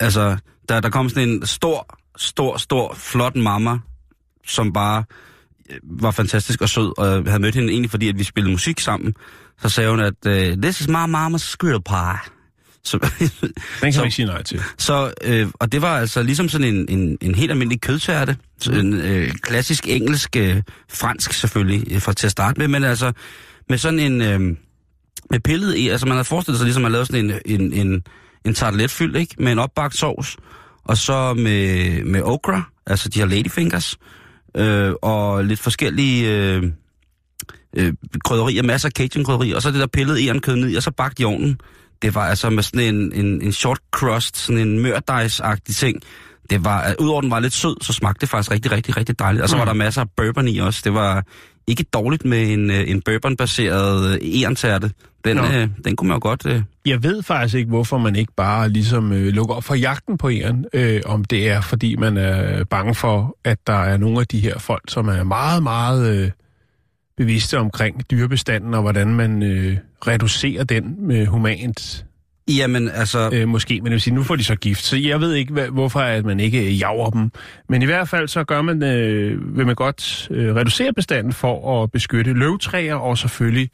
Altså, 0.00 0.36
Der, 0.68 0.80
der 0.80 0.90
kom 0.90 1.08
sådan 1.08 1.28
en 1.28 1.46
stor, 1.46 1.98
stor, 2.16 2.56
stor, 2.56 2.94
flot 2.94 3.36
mamma, 3.36 3.78
som 4.46 4.72
bare 4.72 5.04
øh, 5.70 5.76
var 5.82 6.10
fantastisk 6.10 6.62
og 6.62 6.68
sød, 6.68 6.98
og 6.98 7.06
jeg 7.06 7.22
havde 7.26 7.42
mødt 7.42 7.54
hende 7.54 7.72
egentlig, 7.72 7.90
fordi 7.90 8.08
at 8.08 8.18
vi 8.18 8.24
spillede 8.24 8.52
musik 8.52 8.80
sammen. 8.80 9.14
Så 9.60 9.68
sagde 9.68 9.90
hun, 9.90 10.00
at 10.00 10.14
uh, 10.26 10.32
this 10.62 10.80
is 10.80 10.88
my 10.88 11.04
mama's 11.06 11.38
squirrel 11.38 11.82
pie. 11.82 12.37
Så, 12.84 12.98
Den 12.98 13.52
kan 13.82 13.92
Så- 13.92 14.02
ikke 14.02 14.14
sige 14.14 14.26
nej 14.26 14.42
til. 14.42 14.60
så 14.78 15.12
øh, 15.24 15.48
og 15.54 15.72
det 15.72 15.82
var 15.82 15.98
altså 15.98 16.22
ligesom 16.22 16.48
sådan 16.48 16.74
en, 16.74 16.86
en, 16.88 17.18
en 17.20 17.34
helt 17.34 17.50
almindelig 17.50 17.80
kødtærte. 17.80 18.36
Så 18.60 18.72
En 18.72 18.92
øh, 18.94 19.30
klassisk 19.42 19.88
engelsk, 19.88 20.36
øh, 20.36 20.62
fransk 20.90 21.32
selvfølgelig, 21.32 21.92
øh, 21.92 22.00
for 22.00 22.12
til 22.12 22.26
at 22.26 22.30
starte 22.30 22.58
med, 22.60 22.68
men 22.68 22.84
altså 22.84 23.12
med 23.68 23.78
sådan 23.78 23.98
en, 24.00 24.22
øh, 24.22 24.40
med 25.30 25.40
pillet 25.40 25.74
i, 25.76 25.88
altså 25.88 26.06
man 26.06 26.12
havde 26.16 26.24
forestillet 26.24 26.58
sig 26.58 26.64
ligesom, 26.64 26.80
at 26.80 26.84
man 26.84 26.92
lavede 26.92 27.06
sådan 27.06 27.24
en, 27.46 27.60
en, 27.60 27.72
en, 27.72 28.02
en 28.44 28.54
tarteletfyld, 28.54 29.16
ikke? 29.16 29.34
Med 29.38 29.52
en 29.52 29.58
opbagt 29.58 29.96
sovs, 29.96 30.36
og 30.84 30.96
så 30.96 31.34
med, 31.34 32.02
med 32.04 32.22
okra, 32.22 32.62
altså 32.86 33.08
de 33.08 33.18
her 33.18 33.26
ladyfingers, 33.26 33.96
øh, 34.56 34.92
og 35.02 35.44
lidt 35.44 35.60
forskellige 35.60 36.30
øh, 36.36 36.62
øh, 37.76 37.92
krydderier, 38.24 38.62
masser 38.62 38.88
af 38.88 38.92
cajun-krydderier, 38.92 39.56
og 39.56 39.62
så 39.62 39.70
det 39.70 39.80
der 39.80 39.86
pillet 39.86 40.18
ærenkød 40.26 40.56
ned 40.56 40.76
og 40.76 40.82
så 40.82 40.90
bagt 40.90 41.20
i 41.20 41.24
ovnen. 41.24 41.60
Det 42.02 42.14
var 42.14 42.26
altså 42.26 42.50
med 42.50 42.62
sådan 42.62 42.94
en, 42.94 43.12
en, 43.12 43.42
en 43.42 43.52
short 43.52 43.78
crust, 43.90 44.36
sådan 44.36 44.68
en 44.68 44.78
mørdejsagtig 44.78 45.74
ting. 45.74 46.00
Det 46.50 46.64
var, 46.64 46.88
øh, 46.88 46.94
udover 46.98 47.20
den 47.20 47.30
var 47.30 47.40
lidt 47.40 47.52
sød, 47.52 47.76
så 47.82 47.92
smagte 47.92 48.20
det 48.20 48.28
faktisk 48.28 48.50
rigtig, 48.50 48.72
rigtig, 48.72 48.96
rigtig 48.96 49.18
dejligt. 49.18 49.42
Og 49.42 49.48
så 49.48 49.56
var 49.56 49.64
der 49.64 49.72
masser 49.72 50.00
af 50.00 50.10
bourbon 50.16 50.48
i 50.48 50.58
også. 50.58 50.80
Det 50.84 50.94
var 50.94 51.24
ikke 51.66 51.82
dårligt 51.82 52.24
med 52.24 52.52
en, 52.52 52.70
øh, 52.70 52.90
en 52.90 53.02
bourbon-baseret 53.02 54.14
øh, 54.22 54.40
ærentærte. 54.42 54.90
Den, 55.24 55.36
Nå. 55.36 55.42
øh, 55.42 55.68
den 55.84 55.96
kunne 55.96 56.08
man 56.08 56.14
jo 56.16 56.20
godt... 56.22 56.46
Øh, 56.46 56.62
Jeg 56.86 57.02
ved 57.02 57.22
faktisk 57.22 57.54
ikke, 57.54 57.68
hvorfor 57.68 57.98
man 57.98 58.16
ikke 58.16 58.32
bare 58.36 58.68
ligesom 58.68 59.12
øh, 59.12 59.26
lukker 59.26 59.54
op 59.54 59.64
for 59.64 59.74
jagten 59.74 60.18
på 60.18 60.30
æren. 60.30 60.64
Øh, 60.72 61.00
om 61.04 61.24
det 61.24 61.48
er, 61.48 61.60
fordi 61.60 61.96
man 61.96 62.16
er 62.16 62.64
bange 62.64 62.94
for, 62.94 63.36
at 63.44 63.58
der 63.66 63.82
er 63.84 63.96
nogle 63.96 64.20
af 64.20 64.26
de 64.26 64.40
her 64.40 64.58
folk, 64.58 64.82
som 64.88 65.08
er 65.08 65.24
meget, 65.24 65.62
meget 65.62 66.16
øh, 66.16 66.30
bevidste 67.18 67.58
omkring 67.58 68.10
dyrebestanden, 68.10 68.74
og 68.74 68.82
hvordan 68.82 69.14
man 69.14 69.42
øh, 69.42 69.76
reducerer 70.06 70.64
den 70.64 71.06
med 71.06 71.26
humant 71.26 72.04
jamen, 72.48 72.88
altså... 72.88 73.30
øh, 73.32 73.48
måske. 73.48 73.74
Men 73.74 73.84
det 73.84 73.92
vil 73.92 74.00
sige, 74.00 74.14
nu 74.14 74.22
får 74.22 74.36
de 74.36 74.44
så 74.44 74.56
gift. 74.56 74.84
Så 74.84 74.96
jeg 74.96 75.20
ved 75.20 75.34
ikke, 75.34 75.52
hvad, 75.52 75.68
hvorfor 75.68 76.00
at 76.00 76.24
man 76.24 76.40
ikke 76.40 76.66
øh, 76.66 76.80
jager 76.80 77.10
dem. 77.10 77.30
Men 77.68 77.82
i 77.82 77.84
hvert 77.84 78.08
fald 78.08 78.28
så 78.28 78.44
gør 78.44 78.62
man, 78.62 78.82
øh, 78.82 79.56
vil 79.56 79.66
man 79.66 79.74
godt 79.74 80.28
øh, 80.30 80.54
reducere 80.54 80.92
bestanden 80.92 81.32
for 81.32 81.82
at 81.82 81.92
beskytte 81.92 82.32
løvtræer 82.32 82.94
og 82.94 83.18
selvfølgelig 83.18 83.70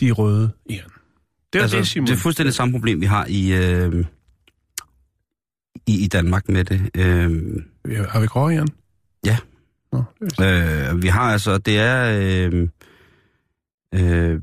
de 0.00 0.10
røde 0.10 0.50
æren. 0.70 0.90
Det 1.52 1.58
er 1.58 1.62
altså, 1.62 1.76
det, 1.76 1.86
Simon. 1.86 2.06
det 2.06 2.12
er 2.12 2.16
fuldstændig 2.16 2.54
samme 2.54 2.72
problem, 2.72 3.00
vi 3.00 3.06
har 3.06 3.26
i, 3.28 3.52
øh, 3.52 4.04
i, 5.86 6.04
i 6.04 6.06
Danmark 6.06 6.48
med 6.48 6.64
det. 6.64 6.90
Øh, 6.96 7.30
Har 8.08 8.20
vi 8.20 8.26
gråjern? 8.26 8.68
Ja. 9.26 9.36
Nå, 9.94 10.04
Øh, 10.44 11.02
vi 11.02 11.08
har 11.08 11.32
altså, 11.32 11.58
det 11.58 11.78
er... 11.78 12.18
Øh, 12.20 12.68
øh, 13.94 14.40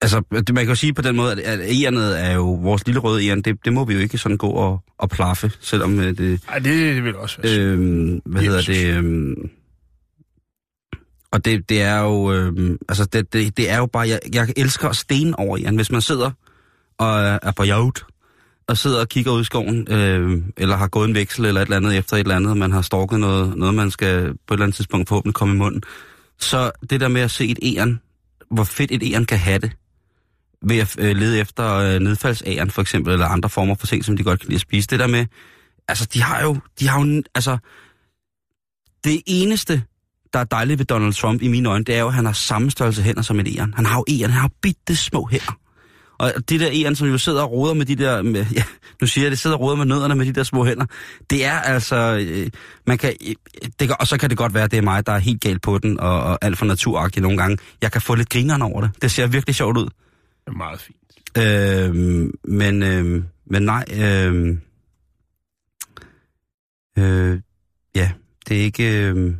altså, 0.00 0.22
det, 0.30 0.54
man 0.54 0.64
kan 0.64 0.68
jo 0.68 0.74
sige 0.74 0.94
på 0.94 1.02
den 1.02 1.16
måde, 1.16 1.32
at, 1.32 1.38
at 1.38 1.60
er 2.26 2.32
jo, 2.32 2.52
vores 2.52 2.86
lille 2.86 3.00
røde 3.00 3.28
eren, 3.28 3.42
det, 3.42 3.64
det 3.64 3.72
må 3.72 3.84
vi 3.84 3.94
jo 3.94 4.00
ikke 4.00 4.18
sådan 4.18 4.36
gå 4.36 4.48
og, 4.48 4.82
og 4.98 5.10
plaffe, 5.10 5.52
selvom 5.60 6.00
øh, 6.00 6.18
det... 6.18 6.40
Ej, 6.48 6.58
det, 6.58 6.96
det 6.96 7.04
vil 7.04 7.16
også 7.16 7.42
være 7.42 7.58
øh, 7.58 8.20
hvad 8.24 8.42
hedder 8.42 8.62
det? 8.62 8.96
Øh, 8.96 9.36
og 11.32 11.44
det, 11.44 11.68
det 11.68 11.82
er 11.82 12.00
jo, 12.00 12.32
øh, 12.32 12.78
altså 12.88 13.04
det, 13.04 13.32
det, 13.32 13.56
det 13.56 13.70
er 13.70 13.76
jo 13.76 13.86
bare, 13.86 14.08
jeg, 14.08 14.20
jeg 14.32 14.52
elsker 14.56 14.92
sten 14.92 15.34
over 15.34 15.58
eren. 15.58 15.76
Hvis 15.76 15.90
man 15.90 16.00
sidder 16.00 16.30
og 16.98 17.20
er 17.20 17.52
på 17.56 17.64
jagt, 17.64 18.04
og 18.68 18.76
sidder 18.76 19.00
og 19.00 19.08
kigger 19.08 19.32
ud 19.32 19.40
i 19.40 19.44
skoven, 19.44 19.92
øh, 19.92 20.42
eller 20.56 20.76
har 20.76 20.88
gået 20.88 21.08
en 21.08 21.14
veksel 21.14 21.44
eller 21.44 21.60
et 21.60 21.66
eller 21.66 21.76
andet 21.76 21.96
efter 21.96 22.16
et 22.16 22.20
eller 22.20 22.36
andet, 22.36 22.50
og 22.50 22.56
man 22.56 22.72
har 22.72 22.82
stalket 22.82 23.20
noget, 23.20 23.56
noget 23.56 23.74
man 23.74 23.90
skal 23.90 24.22
på 24.46 24.54
et 24.54 24.56
eller 24.56 24.64
andet 24.64 24.76
tidspunkt 24.76 25.08
forhåbentlig 25.08 25.34
komme 25.34 25.54
i 25.54 25.58
munden. 25.58 25.82
Så 26.38 26.70
det 26.90 27.00
der 27.00 27.08
med 27.08 27.20
at 27.20 27.30
se 27.30 27.46
et 27.46 27.58
æren, 27.62 28.00
hvor 28.50 28.64
fedt 28.64 28.92
et 28.92 29.02
æren 29.12 29.24
kan 29.24 29.38
have 29.38 29.58
det, 29.58 29.72
ved 30.62 30.78
at 30.78 30.96
øh, 30.98 31.16
lede 31.16 31.40
efter 31.40 31.74
øh, 31.74 32.00
nedfaldsæren 32.00 32.70
for 32.70 32.82
eksempel, 32.82 33.12
eller 33.12 33.26
andre 33.26 33.48
former 33.48 33.74
for 33.74 33.86
ting, 33.86 34.04
som 34.04 34.16
de 34.16 34.24
godt 34.24 34.40
kan 34.40 34.48
lide 34.48 34.56
at 34.56 34.60
spise. 34.60 34.88
Det 34.88 34.98
der 34.98 35.06
med, 35.06 35.26
altså 35.88 36.08
de 36.14 36.22
har 36.22 36.42
jo, 36.42 36.56
de 36.80 36.88
har 36.88 37.06
jo, 37.06 37.22
altså, 37.34 37.58
det 39.04 39.22
eneste, 39.26 39.82
der 40.32 40.38
er 40.38 40.44
dejligt 40.44 40.78
ved 40.78 40.86
Donald 40.86 41.12
Trump 41.12 41.42
i 41.42 41.48
mine 41.48 41.68
øjne, 41.68 41.84
det 41.84 41.94
er 41.94 42.00
jo, 42.00 42.06
at 42.06 42.14
han 42.14 42.24
har 42.24 42.32
samme 42.32 42.70
størrelse 42.70 43.02
hænder 43.02 43.22
som 43.22 43.40
et 43.40 43.48
æren. 43.58 43.74
Han 43.74 43.86
har 43.86 43.96
jo 43.96 44.04
æren, 44.08 44.30
han 44.30 44.40
har 44.40 44.48
jo 44.48 44.54
bitte 44.62 44.96
små 44.96 45.28
hænder. 45.30 45.58
Og 46.18 46.32
det 46.48 46.60
der 46.60 46.68
æren, 46.72 46.96
som 46.96 47.08
jo 47.08 47.18
sidder 47.18 47.42
og 47.42 47.52
roder 47.52 47.74
med 47.74 47.86
de 47.86 47.96
der, 47.96 48.22
med, 48.22 48.46
ja, 48.56 48.62
nu 49.00 49.06
siger 49.06 49.24
jeg, 49.24 49.30
det 49.30 49.38
sidder 49.38 49.56
og 49.56 49.62
roder 49.62 49.76
med 49.76 49.84
nødderne 49.84 50.14
med 50.14 50.26
de 50.26 50.32
der 50.32 50.42
små 50.42 50.64
hænder. 50.64 50.86
Det 51.30 51.44
er 51.44 51.58
altså, 51.60 52.18
øh, 52.20 52.50
man 52.86 52.98
kan, 52.98 53.14
øh, 53.28 53.34
det, 53.80 53.90
og 54.00 54.06
så 54.06 54.18
kan 54.18 54.30
det 54.30 54.38
godt 54.38 54.54
være, 54.54 54.64
at 54.64 54.70
det 54.70 54.76
er 54.76 54.82
mig, 54.82 55.06
der 55.06 55.12
er 55.12 55.18
helt 55.18 55.40
galt 55.40 55.62
på 55.62 55.78
den, 55.78 56.00
og, 56.00 56.22
og 56.22 56.38
alt 56.42 56.58
for 56.58 56.66
naturagtig 56.66 57.22
nogle 57.22 57.38
gange. 57.38 57.58
Jeg 57.82 57.92
kan 57.92 58.00
få 58.00 58.14
lidt 58.14 58.28
grineren 58.28 58.62
over 58.62 58.80
det. 58.80 58.90
Det 59.02 59.10
ser 59.10 59.26
virkelig 59.26 59.54
sjovt 59.54 59.76
ud. 59.76 59.84
det 59.84 59.92
er 60.46 60.52
meget 60.52 60.80
fint. 60.80 60.96
Øh, 61.38 61.94
men, 62.44 62.82
øh, 62.82 63.22
men 63.46 63.62
nej, 63.62 63.84
øh, 63.92 64.58
øh, 66.98 67.40
ja, 67.94 68.10
det 68.48 68.56
er 68.60 68.62
ikke, 68.62 69.08
øh, 69.08 69.34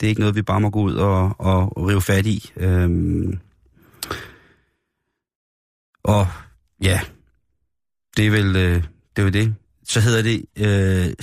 det 0.00 0.06
er 0.06 0.08
ikke 0.08 0.20
noget, 0.20 0.34
vi 0.34 0.42
bare 0.42 0.60
må 0.60 0.70
gå 0.70 0.80
ud 0.80 0.94
og, 0.94 1.40
og 1.40 1.86
rive 1.88 2.00
fat 2.00 2.26
i. 2.26 2.52
Øh, 2.56 2.90
og 6.04 6.26
ja, 6.82 7.00
det 8.16 8.26
er 8.26 8.30
vel 8.30 8.56
øh, 8.56 8.74
det. 9.16 9.22
Er 9.22 9.22
vel 9.22 9.32
det. 9.32 9.54
Så 9.84 10.00
hedder 10.00 10.22
det 10.22 10.44
øh, 10.56 11.14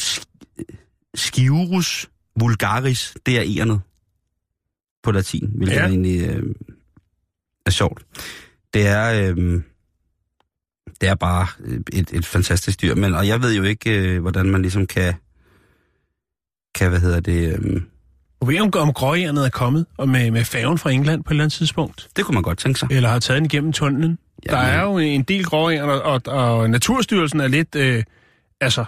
Sciurus 1.15 2.09
vulgaris, 2.39 3.13
det 3.25 3.37
er 3.37 3.61
ærnet 3.61 3.81
på 5.03 5.11
latin, 5.11 5.51
hvilket 5.55 5.75
Ja. 5.75 5.81
ja. 5.81 5.87
egentlig 5.87 6.29
øh, 6.29 6.55
er 7.65 7.71
sjovt. 7.71 8.05
Det 8.73 8.87
er, 8.87 9.33
øh, 9.35 9.61
det 11.01 11.09
er 11.09 11.15
bare 11.15 11.47
et, 11.93 12.09
et 12.13 12.25
fantastisk 12.25 12.81
dyr, 12.81 12.95
men, 12.95 13.13
og 13.15 13.27
jeg 13.27 13.41
ved 13.41 13.55
jo 13.55 13.63
ikke, 13.63 13.99
øh, 13.99 14.21
hvordan 14.21 14.45
man 14.45 14.61
ligesom 14.61 14.87
kan, 14.87 15.13
kan 16.75 16.89
hvad 16.89 16.99
hedder 16.99 17.19
det, 17.19 17.59
øh, 17.59 17.81
Og 18.39 18.47
ved 18.47 18.59
om, 18.59 18.71
om 18.75 18.93
gråjernet 18.93 19.45
er 19.45 19.49
kommet 19.49 19.85
og 19.97 20.09
med, 20.09 20.31
med 20.31 20.45
færgen 20.45 20.77
fra 20.77 20.91
England 20.91 21.23
på 21.23 21.29
et 21.29 21.33
eller 21.33 21.43
andet 21.43 21.53
tidspunkt? 21.53 22.09
det 22.15 22.25
kunne 22.25 22.33
man 22.33 22.43
godt 22.43 22.57
tænke 22.57 22.79
sig. 22.79 22.87
Eller 22.91 23.09
har 23.09 23.19
taget 23.19 23.37
den 23.37 23.45
igennem 23.45 23.73
tunnelen? 23.73 24.19
Ja, 24.45 24.51
der 24.51 24.57
er 24.57 24.81
jo 24.83 24.97
en 24.97 25.23
del 25.23 25.43
gråjern, 25.45 25.89
og, 25.89 26.01
og, 26.01 26.21
og 26.27 26.69
Naturstyrelsen 26.69 27.39
er 27.39 27.47
lidt... 27.47 27.75
Øh, 27.75 28.03
altså, 28.61 28.85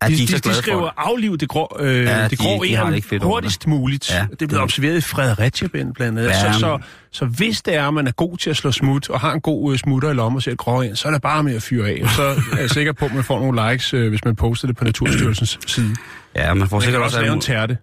Er 0.00 0.08
de, 0.08 0.14
de, 0.16 0.26
de, 0.26 0.38
de, 0.38 0.54
skriver 0.54 0.90
afliv 0.96 1.38
det 1.38 1.48
grå, 1.48 1.76
øh, 1.80 2.04
Ja, 2.04 2.22
det 2.22 2.30
de- 2.30 2.36
grå 2.36 2.64
de 2.64 2.78
over 2.82 3.24
hurtigst 3.24 3.66
muligt. 3.66 4.10
Ja, 4.10 4.14
det 4.16 4.22
er 4.22 4.36
blevet 4.36 4.50
det- 4.50 4.60
observeret 4.60 4.96
i 4.96 5.00
Fredericia 5.00 5.68
blandt 5.68 6.02
andet. 6.02 6.22
Ja, 6.24 6.52
så, 6.52 6.58
så, 6.58 6.78
så 7.12 7.24
hvis 7.26 7.62
det 7.62 7.74
er, 7.74 7.88
at 7.88 7.94
man 7.94 8.06
er 8.06 8.12
god 8.12 8.36
til 8.38 8.50
at 8.50 8.56
slå 8.56 8.72
smut, 8.72 9.10
og 9.10 9.20
har 9.20 9.32
en 9.32 9.40
god 9.40 9.72
øh, 9.72 9.78
smutter 9.78 10.10
i 10.10 10.14
lommen 10.14 10.36
og 10.36 10.42
ser 10.42 10.52
et 10.52 10.58
gråjern, 10.58 10.96
så 10.96 11.08
er 11.08 11.12
det 11.12 11.22
bare 11.22 11.42
med 11.42 11.54
at 11.56 11.62
fyre 11.62 11.88
af. 11.88 12.00
Og 12.02 12.10
så 12.10 12.22
er 12.56 12.60
jeg 12.60 12.70
sikker 12.70 12.92
på, 12.92 13.04
at 13.04 13.14
man 13.14 13.24
får 13.24 13.38
nogle 13.40 13.70
likes, 13.70 13.94
øh, 13.94 14.08
hvis 14.08 14.24
man 14.24 14.36
poster 14.36 14.66
det 14.66 14.76
på 14.76 14.84
Naturstyrelsens 14.84 15.58
side. 15.66 15.96
Ja, 16.36 16.54
man 16.54 16.68
får 16.68 16.76
Man 16.76 16.82
sikkert 16.82 17.02
også 17.02 17.16
også 17.16 17.22
lave 17.24 17.34
en 17.34 17.40
tærte. 17.40 17.76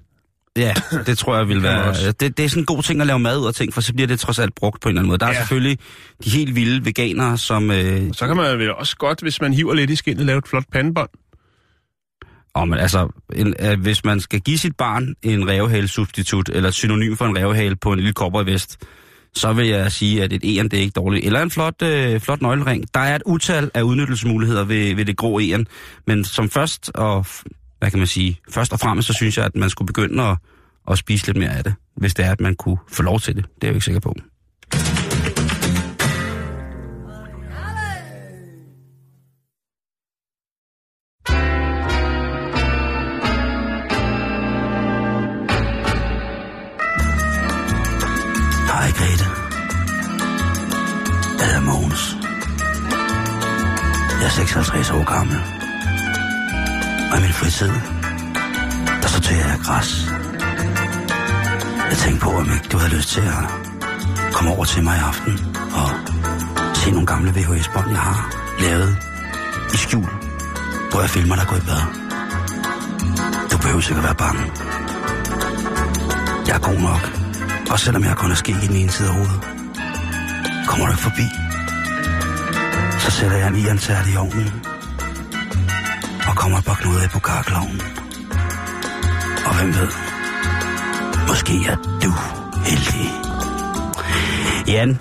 Ja, 0.58 0.74
det 1.06 1.18
tror 1.18 1.38
jeg 1.38 1.48
vil 1.48 1.64
være... 1.64 1.94
Det, 2.12 2.38
det 2.38 2.40
er 2.46 2.50
sådan 2.50 2.62
en 2.62 2.66
god 2.66 2.84
ting 2.84 3.02
at 3.02 3.08
lave 3.08 3.20
mad 3.20 3.40
ud 3.40 3.48
af 3.48 3.54
ting, 3.54 3.74
for 3.74 3.82
så 3.82 3.94
bliver 3.94 4.08
det 4.08 4.20
trods 4.20 4.40
alt 4.40 4.56
brugt 4.56 4.82
på 4.82 4.90
en 4.90 4.92
eller 4.92 5.00
anden 5.02 5.08
måde. 5.08 5.18
Der 5.20 5.26
er 5.26 5.30
Ja. 5.32 5.38
selvfølgelig 5.38 5.78
de 6.26 6.30
helt 6.30 6.56
vilde 6.56 6.86
veganere, 6.86 7.38
som... 7.38 7.72
Øh, 7.72 8.02
Så 8.14 8.28
kan 8.28 8.38
man 8.38 8.60
vel 8.60 8.74
også 8.74 8.98
godt, 8.98 9.22
hvis 9.22 9.42
man 9.42 9.54
hiver 9.54 9.74
lidt 9.74 9.90
i 9.90 9.96
skinnet, 9.96 10.26
lave 10.26 10.38
et 10.38 10.48
flot 10.48 10.64
pandebånd. 10.72 11.10
åh, 12.56 12.68
men 12.68 12.80
altså, 12.80 13.08
en, 13.36 13.56
øh, 13.60 13.82
hvis 13.82 14.06
man 14.06 14.20
skal 14.20 14.40
give 14.40 14.58
sit 14.58 14.76
barn 14.78 15.14
en 15.24 15.48
revhale-substitut, 15.48 16.50
eller 16.50 16.70
et 16.70 16.76
synonym 16.76 17.16
for 17.16 17.26
en 17.26 17.38
revhale 17.38 17.76
på 17.76 17.92
en 17.92 18.00
lille 18.00 18.14
kopper 18.14 18.42
i 18.42 18.46
vest, 18.46 18.78
så 19.34 19.54
vil 19.54 19.68
jeg 19.68 19.92
sige, 19.92 20.24
at 20.24 20.34
et 20.34 20.56
eren, 20.58 20.70
det 20.72 20.78
er 20.78 20.82
ikke 20.82 20.94
dårligt. 20.96 21.26
Eller 21.26 21.42
en 21.42 21.52
flot, 21.52 21.82
øh, 21.82 22.20
flot 22.20 22.42
nøglering. 22.42 22.84
Der 22.94 23.00
er 23.00 23.16
et 23.16 23.22
utal 23.26 23.72
af 23.74 23.82
udnyttelsesmuligheder 23.82 24.64
ved, 24.64 24.96
ved 24.96 25.06
det 25.06 25.18
grå 25.18 25.40
eren. 25.40 25.68
Men 26.08 26.24
som 26.24 26.50
først 26.50 26.92
og, 26.96 27.26
hvad 27.86 27.92
kan 27.92 28.00
man 28.00 28.08
sige, 28.08 28.40
først 28.50 28.74
og 28.74 28.80
fremmest, 28.80 29.08
så 29.08 29.14
synes 29.14 29.38
jeg, 29.38 29.46
at 29.46 29.56
man 29.56 29.70
skulle 29.70 29.86
begynde 29.86 30.24
at, 30.24 30.38
at 30.92 30.98
spise 30.98 31.26
lidt 31.26 31.38
mere 31.38 31.58
af 31.58 31.64
det. 31.64 31.74
Hvis 31.98 32.14
det 32.14 32.26
er, 32.26 32.32
at 32.32 32.42
man 32.42 32.56
kunne 32.56 32.78
få 32.88 33.04
lov 33.04 33.20
til 33.20 33.36
det. 33.36 33.46
Det 33.46 33.52
er 33.64 33.68
jeg 33.68 33.70
jo 33.70 33.76
ikke 33.76 33.86
sikker 33.86 34.00
på. 34.00 34.16
Hej 48.72 48.90
Grete. 48.98 49.26
Jeg 51.40 51.46
hedder 51.48 51.62
Mogens. 51.62 52.16
Jeg 54.20 54.26
er 54.26 54.30
56 54.30 54.92
år 54.92 55.04
gammel. 55.18 55.65
Og 57.12 57.18
i 57.18 57.22
min 57.22 57.34
fritid, 57.34 57.72
der 59.02 59.08
sorterer 59.08 59.48
jeg 59.48 59.60
græs. 59.64 59.90
Jeg 61.90 61.98
tænkte 61.98 62.22
på, 62.22 62.30
om 62.30 62.52
ikke 62.54 62.68
du 62.72 62.78
havde 62.78 62.96
lyst 62.96 63.10
til 63.10 63.22
at 63.22 63.44
komme 64.34 64.52
over 64.52 64.66
til 64.66 64.84
mig 64.84 64.96
i 64.98 65.00
aften 65.00 65.56
og 65.80 65.90
se 66.76 66.92
nogle 66.92 67.08
gamle 67.08 67.32
VHS-bånd, 67.32 67.90
jeg 67.90 68.00
har 68.00 68.34
lavet 68.60 68.98
i 69.74 69.78
skjul, 69.78 70.10
hvor 70.92 71.02
jeg 71.02 71.10
filmer 71.10 71.36
dig 71.36 71.48
gå 71.48 71.56
i 71.56 71.60
bad. 71.70 71.84
Du 73.52 73.58
behøver 73.58 73.82
sikkert 73.82 74.04
være 74.04 74.16
bange. 74.16 74.44
Jeg 76.48 76.56
er 76.56 76.60
god 76.60 76.80
nok. 76.90 77.04
Også 77.72 77.86
selvom 77.86 78.04
jeg 78.04 78.16
kun 78.16 78.32
er 78.32 78.36
sket 78.36 78.64
i 78.64 78.68
den 78.68 78.76
ene 78.76 78.92
side 78.92 79.08
af 79.08 79.14
hovedet. 79.14 79.40
Kommer 80.68 80.86
du 80.86 80.92
ikke 80.92 81.04
forbi, 81.04 81.28
så 83.00 83.12
sætter 83.12 83.38
jeg 83.38 83.48
en 83.48 83.56
iantært 83.56 84.08
i 84.14 84.16
ovnen. 84.18 84.75
Kommer 86.36 86.58
et 86.58 86.66
par 86.66 86.76
knuder 86.82 87.04
i 87.06 87.08
på 87.08 87.20
karkloven. 87.20 87.82
Og 89.48 89.56
hvem 89.60 89.68
ved, 89.68 89.90
måske 91.30 91.54
er 91.72 91.76
du 92.04 92.12
heldig. 92.70 93.10
Jan, 94.68 95.00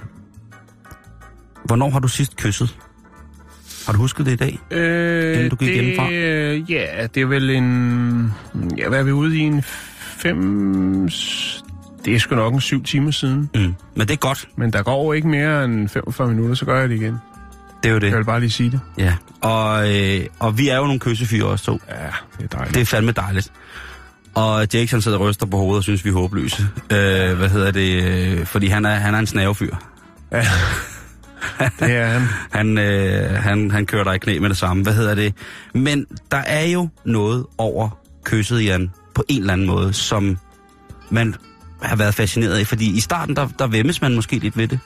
hvornår 1.64 1.90
har 1.90 1.98
du 1.98 2.08
sidst 2.08 2.36
kysset? 2.36 2.76
Har 3.86 3.92
du 3.92 3.98
husket 3.98 4.26
det 4.26 4.32
i 4.32 4.36
dag? 4.36 4.58
Øh, 4.70 5.34
Inden 5.34 5.50
du 5.50 5.56
gik 5.56 5.68
det, 5.68 5.74
hjemmefra? 5.74 6.08
Ja, 6.74 7.06
det 7.14 7.22
er 7.22 7.26
vel 7.26 7.50
en... 7.50 8.32
Ja, 8.78 8.88
hvad 8.88 8.98
er 8.98 9.02
vi 9.02 9.12
ude 9.12 9.36
i? 9.36 9.40
En 9.40 9.62
fem... 9.98 11.08
Det 12.04 12.14
er 12.14 12.18
sgu 12.18 12.34
nok 12.34 12.54
en 12.54 12.60
syv 12.60 12.82
timer 12.84 13.10
siden. 13.10 13.50
Mm. 13.54 13.74
Men 13.96 14.08
det 14.08 14.10
er 14.10 14.16
godt. 14.16 14.48
Men 14.56 14.72
der 14.72 14.82
går 14.82 15.14
ikke 15.14 15.28
mere 15.28 15.64
end 15.64 15.88
45 15.88 16.28
minutter, 16.28 16.54
så 16.54 16.64
gør 16.64 16.80
jeg 16.80 16.88
det 16.88 16.94
igen. 16.96 17.16
Det 17.84 17.90
er 17.90 17.92
jo 17.92 17.98
det. 17.98 18.08
Jeg 18.08 18.16
vil 18.16 18.24
bare 18.24 18.40
lige 18.40 18.50
sige 18.50 18.70
det. 18.70 18.80
Ja. 18.98 19.14
Og, 19.40 19.94
øh, 19.96 20.26
og 20.38 20.58
vi 20.58 20.68
er 20.68 20.76
jo 20.76 20.84
nogle 20.84 21.00
kyssefyre 21.00 21.46
også 21.46 21.64
to. 21.64 21.80
Ja, 21.88 21.94
det 22.38 22.44
er 22.44 22.56
dejligt. 22.56 22.74
Det 22.74 22.80
er 22.80 22.84
fandme 22.84 23.12
dejligt. 23.12 23.52
Og 24.34 24.66
Jake 24.74 24.90
han 24.90 25.02
sidder 25.02 25.18
og 25.18 25.24
ryster 25.28 25.46
på 25.46 25.56
hovedet 25.56 25.76
og 25.76 25.82
synes, 25.82 26.04
vi 26.04 26.10
er 26.10 26.14
håbløse. 26.14 26.62
Øh, 26.90 27.36
hvad 27.36 27.48
hedder 27.48 27.70
det? 27.70 28.02
Øh, 28.02 28.46
fordi 28.46 28.66
han 28.66 28.84
er, 28.84 28.94
han 28.94 29.14
er 29.14 29.18
en 29.18 29.26
snavefyr. 29.26 29.76
Ja. 30.32 30.44
det 31.80 31.96
er 31.96 32.06
han. 32.06 32.22
Han, 32.58 32.78
øh, 32.78 33.30
han, 33.30 33.70
han 33.70 33.86
kører 33.86 34.04
dig 34.04 34.14
i 34.14 34.18
knæ 34.18 34.38
med 34.38 34.48
det 34.48 34.56
samme. 34.56 34.82
Hvad 34.82 34.94
hedder 34.94 35.14
det? 35.14 35.34
Men 35.74 36.06
der 36.30 36.36
er 36.36 36.64
jo 36.64 36.88
noget 37.04 37.46
over 37.58 37.98
kysset, 38.24 38.64
Jan, 38.64 38.90
på 39.14 39.24
en 39.28 39.40
eller 39.40 39.52
anden 39.52 39.66
måde, 39.66 39.92
som 39.92 40.38
man 41.10 41.34
har 41.82 41.96
været 41.96 42.14
fascineret 42.14 42.54
af. 42.58 42.66
Fordi 42.66 42.96
i 42.96 43.00
starten, 43.00 43.36
der, 43.36 43.48
der 43.58 43.66
vemmes 43.66 44.02
man 44.02 44.14
måske 44.14 44.38
lidt 44.38 44.56
ved 44.56 44.68
det. 44.68 44.78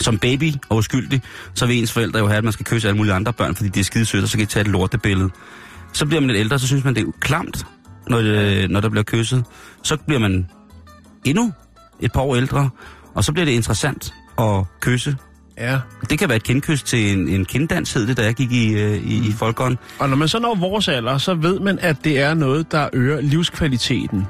Som 0.00 0.18
baby 0.18 0.52
og 0.68 0.76
uskyldig, 0.76 1.22
så 1.54 1.66
vil 1.66 1.78
ens 1.78 1.92
forældre 1.92 2.18
jo 2.18 2.26
have, 2.26 2.38
at 2.38 2.44
man 2.44 2.52
skal 2.52 2.66
kysse 2.66 2.88
alle 2.88 2.96
mulige 2.96 3.14
andre 3.14 3.32
børn, 3.32 3.54
fordi 3.54 3.68
de 3.68 3.80
er 3.80 3.84
skide 3.84 4.04
søde, 4.04 4.22
og 4.22 4.28
så 4.28 4.38
kan 4.38 4.46
de 4.46 4.50
tage 4.50 4.60
et 4.60 4.68
lortebillede. 4.68 5.30
Så 5.92 6.06
bliver 6.06 6.20
man 6.20 6.30
lidt 6.30 6.38
ældre, 6.40 6.58
så 6.58 6.66
synes 6.66 6.84
man, 6.84 6.94
det 6.94 7.02
er 7.02 7.10
klamt, 7.20 7.66
når, 8.08 8.20
det, 8.20 8.70
når 8.70 8.80
der 8.80 8.88
bliver 8.88 9.04
kysset. 9.04 9.44
Så 9.82 9.96
bliver 9.96 10.18
man 10.18 10.46
endnu 11.24 11.52
et 12.00 12.12
par 12.12 12.20
år 12.20 12.36
ældre, 12.36 12.70
og 13.14 13.24
så 13.24 13.32
bliver 13.32 13.44
det 13.44 13.52
interessant 13.52 14.14
at 14.38 14.64
kysse 14.80 15.16
Ja. 15.58 15.78
det 16.10 16.18
kan 16.18 16.28
være 16.28 16.36
et 16.36 16.42
kindkys 16.42 16.82
til 16.82 17.12
en, 17.12 17.28
en 17.28 17.44
kinddans, 17.44 17.92
hed 17.92 18.06
det, 18.06 18.16
da 18.16 18.22
jeg 18.22 18.34
gik 18.34 18.52
i, 18.52 18.72
øh, 18.74 18.96
i, 18.96 19.28
i 19.28 19.32
folkeånd. 19.32 19.76
Og 19.98 20.08
når 20.08 20.16
man 20.16 20.28
så 20.28 20.38
når 20.38 20.54
vores 20.54 20.88
alder, 20.88 21.18
så 21.18 21.34
ved 21.34 21.60
man, 21.60 21.78
at 21.78 22.04
det 22.04 22.20
er 22.20 22.34
noget, 22.34 22.72
der 22.72 22.88
øger 22.92 23.20
livskvaliteten. 23.20 24.26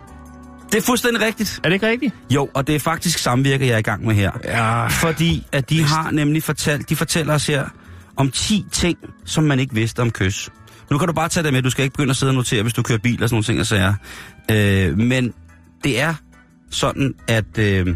Det 0.72 0.79
er 0.79 0.83
fuldstændig 0.83 1.22
rigtigt. 1.22 1.61
Er 1.64 1.68
det 1.68 1.74
ikke 1.74 1.88
rigtigt? 1.88 2.14
Jo, 2.31 2.48
og 2.55 2.66
det 2.66 2.74
er 2.74 2.79
faktisk 2.79 3.18
samvirke, 3.18 3.66
jeg 3.66 3.74
er 3.74 3.79
i 3.79 3.83
gang 3.83 4.07
med 4.07 4.14
her. 4.14 4.31
Ja. 4.44 4.87
Fordi 4.87 5.46
at 5.52 5.70
de 5.70 5.83
har 5.83 6.11
nemlig 6.11 6.42
fortalt, 6.42 6.88
de 6.88 6.96
fortæller 6.96 7.35
os 7.35 7.46
her 7.46 7.68
om 8.16 8.31
10 8.31 8.64
ting, 8.72 8.98
som 9.24 9.44
man 9.44 9.61
ikke 9.61 9.74
vidste 9.74 10.00
om 10.00 10.11
kys. 10.11 10.50
Nu 10.90 10.98
kan 10.98 11.09
du 11.09 11.14
bare 11.14 11.29
tage 11.29 11.44
det 11.44 11.52
med, 11.52 11.62
du 11.62 11.70
skal 11.70 11.83
ikke 11.83 11.94
begynde 11.94 12.11
at 12.11 12.16
sidde 12.16 12.31
og 12.31 12.35
notere, 12.35 12.62
hvis 12.62 12.72
du 12.74 12.83
kører 12.83 12.98
bil 12.98 13.22
og 13.22 13.29
sådan 13.29 13.35
nogle 13.35 13.44
ting 13.44 13.61
og 13.61 13.66
sager. 13.66 13.94
Øh, 14.50 14.98
men 14.98 15.35
det 15.85 16.00
er 16.00 16.14
sådan, 16.70 17.14
at 17.29 17.59
øh, 17.59 17.87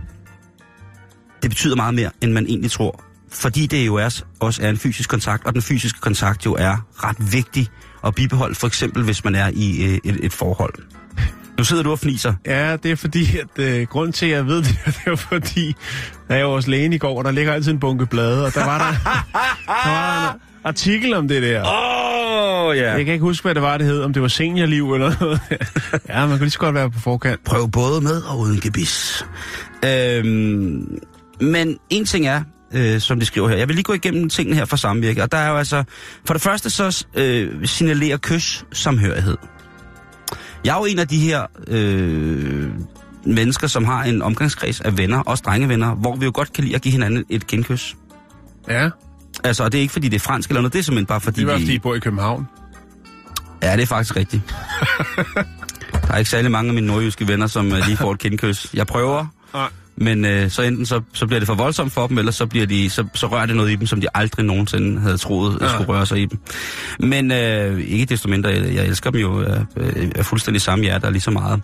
det 1.42 1.50
betyder 1.50 1.76
meget 1.76 1.94
mere, 1.94 2.10
end 2.20 2.32
man 2.32 2.46
egentlig 2.46 2.70
tror. 2.70 3.04
Fordi 3.32 3.66
det 3.66 3.86
jo 3.86 3.94
er, 3.94 4.22
også 4.40 4.62
er 4.62 4.70
en 4.70 4.76
fysisk 4.78 5.10
kontakt, 5.10 5.46
og 5.46 5.52
den 5.52 5.62
fysiske 5.62 6.00
kontakt 6.00 6.46
jo 6.46 6.54
er 6.54 6.86
ret 7.04 7.32
vigtig 7.32 7.68
at 8.04 8.14
bibeholde, 8.14 8.54
for 8.54 8.66
eksempel 8.66 9.02
hvis 9.02 9.24
man 9.24 9.34
er 9.34 9.50
i 9.54 9.84
øh, 9.84 9.98
et, 10.04 10.24
et 10.24 10.32
forhold. 10.32 10.74
Nu 11.60 11.64
sidder 11.64 11.82
du 11.82 11.90
og 11.90 11.98
fniser. 11.98 12.34
Ja, 12.46 12.76
det 12.76 12.90
er 12.90 12.96
fordi, 12.96 13.38
at 13.38 13.64
øh, 13.64 13.86
grund 13.86 14.12
til, 14.12 14.26
at 14.26 14.32
jeg 14.32 14.46
ved 14.46 14.56
det, 14.56 14.78
det 14.86 15.12
er 15.12 15.16
fordi, 15.16 15.74
da 16.28 16.36
jeg 16.36 16.46
var 16.46 16.52
hos 16.52 16.66
lægen 16.66 16.92
i 16.92 16.98
går, 16.98 17.22
der 17.22 17.30
ligger 17.30 17.52
altid 17.52 17.72
en 17.72 17.80
bunke 17.80 18.06
blade, 18.06 18.46
og 18.46 18.54
der 18.54 18.64
var 18.64 18.78
der, 18.78 19.12
der 19.66 19.90
var 19.90 20.32
en 20.32 20.40
artikel 20.64 21.14
om 21.14 21.28
det 21.28 21.42
der. 21.42 21.62
Åh, 21.62 22.66
oh, 22.66 22.76
ja. 22.76 22.92
Jeg 22.92 23.04
kan 23.04 23.14
ikke 23.14 23.22
huske, 23.22 23.44
hvad 23.44 23.54
det 23.54 23.62
var, 23.62 23.78
det 23.78 23.86
hed, 23.86 24.02
om 24.02 24.12
det 24.12 24.22
var 24.22 24.28
seniorliv 24.28 24.92
eller 24.92 25.12
noget. 25.20 25.40
ja, 26.08 26.20
man 26.20 26.28
kan 26.28 26.40
lige 26.40 26.50
så 26.50 26.58
godt 26.58 26.74
være 26.74 26.90
på 26.90 27.00
forkant. 27.00 27.44
Prøv 27.44 27.70
både 27.70 28.00
med 28.00 28.22
og 28.22 28.38
uden 28.38 28.60
gebis. 28.60 29.26
Øhm, 29.84 30.98
men 31.40 31.78
en 31.90 32.04
ting 32.04 32.26
er, 32.26 32.42
øh, 32.74 33.00
som 33.00 33.20
de 33.20 33.26
skriver 33.26 33.48
her. 33.48 33.56
Jeg 33.56 33.68
vil 33.68 33.74
lige 33.76 33.84
gå 33.84 33.92
igennem 33.92 34.28
tingene 34.28 34.56
her 34.56 34.64
for 34.64 34.76
samvirke. 34.76 35.22
Og 35.22 35.32
der 35.32 35.38
er 35.38 35.50
jo 35.50 35.56
altså... 35.56 35.84
For 36.24 36.34
det 36.34 36.42
første 36.42 36.70
så 36.70 37.06
øh, 37.14 37.66
signalerer 37.66 38.16
kys 38.16 38.64
samhørighed. 38.72 39.36
Jeg 40.64 40.74
er 40.74 40.78
jo 40.78 40.84
en 40.84 40.98
af 40.98 41.08
de 41.08 41.18
her 41.18 41.46
øh, 41.66 42.70
mennesker, 43.24 43.66
som 43.66 43.84
har 43.84 44.04
en 44.04 44.22
omgangskreds 44.22 44.80
af 44.80 44.98
venner, 44.98 45.18
også 45.20 45.42
drengevenner, 45.46 45.94
hvor 45.94 46.16
vi 46.16 46.24
jo 46.24 46.30
godt 46.34 46.52
kan 46.52 46.64
lide 46.64 46.74
at 46.76 46.82
give 46.82 46.92
hinanden 46.92 47.24
et 47.28 47.46
genkys. 47.46 47.96
Ja, 48.68 48.90
Altså, 49.44 49.64
og 49.64 49.72
det 49.72 49.78
er 49.78 49.82
ikke 49.82 49.92
fordi, 49.92 50.08
det 50.08 50.16
er 50.16 50.20
fransk 50.20 50.50
eller 50.50 50.60
noget, 50.60 50.72
det 50.72 50.78
er 50.78 50.82
simpelthen 50.82 51.06
bare 51.06 51.20
fordi, 51.20 51.40
det 51.40 51.46
var 51.46 51.54
vi... 51.54 51.60
fordi, 51.60 51.74
I 51.74 51.78
bor 51.78 51.94
i 51.94 51.98
København. 51.98 52.48
Ja, 53.62 53.76
det 53.76 53.82
er 53.82 53.86
faktisk 53.86 54.16
rigtigt. 54.16 54.42
der 56.06 56.12
er 56.12 56.16
ikke 56.16 56.30
særlig 56.30 56.50
mange 56.50 56.68
af 56.68 56.74
mine 56.74 56.86
nordjyske 56.86 57.28
venner, 57.28 57.46
som 57.46 57.72
øh, 57.72 57.86
lige 57.86 57.96
får 57.96 58.12
et 58.12 58.18
kindkys. 58.28 58.74
Jeg 58.74 58.86
prøver, 58.86 59.26
Nej. 59.54 59.68
Men 60.00 60.24
øh, 60.24 60.50
så 60.50 60.62
enten 60.62 60.86
så, 60.86 61.00
så 61.12 61.26
bliver 61.26 61.40
det 61.40 61.46
for 61.46 61.54
voldsomt 61.54 61.92
for 61.92 62.06
dem, 62.06 62.18
eller 62.18 62.32
så, 62.32 62.46
bliver 62.46 62.66
de, 62.66 62.90
så, 62.90 63.06
så 63.14 63.26
rører 63.26 63.46
det 63.46 63.56
noget 63.56 63.70
i 63.70 63.76
dem, 63.76 63.86
som 63.86 64.00
de 64.00 64.06
aldrig 64.14 64.44
nogensinde 64.44 65.00
havde 65.00 65.16
troet 65.16 65.58
ja. 65.60 65.66
Ja. 65.66 65.72
skulle 65.72 65.88
røre 65.88 66.06
sig 66.06 66.18
i 66.22 66.24
dem. 66.24 66.38
Men 67.00 67.32
øh, 67.32 67.80
ikke 67.80 68.06
desto 68.06 68.28
mindre, 68.28 68.50
jeg, 68.50 68.74
jeg 68.74 68.86
elsker 68.86 69.10
dem 69.10 69.20
jo 69.20 69.42
af, 69.42 69.64
øh, 69.76 70.10
af 70.14 70.26
fuldstændig 70.26 70.62
samme 70.62 70.84
hjerte 70.84 71.04
og 71.04 71.12
lige 71.12 71.22
så 71.22 71.30
meget. 71.30 71.62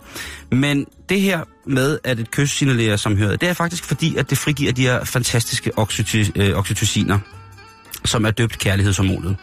Men 0.53 0.87
det 1.09 1.21
her 1.21 1.41
med, 1.67 1.99
at 2.05 2.21
et 2.21 2.31
kys 2.31 2.51
signalerer 2.51 2.97
samhørighed, 2.97 3.39
det 3.39 3.49
er 3.49 3.53
faktisk 3.53 3.85
fordi, 3.85 4.17
at 4.17 4.31
det 4.31 4.39
frigiver 4.39 4.73
de 4.73 4.83
her 4.83 5.05
fantastiske 5.05 5.79
oxyty, 5.79 6.25
øh, 6.37 6.59
oxytociner, 6.59 7.19
som 8.05 8.25
er 8.25 8.31
døbt 8.31 8.59
kærlighedshormonet. 8.59 9.37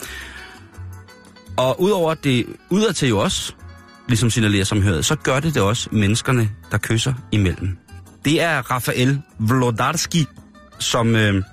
Og 1.57 1.81
udover 1.81 2.11
at 2.11 2.23
det 2.23 2.45
udadtil 2.69 3.09
jo 3.09 3.19
også 3.19 3.53
ligesom 4.07 4.29
signalerer 4.29 4.63
samhørighed, 4.63 5.03
så 5.03 5.15
gør 5.15 5.39
det 5.39 5.53
det 5.53 5.61
også 5.61 5.89
menneskerne, 5.91 6.49
der 6.71 6.77
kysser 6.77 7.13
imellem. 7.31 7.77
Det 8.25 8.41
er 8.41 8.71
Rafael 8.71 9.21
Vlodarski, 9.39 10.25
som 10.79 11.15
øh, 11.15 11.43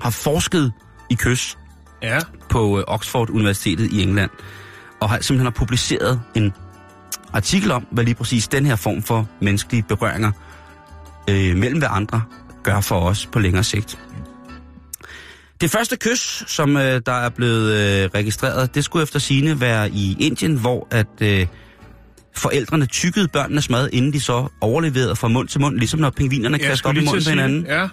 har 0.00 0.10
forsket 0.10 0.72
i 1.10 1.14
kys 1.14 1.58
Ja. 2.02 2.18
på 2.48 2.78
øh, 2.78 2.84
Oxford 2.86 3.30
Universitetet 3.30 3.92
i 3.92 4.02
England, 4.02 4.30
og 5.00 5.10
har 5.10 5.16
simpelthen 5.20 5.46
har 5.46 5.50
publiceret 5.58 6.20
en 6.34 6.52
artikel 7.32 7.70
om, 7.70 7.86
hvad 7.90 8.04
lige 8.04 8.14
præcis 8.14 8.48
den 8.48 8.66
her 8.66 8.76
form 8.76 9.02
for 9.02 9.28
menneskelige 9.40 9.82
berøringer 9.82 10.32
øh, 11.30 11.56
mellem 11.56 11.78
hver 11.78 11.88
andre 11.88 12.22
gør 12.62 12.80
for 12.80 13.00
os 13.00 13.26
på 13.26 13.38
længere 13.38 13.64
sigt. 13.64 13.98
Det 15.60 15.70
første 15.70 15.96
kys, 15.96 16.44
som 16.46 16.76
øh, 16.76 17.02
der 17.06 17.12
er 17.12 17.28
blevet 17.28 17.72
øh, 17.72 18.10
registreret, 18.14 18.74
det 18.74 18.84
skulle 18.84 19.02
efter 19.02 19.18
sine 19.18 19.60
være 19.60 19.90
i 19.90 20.16
Indien, 20.20 20.54
hvor 20.56 20.88
at 20.90 21.06
øh, 21.20 21.46
forældrene 22.36 22.86
tykkede 22.86 23.28
børnenes 23.28 23.70
mad, 23.70 23.88
inden 23.92 24.12
de 24.12 24.20
så 24.20 24.48
overleverede 24.60 25.16
fra 25.16 25.28
mund 25.28 25.48
til 25.48 25.60
mund, 25.60 25.78
ligesom 25.78 26.00
når 26.00 26.10
pingvinerne 26.10 26.58
kaster 26.58 26.88
op 26.88 26.94
i 26.96 27.04
munden 27.04 27.24
på 27.24 27.30
hinanden. 27.30 27.64
det. 27.64 27.68
Ja. 27.68 27.88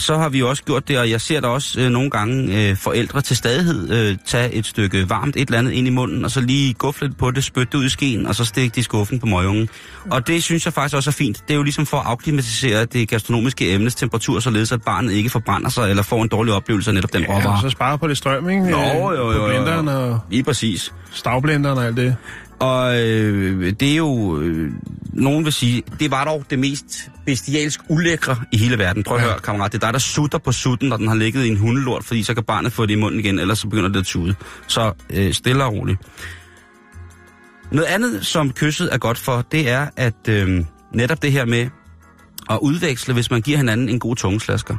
Så 0.00 0.18
har 0.18 0.28
vi 0.28 0.38
jo 0.38 0.48
også 0.48 0.62
gjort 0.64 0.88
det, 0.88 0.98
og 0.98 1.10
jeg 1.10 1.20
ser 1.20 1.40
der 1.40 1.48
også 1.48 1.80
øh, 1.80 1.90
nogle 1.90 2.10
gange 2.10 2.68
øh, 2.70 2.76
forældre 2.76 3.20
til 3.20 3.36
stadighed 3.36 3.90
øh, 4.10 4.16
tage 4.26 4.52
et 4.54 4.66
stykke 4.66 5.10
varmt 5.10 5.36
et 5.36 5.46
eller 5.48 5.58
andet 5.58 5.72
ind 5.72 5.86
i 5.86 5.90
munden, 5.90 6.24
og 6.24 6.30
så 6.30 6.40
lige 6.40 6.74
guffe 6.74 7.04
lidt 7.06 7.18
på 7.18 7.30
det, 7.30 7.44
spytte 7.44 7.68
det 7.72 7.78
ud 7.78 7.84
i 7.84 7.88
skeen, 7.88 8.26
og 8.26 8.34
så 8.34 8.44
stikke 8.44 8.68
det 8.74 8.76
i 8.80 8.82
skuffen 8.82 9.20
på 9.20 9.26
møgungen. 9.26 9.68
Og 10.10 10.26
det 10.26 10.42
synes 10.42 10.64
jeg 10.64 10.72
faktisk 10.72 10.96
også 10.96 11.10
er 11.10 11.12
fint. 11.12 11.42
Det 11.48 11.54
er 11.54 11.56
jo 11.56 11.62
ligesom 11.62 11.86
for 11.86 11.96
at 11.96 12.06
afklimatisere 12.06 12.84
det 12.84 13.08
gastronomiske 13.08 13.74
emnes 13.74 13.94
temperatur, 13.94 14.40
således 14.40 14.72
at 14.72 14.82
barnet 14.82 15.12
ikke 15.12 15.30
forbrænder 15.30 15.68
sig, 15.70 15.90
eller 15.90 16.02
får 16.02 16.22
en 16.22 16.28
dårlig 16.28 16.54
oplevelse 16.54 16.90
af 16.90 16.94
netop 16.94 17.12
den 17.12 17.22
Ja, 17.22 17.28
råvare. 17.38 17.60
så 17.62 17.70
sparer 17.70 17.96
på 17.96 18.08
det 18.08 18.16
strøm, 18.16 18.48
ikke? 18.50 18.62
Nå, 18.70 18.76
Øh, 18.78 18.84
jo, 18.96 19.12
jo, 19.12 19.24
På 19.24 19.32
jo, 19.32 19.46
blenderen 19.48 19.86
jo. 19.88 19.92
og 20.12 20.18
Lige 20.30 20.42
præcis. 20.42 20.92
stavblenderen 21.12 21.78
og 21.78 21.86
alt 21.86 21.96
det. 21.96 22.16
Og 22.58 23.00
øh, 23.00 23.72
det 23.80 23.92
er 23.92 23.96
jo, 23.96 24.40
øh, 24.40 24.70
nogen 25.20 25.44
vil 25.44 25.52
sige, 25.52 25.82
det 26.00 26.10
var 26.10 26.24
dog 26.24 26.44
det 26.50 26.58
mest 26.58 27.10
bestialsk 27.26 27.80
ulækre 27.88 28.36
i 28.52 28.56
hele 28.56 28.78
verden. 28.78 29.02
Prøv 29.02 29.16
at 29.16 29.22
Ja. 29.22 29.28
høre, 29.28 29.38
kammerat, 29.38 29.72
det 29.72 29.82
er 29.82 29.86
dig, 29.86 29.92
der 29.92 29.98
sutter 29.98 30.38
på 30.38 30.52
sutten, 30.52 30.88
når 30.88 30.96
den 30.96 31.08
har 31.08 31.14
ligget 31.14 31.44
i 31.44 31.48
en 31.48 31.56
hundelort, 31.56 32.04
fordi 32.04 32.22
så 32.22 32.34
kan 32.34 32.44
barnet 32.44 32.72
få 32.72 32.86
det 32.86 32.92
i 32.92 32.96
munden 32.96 33.20
igen, 33.20 33.38
ellers 33.38 33.58
så 33.58 33.68
begynder 33.68 33.88
det 33.88 34.00
at 34.00 34.06
tude. 34.06 34.34
Så 34.66 34.92
øh, 35.10 35.32
stille 35.34 35.64
og 35.64 35.72
roligt. 35.72 35.98
Noget 37.72 37.86
andet, 37.86 38.26
som 38.26 38.52
kysset 38.52 38.88
er 38.94 38.98
godt 38.98 39.18
for, 39.18 39.44
det 39.52 39.68
er, 39.70 39.86
at 39.96 40.28
øh, 40.28 40.64
netop 40.94 41.22
det 41.22 41.32
her 41.32 41.44
med 41.44 41.68
at 42.50 42.58
udveksle, 42.62 43.14
hvis 43.14 43.30
man 43.30 43.40
giver 43.42 43.56
hinanden 43.56 43.88
en 43.88 43.98
god 43.98 44.16
tungeslasker. 44.16 44.76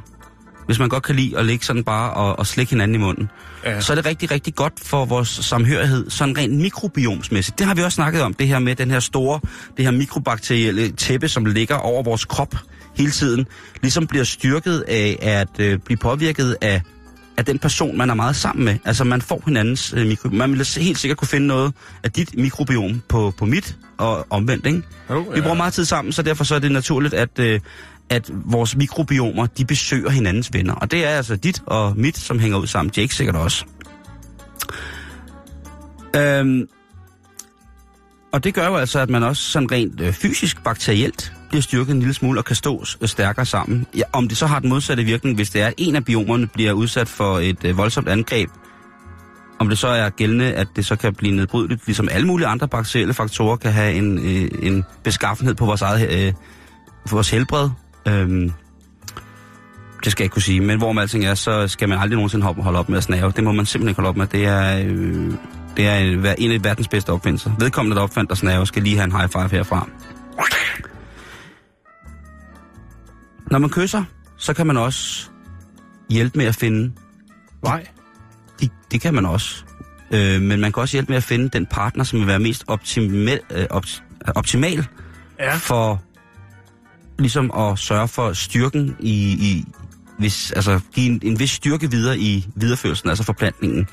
Hvis 0.66 0.80
man 0.80 0.90
godt 0.90 1.04
kan 1.04 1.16
lide 1.16 1.38
at 1.38 1.46
ligge 1.46 1.66
sådan 1.66 1.84
bare 1.84 2.14
og, 2.14 2.40
og 2.40 2.48
slikke 2.48 2.70
hinanden 2.70 2.96
i 2.96 2.98
munden 2.98 3.30
Ja. 3.66 3.82
så 3.82 3.94
er 3.94 3.96
det 3.96 4.06
rigtig, 4.06 4.32
rigtig 4.32 4.56
godt 4.56 4.74
for 4.84 5.06
vores 5.06 5.28
samhørighed, 5.30 6.10
sådan 6.10 6.38
rent 6.38 6.54
mikrobiomsmæssigt. 6.54 7.60
Det 7.60 7.68
har 7.68 7.74
vi 7.74 7.82
også 7.82 7.96
snakket 7.96 8.22
om, 8.22 8.34
det 8.34 8.48
her 8.48 8.60
med 8.60 8.76
den 8.76 8.92
her 8.92 9.00
store, 9.00 9.40
det 9.78 9.86
her 9.86 9.92
mikrobakterielle 9.92 10.92
tæppe, 10.92 11.28
som 11.28 11.46
ligger 11.46 11.76
over 11.76 12.04
vores 12.04 12.26
krop 12.26 12.56
hele 12.96 13.12
tiden, 13.12 13.46
ligesom 13.82 14.08
bliver 14.08 14.24
styrket 14.24 14.84
af 14.88 15.18
at 15.22 15.60
øh, 15.60 15.80
blive 15.80 15.98
påvirket 15.98 16.58
af 16.62 16.82
af 17.38 17.46
den 17.46 17.60
person, 17.60 17.98
man 17.98 18.10
er 18.10 18.14
meget 18.14 18.36
sammen 18.36 18.66
med. 18.66 18.78
Altså 18.86 19.04
man 19.04 19.22
får 19.22 19.42
hinandens 19.46 19.94
øh, 19.98 20.08
mikro... 20.08 20.30
Man 20.30 20.52
vil 20.52 20.68
helt 20.78 20.98
sikkert 21.00 21.18
kunne 21.18 21.28
finde 21.28 21.48
noget 21.48 21.74
af 22.04 22.12
dit 22.12 22.38
mikrobiom 22.38 23.02
på, 23.10 23.34
på 23.38 23.46
mit 23.46 23.76
og 23.98 24.26
omvendt, 24.30 24.66
ikke? 24.66 24.82
Jo, 25.10 25.20
Vi 25.36 25.42
bruger 25.42 25.56
meget 25.56 25.74
tid 25.74 25.86
sammen, 25.86 26.12
så 26.12 26.22
derfor 26.22 26.44
så 26.44 26.56
er 26.56 26.60
det 26.60 26.72
naturligt, 26.72 27.14
at, 27.14 27.40
øh, 27.40 27.60
at 28.12 28.32
vores 28.46 28.76
mikrobiomer, 28.76 29.46
de 29.46 29.66
besøger 29.66 30.10
hinandens 30.10 30.54
venner. 30.54 30.74
Og 30.74 30.92
det 30.92 31.06
er 31.06 31.10
altså 31.10 31.36
dit 31.36 31.62
og 31.66 31.94
mit, 31.98 32.18
som 32.18 32.40
hænger 32.40 32.58
ud 32.58 32.68
sammen. 32.68 32.94
Jake 32.98 33.16
sikkert 33.16 33.36
også. 33.36 33.66
Øhm, 36.16 36.68
og 38.34 38.44
det 38.44 38.54
gør 38.54 38.68
jo 38.68 38.76
altså, 38.76 39.00
at 39.00 39.10
man 39.10 39.24
også 39.24 39.44
sådan 39.44 39.72
rent 39.72 40.02
øh, 40.02 40.14
fysisk, 40.14 40.64
bakterielt, 40.64 41.34
bliver 41.50 41.62
styrket 41.62 41.94
en 41.94 42.00
lille 42.00 42.14
smule 42.14 42.40
og 42.40 42.46
kan 42.46 42.56
stå 42.56 42.84
øh, 43.02 43.08
stærkere 43.08 43.46
sammen. 43.46 43.86
Ja, 43.98 44.04
om 44.14 44.28
det 44.28 44.38
så 44.38 44.46
har 44.46 44.60
den 44.60 44.70
modsatte 44.70 45.04
virkning, 45.04 45.36
hvis 45.36 45.50
det 45.50 45.62
er, 45.62 45.68
at 45.68 45.74
en 45.78 45.96
af 45.96 46.06
biomerne 46.06 46.48
bliver 46.48 46.74
udsat 46.74 47.08
for 47.08 47.40
et 47.40 47.66
øh, 47.66 47.78
voldsomt 47.78 48.10
angreb, 48.10 48.50
om 49.60 49.70
det 49.70 49.78
så 49.78 49.88
er 49.88 50.10
gældende, 50.10 50.54
at 50.54 50.68
det 50.76 50.86
så 50.86 50.96
kan 50.96 51.16
blive 51.16 51.36
nedbrydeligt, 51.36 51.82
ligesom 51.86 52.10
alle 52.12 52.28
mulige 52.28 52.48
andre 52.48 52.68
bakterielle 52.68 53.14
faktorer 53.14 53.56
kan 53.56 53.72
have 53.72 53.94
en, 53.94 54.18
øh, 54.18 54.50
en 54.62 54.84
beskaffenhed 55.04 55.56
på 55.56 55.66
vores 55.66 55.82
eget 55.82 56.28
øh, 56.28 56.34
på 57.08 57.16
vores 57.16 57.30
helbred. 57.30 57.70
Øhm, 58.08 58.52
det 60.04 60.12
skal 60.12 60.24
jeg 60.24 60.26
ikke 60.26 60.34
kunne 60.34 60.42
sige, 60.42 60.62
men 60.62 60.78
hvor 60.78 60.92
man 60.92 61.02
alting 61.02 61.26
er, 61.26 61.34
så 61.36 61.68
skal 61.68 61.90
man 61.90 62.00
aldrig 62.00 62.16
nogensinde 62.16 62.46
holde 62.46 62.62
holde 62.62 62.80
op 62.80 62.90
med 62.90 62.98
at 62.98 63.04
snave. 63.04 63.32
Det 63.36 63.44
må 63.44 63.52
man 63.52 63.66
simpelthen 63.66 63.90
ikke 63.90 63.98
holde 64.02 64.10
op 64.10 64.18
med. 64.18 64.28
Det 64.28 64.46
er, 64.46 64.78
øh, 64.86 65.34
det 65.78 65.88
er 65.88 65.96
en, 65.96 66.26
en 66.38 66.52
af 66.52 66.64
verdens 66.64 66.88
bedste 66.88 67.10
opfindelser. 67.10 67.52
Vedkommende, 67.60 67.96
der 67.96 68.04
opfandt 68.04 68.32
at 68.32 68.38
snave, 68.38 68.68
skal 68.68 68.84
lige 68.84 68.96
have 68.96 69.06
en 69.06 69.12
high 69.12 69.30
five 69.30 69.50
herfra. 69.52 69.88
Når 73.52 73.60
man 73.60 73.70
kysser, 73.70 74.04
så 74.38 74.54
kan 74.54 74.68
man 74.68 74.78
også 74.78 75.30
hjælpe 76.10 76.38
med 76.38 76.46
at 76.46 76.56
finde 76.56 76.94
Vej. 77.64 77.88
det, 78.60 78.72
det 78.92 79.02
kan 79.02 79.14
man 79.14 79.26
også. 79.26 79.64
Øh, 80.12 80.42
men 80.42 80.60
man 80.62 80.72
kan 80.72 80.82
også 80.82 80.96
hjælpe 80.96 81.10
med 81.12 81.18
at 81.18 81.24
finde 81.24 81.50
den 81.50 81.66
partner, 81.66 82.04
som 82.04 82.20
vil 82.20 82.28
være 82.28 82.40
mest 82.40 82.64
optimal, 82.68 83.40
øh, 83.52 83.66
op, 83.70 83.84
optimal 84.36 84.88
Ja. 85.40 85.56
for 85.56 86.02
ligesom 87.22 87.52
at 87.52 87.80
sørge 87.80 88.08
for 88.08 88.34
styrken 88.34 88.96
i, 89.00 89.14
i 89.32 89.66
hvis, 90.18 90.52
altså 90.52 90.80
give 90.94 91.06
en, 91.06 91.20
en 91.24 91.40
vis 91.40 91.50
styrke 91.50 91.92
videre 91.92 92.20
i 92.20 92.48
videreførelsen, 92.56 93.10
altså 93.10 93.24
forplantningen. 93.24 93.88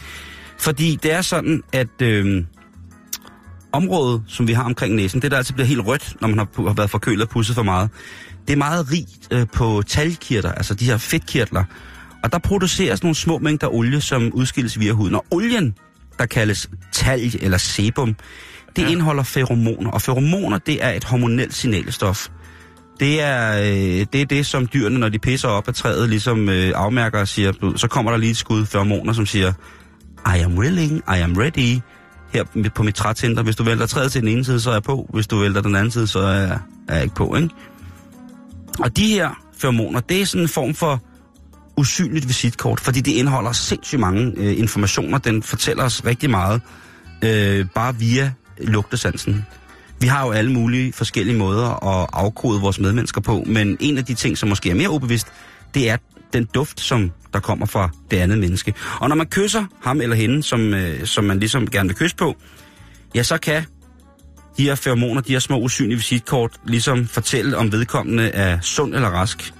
Fordi 0.58 0.98
det 1.02 1.12
er 1.12 1.22
sådan, 1.22 1.62
at 1.72 2.02
øh, 2.02 2.44
området, 3.72 4.22
som 4.26 4.48
vi 4.48 4.52
har 4.52 4.64
omkring 4.64 4.94
næsen, 4.94 5.22
det 5.22 5.30
der 5.30 5.36
altid 5.36 5.54
bliver 5.54 5.66
helt 5.66 5.86
rødt, 5.86 6.16
når 6.20 6.28
man 6.28 6.38
har, 6.38 6.48
har 6.66 6.74
været 6.74 6.90
forkølet 6.90 7.22
og 7.22 7.28
pusset 7.28 7.54
for 7.54 7.62
meget, 7.62 7.90
det 8.46 8.52
er 8.52 8.56
meget 8.56 8.92
rigt 8.92 9.28
øh, 9.30 9.46
på 9.52 9.82
talgkirtler, 9.86 10.52
altså 10.52 10.74
de 10.74 10.84
her 10.84 10.96
fedtkirtler. 10.96 11.64
Og 12.24 12.32
der 12.32 12.38
produceres 12.38 13.02
nogle 13.02 13.14
små 13.14 13.38
mængder 13.38 13.74
olie, 13.74 14.00
som 14.00 14.32
udskilles 14.32 14.80
via 14.80 14.92
huden. 14.92 15.14
Og 15.14 15.24
olien, 15.30 15.74
der 16.18 16.26
kaldes 16.26 16.70
talg 16.92 17.42
eller 17.42 17.58
sebum, 17.58 18.16
det 18.76 18.82
ja. 18.82 18.88
indeholder 18.88 19.22
feromoner. 19.22 19.90
Og 19.90 20.02
feromoner, 20.02 20.58
det 20.58 20.84
er 20.84 20.90
et 20.90 21.04
hormonelt 21.04 21.54
signalstof. 21.54 22.28
Det 23.00 23.22
er, 23.22 23.60
øh, 23.60 24.06
det 24.12 24.22
er 24.22 24.26
det, 24.26 24.46
som 24.46 24.66
dyrene, 24.66 24.98
når 24.98 25.08
de 25.08 25.18
pisser 25.18 25.48
op 25.48 25.68
af 25.68 25.74
træet, 25.74 26.08
ligesom 26.08 26.48
øh, 26.48 26.72
afmærker 26.74 27.20
og 27.20 27.28
siger, 27.28 27.72
så 27.76 27.88
kommer 27.88 28.10
der 28.10 28.18
lige 28.18 28.30
et 28.30 28.36
skud 28.36 28.66
feromoner, 28.66 29.12
som 29.12 29.26
siger, 29.26 29.52
I 30.36 30.38
am 30.38 30.58
willing, 30.58 30.96
I 30.96 31.20
am 31.20 31.36
ready. 31.36 31.80
Her 32.32 32.44
på 32.74 32.82
mit 32.82 32.94
trætcenter, 32.94 33.42
hvis 33.42 33.56
du 33.56 33.62
vælter 33.62 33.86
træet 33.86 34.12
til 34.12 34.20
den 34.20 34.28
ene 34.28 34.44
side, 34.44 34.60
så 34.60 34.70
er 34.70 34.74
jeg 34.74 34.82
på. 34.82 35.10
Hvis 35.12 35.26
du 35.26 35.38
vælter 35.38 35.60
den 35.60 35.76
anden 35.76 35.90
side, 35.90 36.06
så 36.06 36.18
er 36.18 36.58
er 36.88 36.94
jeg 36.94 37.02
ikke 37.02 37.14
på, 37.14 37.36
ikke? 37.36 37.48
Og 38.78 38.96
de 38.96 39.06
her 39.06 39.42
feromoner, 39.58 40.00
det 40.00 40.20
er 40.20 40.26
sådan 40.26 40.42
en 40.42 40.48
form 40.48 40.74
for 40.74 41.02
usynligt 41.76 42.28
visitkort, 42.28 42.80
fordi 42.80 43.00
det 43.00 43.12
indeholder 43.12 43.52
sindssygt 43.52 44.00
mange 44.00 44.32
øh, 44.36 44.58
informationer. 44.58 45.18
Den 45.18 45.42
fortæller 45.42 45.84
os 45.84 46.04
rigtig 46.04 46.30
meget, 46.30 46.62
øh, 47.24 47.66
bare 47.74 47.96
via 47.96 48.32
lugtesansen. 48.58 49.46
Vi 50.00 50.06
har 50.06 50.26
jo 50.26 50.32
alle 50.32 50.52
mulige 50.52 50.92
forskellige 50.92 51.38
måder 51.38 51.86
at 51.86 52.08
afkode 52.12 52.60
vores 52.60 52.80
medmennesker 52.80 53.20
på, 53.20 53.44
men 53.46 53.76
en 53.80 53.98
af 53.98 54.04
de 54.04 54.14
ting, 54.14 54.38
som 54.38 54.48
måske 54.48 54.70
er 54.70 54.74
mere 54.74 54.90
ubevidst, 54.90 55.26
det 55.74 55.90
er 55.90 55.96
den 56.32 56.44
duft, 56.54 56.80
som 56.80 57.12
der 57.32 57.40
kommer 57.40 57.66
fra 57.66 57.90
det 58.10 58.16
andet 58.16 58.38
menneske. 58.38 58.74
Og 59.00 59.08
når 59.08 59.16
man 59.16 59.26
kysser 59.26 59.64
ham 59.82 60.00
eller 60.00 60.16
hende, 60.16 60.42
som, 60.42 60.74
øh, 60.74 61.06
som 61.06 61.24
man 61.24 61.38
ligesom 61.38 61.70
gerne 61.70 61.88
vil 61.88 61.96
kysse 61.96 62.16
på, 62.16 62.36
ja, 63.14 63.22
så 63.22 63.38
kan 63.38 63.64
de 64.56 64.62
her 64.62 64.74
feromoner, 64.74 65.20
de 65.20 65.32
her 65.32 65.38
små 65.38 65.58
usynlige 65.58 65.96
visitkort, 65.96 66.52
ligesom 66.66 67.06
fortælle, 67.06 67.56
om 67.56 67.72
vedkommende 67.72 68.28
er 68.28 68.60
sund 68.60 68.94
eller 68.94 69.08
rask. 69.08 69.52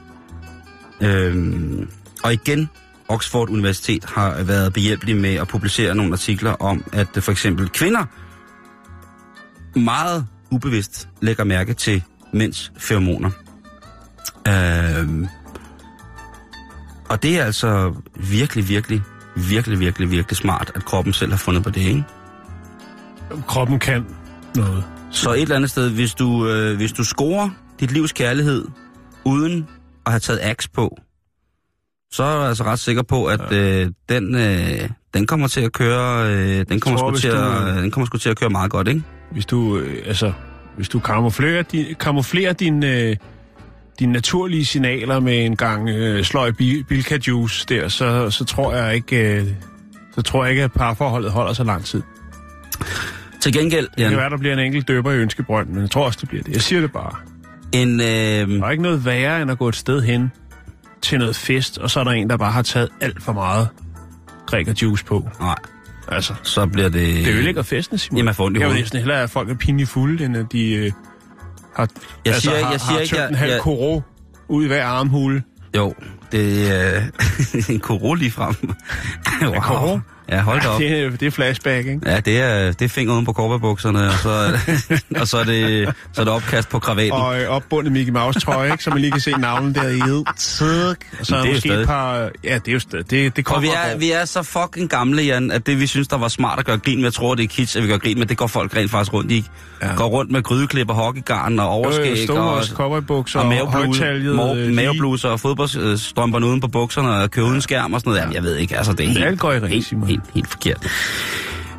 Øhm, 1.01 1.89
og 2.25 2.33
igen, 2.33 2.69
Oxford 3.09 3.51
Universitet 3.51 4.05
har 4.05 4.43
været 4.43 4.73
behjælpelig 4.73 5.17
med 5.17 5.35
at 5.35 5.49
publicere 5.49 5.95
nogle 5.95 6.13
artikler 6.13 6.53
om, 6.53 6.85
at 6.93 7.09
for 7.21 7.33
eksempel 7.33 7.69
kvinder 7.69 8.05
meget 9.79 10.27
ubevidst 10.51 11.09
lægger 11.21 11.45
mærke 11.45 11.75
til 11.75 12.03
mænds 12.33 12.73
feromoner. 12.79 13.31
Øhm, 14.49 15.29
og 17.09 17.23
det 17.23 17.39
er 17.39 17.45
altså 17.45 17.95
virkelig, 18.15 18.69
virkelig, 18.69 19.03
virkelig, 19.37 19.81
virkelig, 19.81 20.11
virkelig 20.11 20.37
smart, 20.37 20.73
at 20.75 20.85
kroppen 20.85 21.13
selv 21.13 21.31
har 21.31 21.39
fundet 21.39 21.63
på 21.63 21.71
det, 21.71 21.81
ikke? 21.81 22.05
Kroppen 23.47 23.79
kan 23.79 24.05
noget. 24.57 24.85
Så 25.11 25.33
et 25.33 25.43
eller 25.43 25.57
andet 25.57 25.71
sted, 25.71 25.91
hvis 25.91 26.15
du, 26.15 26.49
øh, 26.49 26.77
hvis 26.77 26.93
du 26.93 27.05
scorer 27.05 27.51
dit 27.81 27.91
livs 27.91 28.13
kærlighed, 28.13 28.65
uden 29.25 29.69
at 30.07 30.13
have 30.13 30.21
taget 30.21 30.41
axe 30.43 30.71
på, 30.71 30.99
så 32.13 32.23
er 32.23 32.39
jeg 32.39 32.49
altså 32.49 32.65
ret 32.65 32.79
sikker 32.79 33.03
på, 33.03 33.27
at 33.27 33.53
øh, 33.53 33.91
den, 34.09 34.35
øh, 34.35 34.91
den 35.15 35.27
kommer 35.27 35.49
til 35.49 35.61
at 35.61 35.73
køre, 35.73 36.33
øh, 36.33 36.65
den 36.69 36.81
kommer, 36.81 36.99
tror, 36.99 37.11
sgu 37.11 37.21
til 37.21 37.29
at, 37.29 37.83
den 37.83 37.91
kommer 37.91 38.07
sgu 38.07 38.19
til 38.19 38.31
at 38.31 38.39
køre 38.39 38.51
meget 38.51 38.71
godt, 38.71 38.89
ikke? 38.89 39.03
Hvis 39.31 39.47
du, 39.47 39.79
øh, 39.79 40.03
altså, 40.07 40.33
hvis 40.77 40.89
du 40.89 40.99
kamuflerer, 41.01 41.63
din, 41.63 41.87
kamuflerer 42.01 42.53
din, 42.53 42.85
øh, 42.85 43.17
dine 43.99 44.13
naturlige 44.13 44.65
signaler 44.65 45.21
med 45.21 45.45
en 45.47 45.57
gang 45.57 45.89
øh, 45.89 46.25
sløj 46.25 46.51
bi- 46.51 46.83
bilka 46.89 47.19
juice 47.29 47.67
der, 47.69 47.89
så, 47.89 48.31
så 48.31 48.45
tror 48.45 48.75
jeg 48.75 48.95
ikke, 48.95 49.37
øh, 49.41 49.47
så 50.15 50.23
tror 50.23 50.45
jeg 50.45 50.51
ikke, 50.51 50.63
at 50.63 50.73
parforholdet 50.73 51.31
holder 51.33 51.53
så 51.53 51.65
lang 51.65 51.85
tid. 51.85 52.03
Til 53.41 53.53
gengæld, 53.53 53.87
Det 53.87 53.97
kan 53.97 54.05
Jan, 54.11 54.17
være, 54.17 54.31
der 54.31 54.37
bliver 54.37 54.53
en 54.53 54.59
enkelt 54.61 54.89
døber 54.89 55.13
i 55.13 55.17
ønskebrønd, 55.17 55.69
men 55.69 55.81
jeg 55.83 55.91
tror 55.91 56.05
også, 56.07 56.19
det 56.21 56.29
bliver 56.29 56.45
det. 56.45 56.53
Jeg 56.53 56.63
siger 56.63 56.81
det 56.81 56.93
bare. 56.93 57.15
en, 57.73 58.01
øh, 58.01 58.07
Der 58.07 58.67
er 58.67 58.71
ikke 58.71 58.83
noget 58.83 59.05
værre, 59.05 59.43
end 59.43 59.51
at 59.51 59.59
gå 59.59 59.69
et 59.69 59.77
sted 59.77 60.03
hen 60.03 60.33
til 61.03 61.19
noget 61.19 61.37
fest, 61.37 61.79
og 61.79 61.91
så 61.91 62.01
er 62.01 62.05
der 62.05 62.11
en, 62.11 62.31
der 62.31 62.37
bare 62.37 62.53
har 62.53 62.63
taget 62.63 62.89
alt 63.01 63.23
for 63.23 63.33
meget 63.33 63.69
græker 64.47 64.75
juice 64.83 65.05
på. 65.05 65.29
nej, 65.41 65.55
Altså, 66.09 66.35
så 66.43 66.67
bliver 66.67 66.89
det... 66.89 67.25
det 67.27 67.35
ødelægger 67.35 67.63
festen, 67.63 67.99
Simon. 67.99 68.17
Jamen, 68.17 68.27
jeg 68.27 68.37
får 68.37 68.45
ondt 68.45 68.57
i 68.57 68.61
Jeg 68.61 68.67
vil 68.67 68.73
hovedet. 68.73 68.83
næsten 68.85 68.99
hellere, 68.99 69.23
at 69.23 69.31
folk 69.31 69.51
er 69.51 69.55
pinligt 69.55 69.89
fulde, 69.89 70.25
end 70.25 70.37
at 70.37 70.47
de 70.53 70.75
øh, 70.75 70.93
har, 71.77 71.89
Jeg 72.25 72.35
siger 72.35 72.53
ikke- 72.55 72.65
har, 72.65 72.73
jeg 72.73 72.81
siger 72.81 72.93
har 72.93 73.01
ikke, 73.01 73.11
tømt 73.11 73.21
jeg- 73.21 73.29
en 73.29 73.35
halv 73.35 73.53
jeg- 73.53 73.61
koro 73.61 74.03
ud 74.49 74.65
i 74.65 74.67
hver 74.67 74.85
armhule. 74.85 75.43
Jo, 75.77 75.95
det 76.33 76.71
er 76.77 76.97
øh, 76.97 77.71
en 77.75 77.81
koro 77.81 78.15
lige 78.15 78.31
frem. 78.31 78.55
wow. 79.43 79.55
koro? 79.61 80.01
Ja, 80.31 80.41
hold 80.41 80.61
da 80.61 80.69
op. 80.69 80.81
Det, 80.81 80.91
er- 81.03 81.11
det 81.11 81.23
er 81.27 81.31
flashback, 81.31 81.87
ikke? 81.87 82.01
Ja, 82.07 82.21
det 82.21 82.41
er, 82.41 82.73
det 82.73 82.83
er 82.83 82.89
finger 82.89 83.15
uden 83.15 83.25
på 83.25 83.33
korpebukserne, 83.33 84.07
og 84.07 84.13
så, 84.23 84.29
er 84.31 84.51
og 85.21 85.29
så, 85.29 85.39
er 85.39 85.45
det, 85.45 85.95
så 86.13 86.21
er 86.21 86.25
det 86.25 86.35
opkast 86.35 86.69
på 86.69 86.79
kravaten. 86.79 87.13
Og 87.13 87.41
øh, 87.41 87.49
opbundet 87.49 87.93
Mickey 87.93 88.13
Mouse 88.13 88.41
trøje, 88.41 88.73
ikke? 88.73 88.85
Så 88.85 88.91
man 88.91 88.99
lige 88.99 89.11
kan 89.11 89.21
se 89.21 89.31
navnet 89.33 89.75
der 89.75 89.89
i 89.89 89.97
ed. 89.99 90.23
Og 90.27 90.35
så 90.37 90.65
er 90.65 91.41
Det 91.41 91.49
er 91.49 91.53
måske 91.55 91.61
stadig- 91.69 91.81
et 91.81 91.87
par... 91.87 92.31
Ja, 92.45 92.55
det 92.55 92.69
er 92.69 92.73
jo 92.73 92.79
stadig... 92.81 93.11
Det, 93.11 93.37
det 93.37 93.47
Og 93.47 93.53
kommer 93.55 93.61
vi 93.61 93.69
og 93.69 93.89
er, 93.89 93.93
går. 93.93 93.99
vi 93.99 94.11
er 94.11 94.25
så 94.25 94.43
fucking 94.43 94.91
gamle, 94.91 95.23
Jan, 95.23 95.51
at 95.51 95.67
det 95.67 95.81
vi 95.81 95.87
synes, 95.87 96.09
der 96.09 96.19
var 96.19 96.29
smart 96.29 96.59
at 96.59 96.65
gøre 96.65 96.79
grin 96.79 96.97
med, 96.99 97.05
jeg 97.05 97.13
tror, 97.13 97.35
det 97.35 97.43
er 97.45 97.49
kids, 97.49 97.77
at 97.77 97.83
vi 97.83 97.89
gør 97.89 97.99
grin 97.99 98.19
med, 98.19 98.27
det 98.27 98.37
går 98.37 98.47
folk 98.47 98.77
rent 98.77 98.91
faktisk 98.91 99.13
rundt 99.13 99.31
i. 99.33 99.45
Ja. 99.83 99.89
Ja. 99.89 99.95
Går 99.97 100.07
rundt 100.07 100.31
med 100.33 100.43
grydeklipper, 100.43 100.95
hockeygarn 100.95 101.59
og 101.59 101.65
Øh, 101.67 101.73
overskæg 101.73 102.13
og, 102.13 102.19
Stålås, 102.19 102.67
cowboybukser 102.69 103.39
og 103.39 103.45
og 103.45 103.51
mavebluse, 103.51 104.05
mave, 104.05 104.57
øh, 104.57 104.75
mavebluser 104.75 105.29
og 105.29 105.41
fodboldstrømperne 105.41 106.47
uden 106.47 106.61
på 106.61 106.69
bukserne 106.69 107.09
og 107.11 107.31
købe 107.31 107.47
uden 107.47 107.61
skærm 107.61 107.93
og 107.93 108.01
sådan 108.01 108.11
noget. 108.11 108.21
Jamen, 108.21 108.35
jeg 108.35 108.43
ved 108.43 108.57
ikke, 108.57 108.77
altså 108.77 108.93
det 108.93 109.05
er 109.07 109.09
helt, 109.11 109.25
Alt 109.25 109.41
går 109.41 109.53
i 109.53 109.59
ring, 109.59 109.85
Simon. 109.85 110.18
Helt, 110.25 110.35
helt 110.35 110.49
forkert. 110.49 110.87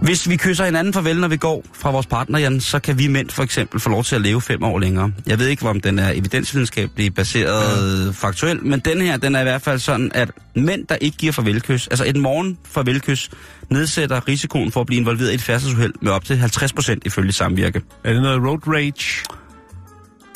Hvis 0.01 0.29
vi 0.29 0.37
kysser 0.37 0.65
hinanden 0.65 0.93
farvel, 0.93 1.19
når 1.19 1.27
vi 1.27 1.37
går 1.37 1.63
fra 1.73 1.91
vores 1.91 2.05
partner, 2.05 2.39
Jan, 2.39 2.59
så 2.61 2.79
kan 2.79 2.99
vi 2.99 3.07
mænd 3.07 3.29
for 3.29 3.43
eksempel 3.43 3.79
få 3.79 3.89
lov 3.89 4.03
til 4.03 4.15
at 4.15 4.21
leve 4.21 4.41
fem 4.41 4.63
år 4.63 4.79
længere. 4.79 5.11
Jeg 5.27 5.39
ved 5.39 5.47
ikke, 5.47 5.69
om 5.69 5.81
den 5.81 5.99
er 5.99 6.11
evidensvidenskabeligt 6.11 7.15
baseret 7.15 8.05
ja. 8.05 8.11
faktuelt, 8.11 8.65
men 8.65 8.79
den 8.79 9.01
her, 9.01 9.17
den 9.17 9.35
er 9.35 9.39
i 9.39 9.43
hvert 9.43 9.61
fald 9.61 9.79
sådan, 9.79 10.11
at 10.13 10.31
mænd, 10.55 10.87
der 10.87 10.95
ikke 10.95 11.17
giver 11.17 11.31
farvelkys, 11.33 11.87
altså 11.87 12.05
et 12.07 12.15
morgen 12.15 12.57
farvelkys, 12.65 13.29
nedsætter 13.69 14.27
risikoen 14.27 14.71
for 14.71 14.81
at 14.81 14.87
blive 14.87 14.99
involveret 14.99 15.31
i 15.31 15.33
et 15.35 15.41
færdselsuheld 15.41 15.93
med 16.01 16.11
op 16.11 16.25
til 16.25 16.37
50 16.37 16.73
procent 16.73 17.03
ifølge 17.05 17.31
samvirke. 17.31 17.81
Er 18.03 18.13
det 18.13 18.21
noget 18.21 18.41
road 18.41 18.67
rage? 18.67 19.25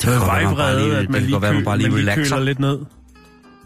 Det 0.00 0.10
kan 0.12 0.20
Vejvrede, 0.20 0.96
at 0.98 1.10
man 1.10 1.22
lige, 1.22 1.42
være, 1.42 1.54
man 1.54 1.64
bare 1.64 1.78
lige 1.78 1.90
man 1.90 2.04
lige 2.04 2.14
køler 2.14 2.40
lidt 2.40 2.58
ned? 2.58 2.78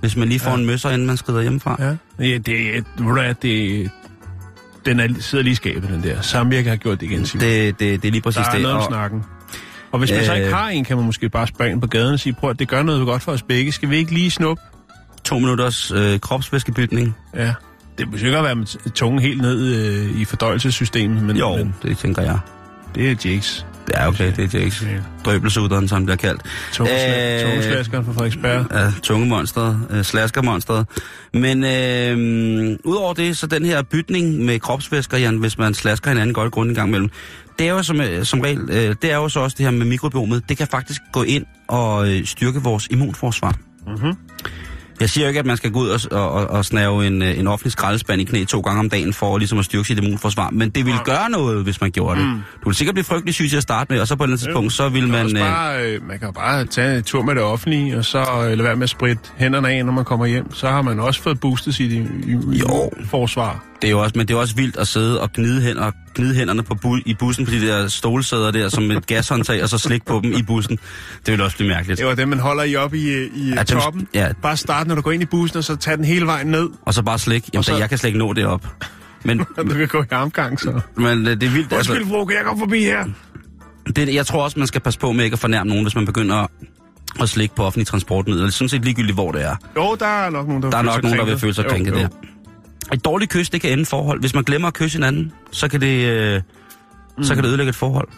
hvis 0.01 0.17
man 0.17 0.29
lige 0.29 0.41
får 0.41 0.51
Ja. 0.51 0.57
en 0.57 0.67
møsser, 0.67 0.91
inden 0.91 1.07
man 1.07 1.17
skrider 1.17 1.41
hjemmefra. 1.41 1.77
Ja. 1.79 2.25
ja 2.25 2.39
det, 2.39 2.85
hvad, 2.97 3.35
det, 3.43 3.91
den 4.89 5.01
er, 5.01 5.09
sidder 5.21 5.43
lige 5.45 5.53
i 5.53 5.55
skabet, 5.55 5.91
den 5.91 6.03
der. 6.03 6.21
Samvirke 6.23 6.69
har 6.69 6.77
gjort 6.77 7.01
det 7.01 7.07
igen, 7.11 7.27
Simon. 7.27 7.45
Det, 7.45 7.81
det, 7.81 8.03
det 8.03 8.09
er 8.09 8.13
lige 8.13 8.23
præcis 8.23 8.37
Der 8.37 8.49
er 8.51 8.53
det. 8.53 8.63
noget 8.63 8.77
om 8.77 8.83
snakken. 8.89 9.25
Og 9.93 9.99
hvis 9.99 10.11
man 10.13 10.25
så 10.25 10.35
ikke 10.35 10.47
Øh. 10.47 10.53
har 10.53 10.69
en, 10.69 10.85
kan 10.85 10.97
man 10.97 11.07
måske 11.07 11.29
bare 11.29 11.47
spørge 11.47 11.71
ind 11.71 11.81
på 11.81 11.87
gaden 11.87 12.13
og 12.15 12.21
sige, 12.21 12.33
prøv 12.33 12.51
at 12.51 12.59
det 12.59 12.69
gør 12.69 12.83
noget 12.83 13.07
godt 13.07 13.23
for 13.23 13.33
os 13.33 13.43
begge. 13.43 13.73
Skal 13.73 13.91
vi 13.91 13.97
ikke 13.97 14.15
lige 14.15 14.31
snuppe? 14.31 14.63
to 15.25 15.39
minutters 15.39 15.91
øh, 15.91 16.19
kropsvæskebytning. 16.21 17.17
Ja. 17.37 17.55
det 17.99 18.11
behøver 18.11 18.27
ikke 18.27 18.39
at 18.39 18.45
være 18.45 18.55
med 18.55 18.91
tungen 18.93 19.23
helt 19.23 19.43
ned 19.43 19.75
øh, 19.75 20.21
i 20.21 20.25
fordøjelsessystemet, 20.25 21.23
men, 21.23 21.37
Jo, 21.37 21.57
men 21.57 21.75
det 21.83 21.99
tænker 21.99 22.23
jeg. 22.23 22.39
det 22.95 23.11
er 23.11 23.15
Jakes. 23.31 23.67
Er 23.95 24.07
okay, 24.07 24.33
det 24.37 24.55
er 24.55 24.59
Jakes. 24.59 24.83
Ja. 24.83 24.89
Drøbelsudderen, 25.25 25.89
som 25.89 26.05
bliver 26.05 26.17
kaldt. 26.17 26.43
Tungesla- 26.73 27.45
Øh, 27.45 27.51
Tungeslaskeren 27.51 28.05
fra 28.05 28.13
Frederiksberg. 28.13 28.67
Ja, 28.75 28.93
tungemonstret, 29.03 29.81
øh, 29.91 30.03
slaskermonstret. 30.05 30.87
Men 31.35 31.65
øh, 31.65 32.77
udover 32.85 33.15
det, 33.15 33.37
så 33.37 33.47
den 33.47 33.65
her 33.65 33.83
bytning 33.83 34.45
med 34.45 34.61
kropsvæsker, 34.61 35.19
Jan, 35.19 35.37
hvis 35.37 35.59
man 35.59 35.75
slasker 35.75 36.11
hinanden 36.11 36.35
godt 36.35 36.47
i 36.49 36.51
grunden 36.51 36.71
en 36.71 36.75
gang 36.77 36.89
imellem, 36.89 37.11
det 37.59 37.67
er 37.69 37.71
jo 37.71 37.83
som, 37.83 38.01
øh, 38.01 38.25
som 38.25 38.41
regel, 38.41 38.61
øh, 38.71 38.95
det 39.03 39.13
er 39.13 39.17
jo 39.17 39.29
så 39.29 39.41
også 39.41 39.55
det 39.59 39.65
her 39.67 39.71
med 39.71 39.87
mikrobiomet, 39.87 40.43
det 40.49 40.57
kan 40.57 40.67
faktisk 40.67 41.01
gå 41.13 41.23
ind 41.23 41.45
og 41.69 42.09
øh, 42.09 42.25
styrke 42.27 42.63
vores 42.63 42.87
immunforsvar. 42.91 43.55
Mhm. 43.87 44.15
Jeg 45.01 45.11
siger 45.11 45.25
jo 45.25 45.29
ikke, 45.29 45.41
at 45.41 45.47
man 45.47 45.57
skal 45.57 45.71
gå 45.71 45.81
ud 45.81 45.89
og, 45.89 46.23
og, 46.33 46.47
og, 46.47 46.65
snave 46.65 47.07
en, 47.07 47.23
øh, 47.23 47.39
en 47.39 47.47
offentlig 47.47 47.73
skraldespand 47.73 48.21
i 48.21 48.25
knæ 48.25 48.45
to 48.45 48.61
gange 48.61 48.81
om 48.81 48.91
dagen 48.91 49.13
for 49.13 49.39
ligesom 49.39 49.59
at 49.59 49.65
styrke 49.65 49.85
sit 49.85 49.99
immunforsvar, 49.99 50.51
men 50.51 50.71
det 50.71 50.87
vil 50.87 50.95
gøre 51.05 51.31
noget, 51.31 51.65
hvis 51.65 51.81
man 51.81 51.91
gjorde 51.91 52.21
det. 52.21 52.27
Mm. 52.29 52.33
Du 52.65 52.69
vil 52.69 52.75
sikkert 52.75 52.95
blive 52.95 53.05
frygtelig 53.05 53.35
syg 53.35 53.49
til 53.51 53.57
at 53.57 53.63
starte 53.63 53.93
med, 53.93 54.01
og 54.01 54.09
så 54.09 54.17
på 54.17 54.25
et 54.25 54.27
eller 54.27 54.33
andet 54.33 54.45
tidspunkt, 54.45 54.73
så 54.73 54.89
vil 54.89 55.09
man... 55.09 55.27
Man, 55.27 55.37
Øh, 55.37 55.43
bare, 55.43 55.83
øh, 55.85 56.09
man 56.09 56.19
kan 56.19 56.33
bare 56.33 56.65
tage 56.65 56.97
en 56.97 57.03
tur 57.03 57.23
med 57.23 57.35
det 57.35 57.43
offentlige, 57.43 57.99
og 57.99 58.05
så 58.05 58.19
øh, 58.19 58.45
lade 58.45 58.63
være 58.65 58.77
med 58.77 58.83
at 58.83 58.91
spritte 58.91 59.23
hænderne 59.37 59.69
af, 59.71 59.85
når 59.87 59.93
man 59.93 60.05
kommer 60.05 60.27
hjem. 60.27 60.55
Så 60.55 60.69
har 60.69 60.83
man 60.83 61.01
også 61.01 61.23
fået 61.23 61.41
boostet 61.41 61.75
sit 61.75 61.93
i, 61.93 61.97
i, 61.97 62.59
Jo. 62.59 62.91
forsvar. 63.05 63.65
Det 63.83 63.89
er 63.89 63.91
jo 63.91 63.99
også, 64.01 64.13
men 64.17 64.29
det 64.29 64.35
er 64.35 64.39
også 64.39 64.55
vildt 64.55 64.77
at 64.77 64.89
sidde 64.89 65.21
og 65.21 65.33
gnide, 65.33 65.61
hænder, 65.63 65.91
gnide 66.15 66.35
hænderne 66.35 66.63
på 66.63 66.75
bu- 66.87 67.03
i 67.07 67.15
bussen 67.15 67.45
på 67.45 67.51
de 67.51 67.67
der 67.67 67.89
stolsæder 67.89 68.51
der, 68.51 68.69
som 68.69 68.91
et 68.91 69.07
gashåndtag, 69.07 69.63
og 69.63 69.69
så 69.69 69.79
slikke 69.79 70.07
på 70.07 70.21
dem 70.25 70.33
i 70.33 70.43
bussen. 70.43 70.79
Det 71.27 71.33
vil 71.33 71.41
også 71.41 71.57
blive 71.57 71.69
mærkeligt. 71.69 71.99
Det 71.99 72.07
var 72.07 72.15
det, 72.15 72.29
man 72.29 72.39
holder 72.39 72.63
i 72.63 72.77
op 72.77 72.95
i, 72.95 72.99
i 72.99 73.49
Ja, 73.49 73.55
dem- 73.55 73.65
toppen. 73.65 74.09
ja. 74.15 74.29
Bare 74.43 74.57
start, 74.57 74.87
når 74.87 74.95
du 74.95 75.01
går 75.01 75.13
ind 75.13 75.23
i 75.23 75.27
bussen, 75.27 75.59
og 75.59 75.65
så 75.65 75.77
tag 75.77 75.97
den 75.97 76.05
hele 76.05 76.27
vejen 76.27 76.47
ned, 76.47 76.69
Og 76.83 76.95
så 76.95 77.03
bare 77.03 77.19
slik. 77.19 77.45
Jamen, 77.53 77.59
Og 77.59 77.65
så- 77.65 77.77
jeg 77.77 77.89
kan 77.89 77.99
slet 77.99 78.09
ikke 78.09 78.19
nå 78.19 78.33
det 78.33 78.47
op. 78.47 78.67
Men, 79.25 79.41
og 79.57 79.65
du 79.71 79.75
kan 79.75 79.89
gå 79.89 80.03
i 80.03 80.07
armgang, 80.11 80.61
så. 80.61 80.81
men 80.97 81.27
øh, 81.27 81.41
det 81.41 81.43
er 81.43 81.51
vildt. 81.51 81.73
Undskyld, 81.73 81.97
Altså, 81.97 82.11
fru, 82.13 82.25
kan 82.25 82.37
jeg 82.37 82.45
komme 82.45 82.61
forbi 82.61 82.81
her? 82.83 83.05
det, 83.97 84.15
jeg 84.15 84.27
tror 84.27 84.45
også, 84.45 84.59
man 84.59 84.67
skal 84.69 84.81
passe 84.81 84.99
på 85.01 85.13
med 85.13 85.25
ikke 85.25 85.35
at 85.35 85.41
fornærme 85.41 85.69
nogen, 85.69 85.85
hvis 85.85 85.95
man 85.95 86.07
begynder 86.07 86.47
at 87.21 87.29
slikke 87.29 87.55
på 87.55 87.65
offentlige 87.65 87.85
transportmidler. 87.85 88.43
Det 88.43 88.49
er 88.49 88.53
sådan 88.53 88.69
set 88.69 88.85
ligegyldigt, 88.85 89.15
hvor 89.15 89.33
det 89.33 89.43
er. 89.45 89.57
Jo, 89.77 89.97
der 90.01 90.07
er 90.07 90.31
nok 90.31 90.47
nogen, 90.47 90.63
der, 90.63 90.71
Der 90.71 90.79
er 90.79 90.83
nok 90.83 91.03
nogen, 91.03 91.19
der 91.19 91.25
vil 91.25 91.39
føle 91.39 91.55
sig 91.55 91.65
krænket 91.69 91.95
der. 91.95 92.09
Et 92.93 93.05
dårligt 93.05 93.31
kys, 93.31 93.51
det 93.51 93.61
kan 93.61 93.73
ende 93.73 93.87
forhold. 93.87 94.21
Hvis 94.21 94.35
man 94.35 94.45
glemmer 94.45 94.69
at 94.69 94.75
kysse 94.75 94.97
hinanden, 94.99 95.33
så 95.53 95.69
kan 95.69 95.81
det, 95.81 96.05
øh, 96.05 96.43
så 97.23 97.35
kan 97.35 97.45
det 97.45 97.49
ødelægge 97.49 97.69
et 97.71 97.77
forhold. 97.77 98.09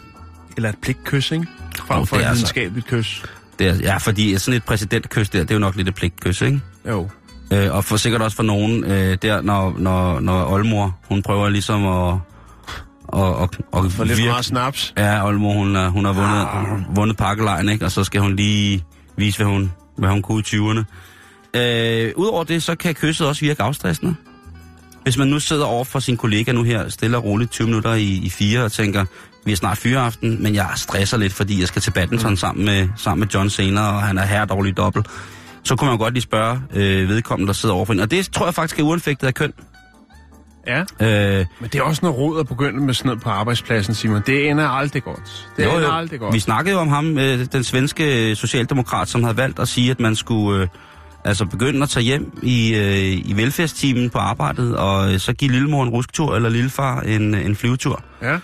Eller 0.57 0.69
et 0.69 0.75
pligtkys, 0.81 1.31
ikke? 1.31 1.47
Frem 1.87 1.99
Jo, 1.99 2.05
for 2.05 2.15
et 2.15 2.19
altså- 2.19 2.33
videnskabeligt 2.33 2.87
kys. 2.87 3.23
Det 3.59 3.67
er, 3.67 3.75
ja, 3.75 3.97
fordi 3.97 4.37
sådan 4.37 4.57
et 4.57 4.63
præsidentkys 4.63 5.29
der, 5.29 5.39
det 5.39 5.51
er 5.51 5.55
jo 5.55 5.59
nok 5.59 5.75
lidt 5.75 5.87
et 5.87 5.95
pligtkys, 5.95 6.41
ikke? 6.41 6.61
Jo. 6.89 7.09
Øh, 7.53 7.75
og 7.75 7.85
for 7.85 7.97
sikkert 7.97 8.21
også 8.21 8.35
for 8.37 8.43
nogen, 8.43 8.83
øh, 8.83 9.17
der, 9.21 9.41
når, 9.41 9.75
når, 9.77 10.19
når 10.19 10.45
oldmor, 10.53 10.99
hun 11.09 11.21
prøver 11.21 11.49
ligesom 11.49 11.85
at... 11.87 12.19
Og, 13.07 13.35
og, 13.35 13.49
og 13.71 13.91
For 13.91 14.03
lidt 14.03 14.19
for 14.19 14.25
meget 14.25 14.45
snaps. 14.45 14.93
Ja, 14.97 15.27
oldmor, 15.27 15.53
hun, 15.53 15.75
er, 15.75 15.89
hun 15.89 16.05
har 16.05 16.13
vundet, 16.13 16.47
Ah. 16.89 16.95
vundet 16.95 17.17
pakkelejen, 17.17 17.69
ikke? 17.69 17.85
Og 17.85 17.91
så 17.91 18.03
skal 18.03 18.21
hun 18.21 18.35
lige 18.35 18.83
vise, 19.17 19.37
hvad 19.37 19.47
hun, 19.47 19.71
hvad 19.97 20.09
hun 20.09 20.21
kunne 20.21 20.39
i 20.39 20.43
20'erne. 20.45 20.83
Øh, 21.59 22.11
Udover 22.15 22.43
det, 22.43 22.63
så 22.63 22.75
kan 22.75 22.93
kysset 22.93 23.27
også 23.27 23.41
virke 23.41 23.63
afstressende. 23.63 24.15
Hvis 25.03 25.17
man 25.17 25.27
nu 25.27 25.39
sidder 25.39 25.65
over 25.65 25.83
for 25.83 25.99
sin 25.99 26.17
kollega 26.17 26.51
nu 26.51 26.63
her, 26.63 26.89
stille 26.89 27.17
og 27.17 27.23
roligt 27.23 27.51
20 27.51 27.67
minutter 27.67 27.93
i, 27.93 28.03
i 28.23 28.29
fire, 28.29 28.63
og 28.63 28.71
tænker, 28.71 29.05
vi 29.45 29.51
er 29.51 29.55
snart 29.55 29.77
fyreaften, 29.77 30.43
men 30.43 30.55
jeg 30.55 30.69
stresser 30.75 31.17
lidt, 31.17 31.33
fordi 31.33 31.59
jeg 31.59 31.67
skal 31.67 31.81
til 31.81 31.91
badminton 31.91 32.37
sammen 32.37 32.65
med, 32.65 32.89
sammen 32.97 33.19
med 33.19 33.27
John 33.27 33.49
senere, 33.49 33.87
og 33.89 34.01
han 34.01 34.17
er 34.17 34.25
her 34.25 34.45
dårlig 34.45 34.77
dobbelt. 34.77 35.07
Så 35.63 35.75
kunne 35.75 35.89
man 35.89 35.97
godt 35.97 36.13
lige 36.13 36.21
spørge 36.23 36.61
øh, 36.73 37.09
vedkommende, 37.09 37.47
der 37.47 37.53
sidder 37.53 37.75
overfor 37.75 37.93
en. 37.93 37.99
Og 37.99 38.11
det 38.11 38.29
tror 38.33 38.45
jeg 38.45 38.53
faktisk 38.53 38.79
er 38.79 38.83
uanfægtet 38.83 39.27
af 39.27 39.33
køn. 39.33 39.53
Ja, 40.67 40.79
Øh, 40.79 41.45
men 41.59 41.69
det 41.73 41.75
er 41.79 41.81
også 41.83 41.99
noget 42.03 42.17
råd 42.17 42.39
at 42.39 42.47
begynde 42.47 42.79
med 42.85 42.93
sådan 42.93 43.07
noget 43.09 43.21
på 43.23 43.29
arbejdspladsen, 43.29 43.93
Simon. 43.93 44.21
Det 44.25 44.49
ender 44.49 44.67
aldrig 44.67 45.03
godt. 45.03 45.49
Det 45.57 45.65
Jo, 45.65 45.69
ender 45.69 45.81
jo. 45.81 45.93
aldrig 45.93 46.19
godt. 46.19 46.33
Vi 46.33 46.39
snakkede 46.39 46.75
jo 46.75 46.81
om 46.81 46.87
ham, 46.87 47.17
øh, 47.17 47.45
den 47.51 47.63
svenske 47.63 48.35
socialdemokrat, 48.35 49.07
som 49.09 49.23
havde 49.23 49.37
valgt 49.37 49.59
at 49.59 49.67
sige, 49.67 49.91
at 49.91 49.99
man 49.99 50.15
skulle 50.15 50.61
øh, 50.61 50.67
altså 51.25 51.45
begynde 51.45 51.83
at 51.83 51.89
tage 51.89 52.03
hjem 52.03 52.39
i, 52.43 52.75
øh, 52.75 53.29
i 53.29 53.33
velfærdstimen 53.35 54.09
på 54.09 54.17
arbejdet, 54.17 54.75
og 54.75 55.13
øh, 55.13 55.19
så 55.19 55.33
give 55.33 55.51
lillemor 55.51 55.83
en 55.83 55.89
rusktur, 55.89 56.35
eller 56.35 56.49
lillefar 56.49 57.01
en, 57.01 57.35
en 57.35 57.55
flyvetur. 57.55 58.03
Ja. 58.21 58.37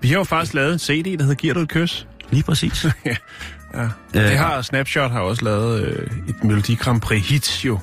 Vi 0.00 0.08
har 0.08 0.14
jo 0.14 0.24
faktisk 0.24 0.54
lavet 0.54 0.72
en 0.72 0.78
CD, 0.78 1.18
der 1.18 1.22
hedder 1.22 1.34
Giver 1.34 1.54
du 1.54 1.60
et 1.60 1.68
kys? 1.68 2.06
Lige 2.30 2.42
præcis. 2.42 2.84
ja. 3.04 3.16
Øh. 4.14 4.22
Det 4.22 4.38
har 4.38 4.62
Snapshot 4.62 5.10
har 5.10 5.20
også 5.20 5.44
lavet 5.44 5.82
øh, 5.84 6.06
et 6.28 6.44
Melodi 6.44 6.74
Grand 6.74 7.00
Prix 7.00 7.28
hit, 7.28 7.64
jo. 7.64 7.78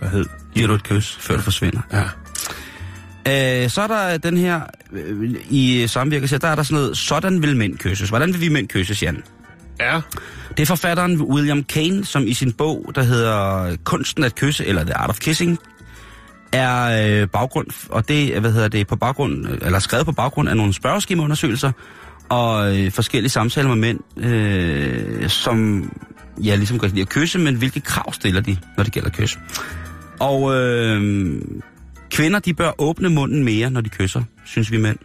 Der 0.00 0.08
hed... 0.08 0.24
Giver 0.54 0.66
du 0.66 0.74
et 0.74 0.82
kys, 0.82 1.16
før 1.20 1.36
du 1.36 1.42
forsvinder. 1.42 1.80
Ja. 1.92 2.02
Øh, 3.28 3.70
så 3.70 3.82
er 3.82 3.86
der 3.86 4.18
den 4.18 4.36
her, 4.36 4.60
øh, 4.92 5.34
i 5.50 5.86
samvirke, 5.86 6.38
der 6.38 6.48
er 6.48 6.54
der 6.54 6.62
sådan 6.62 6.74
noget, 6.82 6.96
sådan 6.96 7.42
vil 7.42 7.56
mænd 7.56 7.78
kysses. 7.78 8.08
Hvordan 8.08 8.32
vil 8.32 8.40
vi 8.40 8.48
mænd 8.48 8.68
kysses, 8.68 9.02
Jan? 9.02 9.22
Ja. 9.80 10.00
Det 10.56 10.62
er 10.62 10.66
forfatteren 10.66 11.22
William 11.22 11.64
Kane, 11.64 12.04
som 12.04 12.26
i 12.26 12.34
sin 12.34 12.52
bog, 12.52 12.92
der 12.94 13.02
hedder 13.02 13.76
Kunsten 13.84 14.24
at 14.24 14.34
kysse, 14.34 14.66
eller 14.66 14.84
The 14.84 14.94
Art 14.94 15.10
of 15.10 15.18
Kissing, 15.18 15.58
er 16.52 17.06
øh, 17.22 17.28
baggrund, 17.28 17.66
og 17.90 18.08
det, 18.08 18.40
hvad 18.40 18.52
hedder 18.52 18.68
det, 18.68 18.86
på 18.86 18.96
baggrund, 18.96 19.46
eller 19.62 19.78
skrevet 19.78 20.06
på 20.06 20.12
baggrund 20.12 20.48
af 20.48 20.56
nogle 20.56 20.72
spørgeskemaundersøgelser, 20.72 21.72
og 22.28 22.78
øh, 22.78 22.92
forskellige 22.92 23.30
samtaler 23.30 23.68
med 23.68 23.76
mænd, 23.76 24.26
øh, 24.26 25.28
som 25.28 25.90
ja, 26.44 26.54
ligesom 26.54 26.78
godt 26.78 26.92
lide 26.92 27.02
at 27.02 27.08
kysse, 27.08 27.38
men 27.38 27.54
hvilke 27.54 27.80
krav 27.80 28.12
stiller 28.12 28.40
de, 28.40 28.56
når 28.76 28.84
det 28.84 28.92
gælder 28.92 29.10
kys. 29.10 29.38
Og 30.20 30.54
øh, 30.54 31.34
kvinder, 32.10 32.38
de 32.38 32.54
bør 32.54 32.72
åbne 32.78 33.08
munden 33.08 33.44
mere, 33.44 33.70
når 33.70 33.80
de 33.80 33.88
kysser, 33.88 34.22
synes 34.44 34.70
vi 34.70 34.76
mænd. 34.76 34.98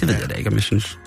Det 0.00 0.08
ved 0.08 0.14
jeg 0.20 0.30
da 0.30 0.34
ikke, 0.34 0.48
om 0.48 0.54
jeg 0.54 0.62
synes. 0.62 0.98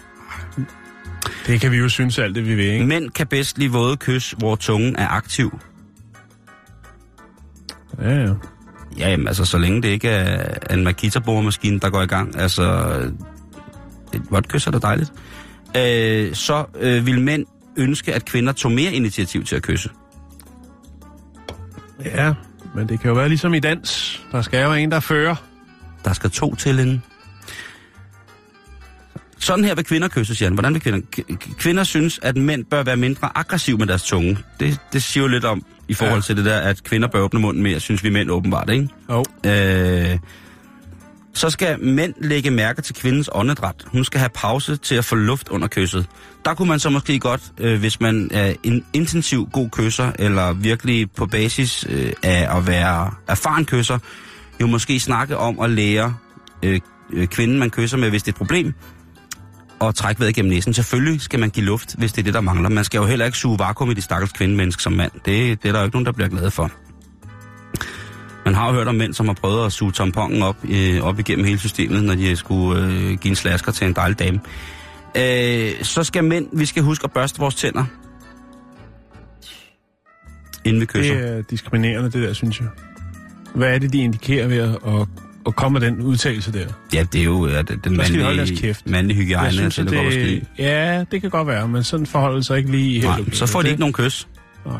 Det 1.47 1.61
kan 1.61 1.71
vi 1.71 1.77
jo 1.77 1.89
synes 1.89 2.19
alt 2.19 2.35
det, 2.35 2.45
vi 2.47 2.55
vil, 2.55 2.65
ikke? 2.65 2.85
Mænd 2.85 3.09
kan 3.09 3.27
bedst 3.27 3.57
lide 3.57 3.71
våde 3.71 3.97
kys, 3.97 4.35
hvor 4.37 4.55
tungen 4.55 4.95
er 4.95 5.07
aktiv. 5.07 5.59
Ja, 8.01 8.15
ja. 8.15 8.33
Ja, 8.97 9.09
jamen, 9.09 9.27
altså, 9.27 9.45
så 9.45 9.57
længe 9.57 9.81
det 9.81 9.89
ikke 9.89 10.09
er 10.09 10.73
en 10.73 10.83
Makita-boremaskine, 10.83 11.79
der 11.79 11.89
går 11.89 12.01
i 12.01 12.05
gang, 12.05 12.35
altså, 12.35 12.93
et 14.13 14.47
kys 14.47 14.67
er 14.67 14.71
da 14.71 14.77
dejligt. 14.77 15.13
Øh, 15.77 16.35
så 16.35 16.65
øh, 16.79 17.05
vil 17.05 17.21
mænd 17.21 17.45
ønske, 17.77 18.13
at 18.13 18.25
kvinder 18.25 18.53
tog 18.53 18.71
mere 18.71 18.93
initiativ 18.93 19.43
til 19.45 19.55
at 19.55 19.61
kysse. 19.61 19.89
Ja, 22.05 22.33
men 22.75 22.89
det 22.89 22.99
kan 22.99 23.09
jo 23.09 23.15
være 23.15 23.29
ligesom 23.29 23.53
i 23.53 23.59
dans. 23.59 24.21
Der 24.31 24.41
skal 24.41 24.63
jo 24.63 24.73
en, 24.73 24.91
der 24.91 24.99
fører. 24.99 25.35
Der 26.05 26.13
skal 26.13 26.29
to 26.29 26.55
til 26.55 26.79
en. 26.79 27.03
Sådan 29.43 29.65
her 29.65 29.75
vil 29.75 29.85
kvinder 29.85 30.07
kysses, 30.07 30.41
Jan. 30.41 30.53
Hvordan 30.53 30.73
vil 30.73 30.81
kvinder? 30.81 30.99
Kvinder 31.57 31.83
synes, 31.83 32.19
at 32.23 32.37
mænd 32.37 32.65
bør 32.65 32.83
være 32.83 32.97
mindre 32.97 33.29
aggressive 33.35 33.77
med 33.77 33.87
deres 33.87 34.03
tunge. 34.03 34.37
Det, 34.59 34.79
det 34.93 35.03
siger 35.03 35.21
jo 35.23 35.27
lidt 35.27 35.45
om, 35.45 35.65
i 35.87 35.93
forhold 35.93 36.17
Ja. 36.17 36.21
til 36.21 36.37
det 36.37 36.45
der, 36.45 36.59
at 36.59 36.83
kvinder 36.83 37.07
bør 37.07 37.19
åbne 37.19 37.39
munden 37.39 37.63
mere, 37.63 37.79
synes 37.79 38.03
vi 38.03 38.09
mænd 38.09 38.29
åbenbart, 38.31 38.69
ikke? 38.69 38.89
Jo. 39.09 39.23
Øh, 39.45 40.17
så 41.33 41.49
skal 41.49 41.79
mænd 41.83 42.13
lægge 42.21 42.51
mærke 42.51 42.81
til 42.81 42.95
kvindens 42.95 43.29
åndedræt. 43.33 43.75
Hun 43.85 44.03
skal 44.05 44.19
have 44.19 44.29
pause 44.29 44.75
til 44.75 44.95
at 44.95 45.05
få 45.05 45.15
luft 45.15 45.49
under 45.49 45.67
kysset. 45.67 46.05
Der 46.45 46.53
kunne 46.53 46.67
man 46.67 46.79
så 46.79 46.89
måske 46.89 47.19
godt, 47.19 47.41
øh, 47.59 47.79
hvis 47.79 47.99
man 48.01 48.29
er 48.31 48.53
en 48.63 48.85
intensiv 48.93 49.49
god 49.53 49.69
kysser, 49.69 50.11
eller 50.19 50.53
virkelig 50.53 51.11
på 51.11 51.25
basis 51.25 51.85
øh, 51.89 52.13
af 52.23 52.57
at 52.57 52.67
være 52.67 53.11
erfaren 53.27 53.65
kysser, 53.65 53.99
jo 54.61 54.67
måske 54.67 54.99
snakke 54.99 55.37
om 55.37 55.59
at 55.59 55.69
lære 55.69 56.15
øh, 56.63 56.79
øh, 57.13 57.27
kvinden, 57.27 57.59
man 57.59 57.69
kysser 57.69 57.97
med, 57.97 58.09
hvis 58.09 58.23
det 58.23 58.27
er 58.27 58.33
et 58.33 58.37
problem, 58.37 58.73
og 59.87 59.95
trække 59.95 60.19
vejret 60.19 60.35
gennem 60.35 60.49
næsen. 60.49 60.73
Selvfølgelig 60.73 61.21
skal 61.21 61.39
man 61.39 61.49
give 61.49 61.65
luft, 61.65 61.95
hvis 61.97 62.11
det 62.11 62.21
er 62.21 62.23
det, 62.23 62.33
der 62.33 62.41
mangler. 62.41 62.69
Man 62.69 62.83
skal 62.83 62.97
jo 62.97 63.05
heller 63.05 63.25
ikke 63.25 63.37
suge 63.37 63.59
vakuum 63.59 63.91
i 63.91 63.93
de 63.93 64.01
stakkels 64.01 64.31
kvindemenneske 64.31 64.83
som 64.83 64.93
mand. 64.93 65.11
Det, 65.25 65.63
det 65.63 65.69
er 65.69 65.71
der 65.71 65.79
jo 65.79 65.85
ikke 65.85 65.95
nogen, 65.95 66.05
der 66.05 66.11
bliver 66.11 66.29
glade 66.29 66.51
for. 66.51 66.71
Man 68.45 68.55
har 68.55 68.67
jo 68.67 68.73
hørt 68.73 68.87
om 68.87 68.95
mænd, 68.95 69.13
som 69.13 69.27
har 69.27 69.33
prøvet 69.33 69.65
at 69.65 69.71
suge 69.71 69.91
tamponen 69.91 70.43
op, 70.43 70.57
øh, 70.69 71.01
op 71.01 71.19
igennem 71.19 71.45
hele 71.45 71.59
systemet, 71.59 72.03
når 72.03 72.15
de 72.15 72.35
skulle 72.35 72.85
øh, 72.85 73.17
give 73.17 73.29
en 73.29 73.35
slasker 73.35 73.71
til 73.71 73.87
en 73.87 73.93
dejlig 73.93 74.19
dame. 74.19 74.39
Øh, 75.17 75.83
så 75.83 76.03
skal 76.03 76.23
mænd, 76.23 76.47
vi 76.53 76.65
skal 76.65 76.83
huske 76.83 77.03
at 77.03 77.11
børste 77.11 77.39
vores 77.39 77.55
tænder. 77.55 77.85
Inden 80.65 80.81
vi 80.81 80.85
kysser. 80.85 81.15
Det 81.15 81.37
er 81.37 81.41
diskriminerende, 81.41 82.11
det 82.11 82.27
der, 82.27 82.33
synes 82.33 82.59
jeg. 82.59 82.67
Hvad 83.55 83.75
er 83.75 83.79
det, 83.79 83.93
de 83.93 83.97
indikerer 83.97 84.47
ved 84.47 84.57
at, 84.57 85.07
at, 85.47 85.55
komme 85.55 85.79
med 85.79 85.87
den 85.87 86.01
udtalelse 86.01 86.51
der? 86.53 86.65
Ja, 86.93 87.03
det 87.13 87.21
er 87.21 87.25
jo 87.25 87.47
ja, 87.47 87.61
den, 87.61 87.79
den 87.83 87.97
mandlige, 87.97 88.75
mandlige 88.85 89.17
hygiejne, 89.17 89.45
jeg 89.45 89.53
synes, 89.53 89.75
det, 89.75 89.89
det... 89.89 90.11
det, 90.11 90.43
ja, 90.57 91.03
det 91.11 91.21
kan 91.21 91.29
godt 91.29 91.47
være, 91.47 91.67
men 91.67 91.83
sådan 91.83 92.05
forholder 92.05 92.35
det 92.35 92.45
sig 92.45 92.57
ikke 92.57 92.71
lige 92.71 92.91
helt. 92.93 93.03
Nej, 93.05 93.19
okay. 93.21 93.31
så 93.31 93.45
får 93.45 93.59
de 93.59 93.63
Det- 93.63 93.69
ikke 93.71 93.79
nogen 93.79 93.93
kys. 93.93 94.27
Nej. 94.65 94.75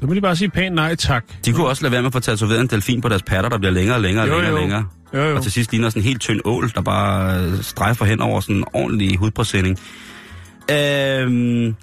Så 0.00 0.06
må 0.06 0.14
de 0.14 0.20
bare 0.20 0.36
sige 0.36 0.50
pænt 0.50 0.74
nej 0.74 0.94
tak. 0.94 1.24
De 1.44 1.52
kunne 1.52 1.66
også 1.66 1.82
lade 1.82 1.92
være 1.92 2.02
med 2.02 2.06
at 2.06 2.12
få 2.12 2.20
tatoveret 2.20 2.60
en 2.60 2.66
delfin 2.66 3.00
på 3.00 3.08
deres 3.08 3.22
patter, 3.22 3.50
der 3.50 3.58
bliver 3.58 3.72
længere 3.72 3.96
og 3.96 4.00
længere 4.02 4.24
og 4.24 4.28
længere 4.28 4.52
og 4.54 4.60
længere. 4.60 4.84
Jo, 5.14 5.20
jo. 5.20 5.36
Og 5.36 5.42
til 5.42 5.52
sidst 5.52 5.70
ligner 5.72 5.88
sådan 5.90 6.02
en 6.02 6.04
helt 6.08 6.20
tynd 6.20 6.40
ål, 6.44 6.70
der 6.74 6.80
bare 6.80 7.40
øh, 7.44 7.62
strejfer 7.62 8.04
hen 8.04 8.20
over 8.20 8.40
sådan 8.40 8.56
en 8.56 8.64
ordentlig 8.72 9.16
hudpræsending. 9.18 9.78
Øhm... 10.70 11.74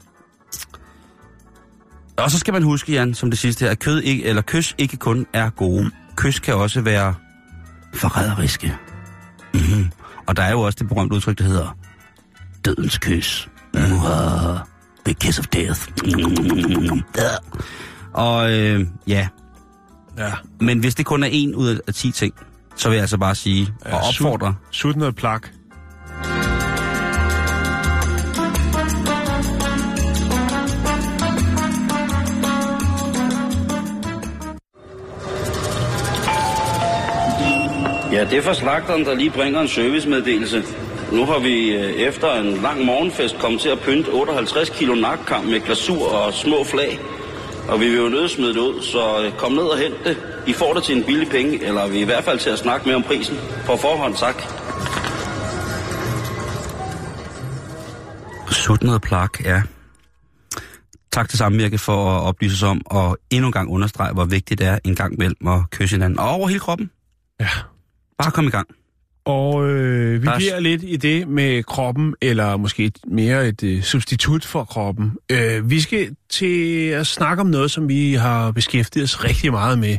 Og 2.17 2.31
så 2.31 2.39
skal 2.39 2.53
man 2.53 2.63
huske, 2.63 2.91
Jan, 2.91 3.13
som 3.13 3.29
det 3.29 3.39
sidste 3.39 3.65
her, 3.65 3.71
at 3.71 3.79
kød 3.79 4.01
ikke, 4.01 4.25
eller 4.25 4.41
kys 4.41 4.75
ikke 4.77 4.97
kun 4.97 5.25
er 5.33 5.49
gode. 5.49 5.91
Kys 6.15 6.39
kan 6.39 6.53
også 6.55 6.81
være 6.81 7.13
forræderiske. 7.93 8.75
Mm-hmm. 9.53 9.91
Og 10.27 10.35
der 10.35 10.43
er 10.43 10.51
jo 10.51 10.61
også 10.61 10.77
det 10.79 10.87
berømte 10.87 11.15
udtryk, 11.15 11.37
der 11.37 11.43
hedder 11.43 11.77
dødens 12.65 12.97
kys. 12.97 13.49
Uh, 13.73 13.81
the 15.05 15.13
kiss 15.13 15.39
of 15.39 15.47
death. 15.47 15.81
Mm-hmm. 16.05 17.01
Og 18.13 18.51
øh, 18.59 18.85
ja, 19.07 19.27
Ja. 20.17 20.31
men 20.61 20.79
hvis 20.79 20.95
det 20.95 21.05
kun 21.05 21.23
er 21.23 21.29
en 21.31 21.55
ud 21.55 21.79
af 21.87 21.93
10 21.93 22.11
ting, 22.11 22.33
så 22.75 22.89
vil 22.89 22.95
jeg 22.95 23.01
altså 23.01 23.17
bare 23.17 23.35
sige 23.35 23.73
og 23.81 23.89
Ja, 23.91 24.07
opfordre. 24.07 24.55
Sut 24.71 24.95
noget 24.95 25.15
plak. 25.15 25.47
Ja, 38.11 38.25
det 38.25 38.37
er 38.37 38.41
fra 38.41 38.53
slagteren, 38.53 39.05
der 39.05 39.15
lige 39.15 39.31
bringer 39.31 39.61
en 39.61 39.67
servicemeddelelse. 39.67 40.63
Nu 41.11 41.25
har 41.25 41.39
vi 41.39 41.75
øh, 41.75 41.91
efter 41.91 42.33
en 42.33 42.61
lang 42.61 42.85
morgenfest 42.85 43.39
kommet 43.39 43.61
til 43.61 43.69
at 43.69 43.79
pynte 43.79 44.09
58 44.09 44.69
kilo 44.69 44.95
nakkam 44.95 45.43
med 45.43 45.59
glasur 45.59 46.11
og 46.11 46.33
små 46.33 46.63
flag. 46.63 46.99
Og 47.69 47.79
vi 47.79 47.85
vil 47.89 47.97
jo 47.97 48.09
nødt 48.09 48.31
smide 48.31 48.53
det 48.53 48.59
ud, 48.59 48.81
så 48.81 49.23
øh, 49.25 49.37
kom 49.37 49.51
ned 49.51 49.63
og 49.63 49.77
hent 49.77 49.95
det. 50.03 50.17
I 50.47 50.53
får 50.53 50.73
det 50.73 50.83
til 50.83 50.97
en 50.97 51.03
billig 51.03 51.29
penge, 51.29 51.63
eller 51.63 51.87
vi 51.87 51.97
er 51.97 52.01
i 52.01 52.05
hvert 52.05 52.23
fald 52.23 52.39
til 52.39 52.49
at 52.49 52.59
snakke 52.59 52.85
mere 52.85 52.95
om 52.95 53.03
prisen. 53.03 53.37
På 53.65 53.75
forhånd, 53.77 54.15
tak. 54.15 54.35
Sut 58.51 58.83
noget 58.83 59.01
plak, 59.01 59.45
ja. 59.45 59.61
Tak 61.11 61.29
til 61.29 61.37
Samvirke 61.37 61.77
for 61.77 62.11
at 62.11 62.21
oplyse 62.21 62.53
os 62.53 62.63
om, 62.63 62.81
og 62.85 63.17
endnu 63.29 63.47
en 63.47 63.53
gang 63.53 63.69
understrege, 63.69 64.13
hvor 64.13 64.25
vigtigt 64.25 64.59
det 64.59 64.67
er 64.67 64.79
en 64.83 64.95
gang 64.95 65.17
mellem 65.17 65.47
at 65.47 65.59
kysse 65.71 65.95
hinanden. 65.95 66.19
Og 66.19 66.29
over 66.29 66.47
hele 66.47 66.59
kroppen. 66.59 66.91
Ja. 67.39 67.47
Bare 68.23 68.31
kom 68.31 68.47
i 68.47 68.49
gang. 68.49 68.67
Og 69.25 69.69
øh, 69.69 70.21
vi 70.21 70.27
s- 70.27 70.31
bliver 70.37 70.59
lidt 70.59 70.81
i 70.83 70.95
det 70.95 71.27
med 71.27 71.63
kroppen, 71.63 72.15
eller 72.21 72.57
måske 72.57 72.85
et, 72.85 72.97
mere 73.07 73.47
et 73.47 73.63
øh, 73.63 73.81
substitut 73.83 74.45
for 74.45 74.63
kroppen. 74.63 75.11
Øh, 75.31 75.69
vi 75.69 75.79
skal 75.81 76.15
til 76.29 76.87
at 76.87 77.07
snakke 77.07 77.41
om 77.41 77.47
noget, 77.47 77.71
som 77.71 77.87
vi 77.89 78.13
har 78.13 78.51
beskæftiget 78.51 79.03
os 79.03 79.23
rigtig 79.23 79.51
meget 79.51 79.79
med 79.79 79.97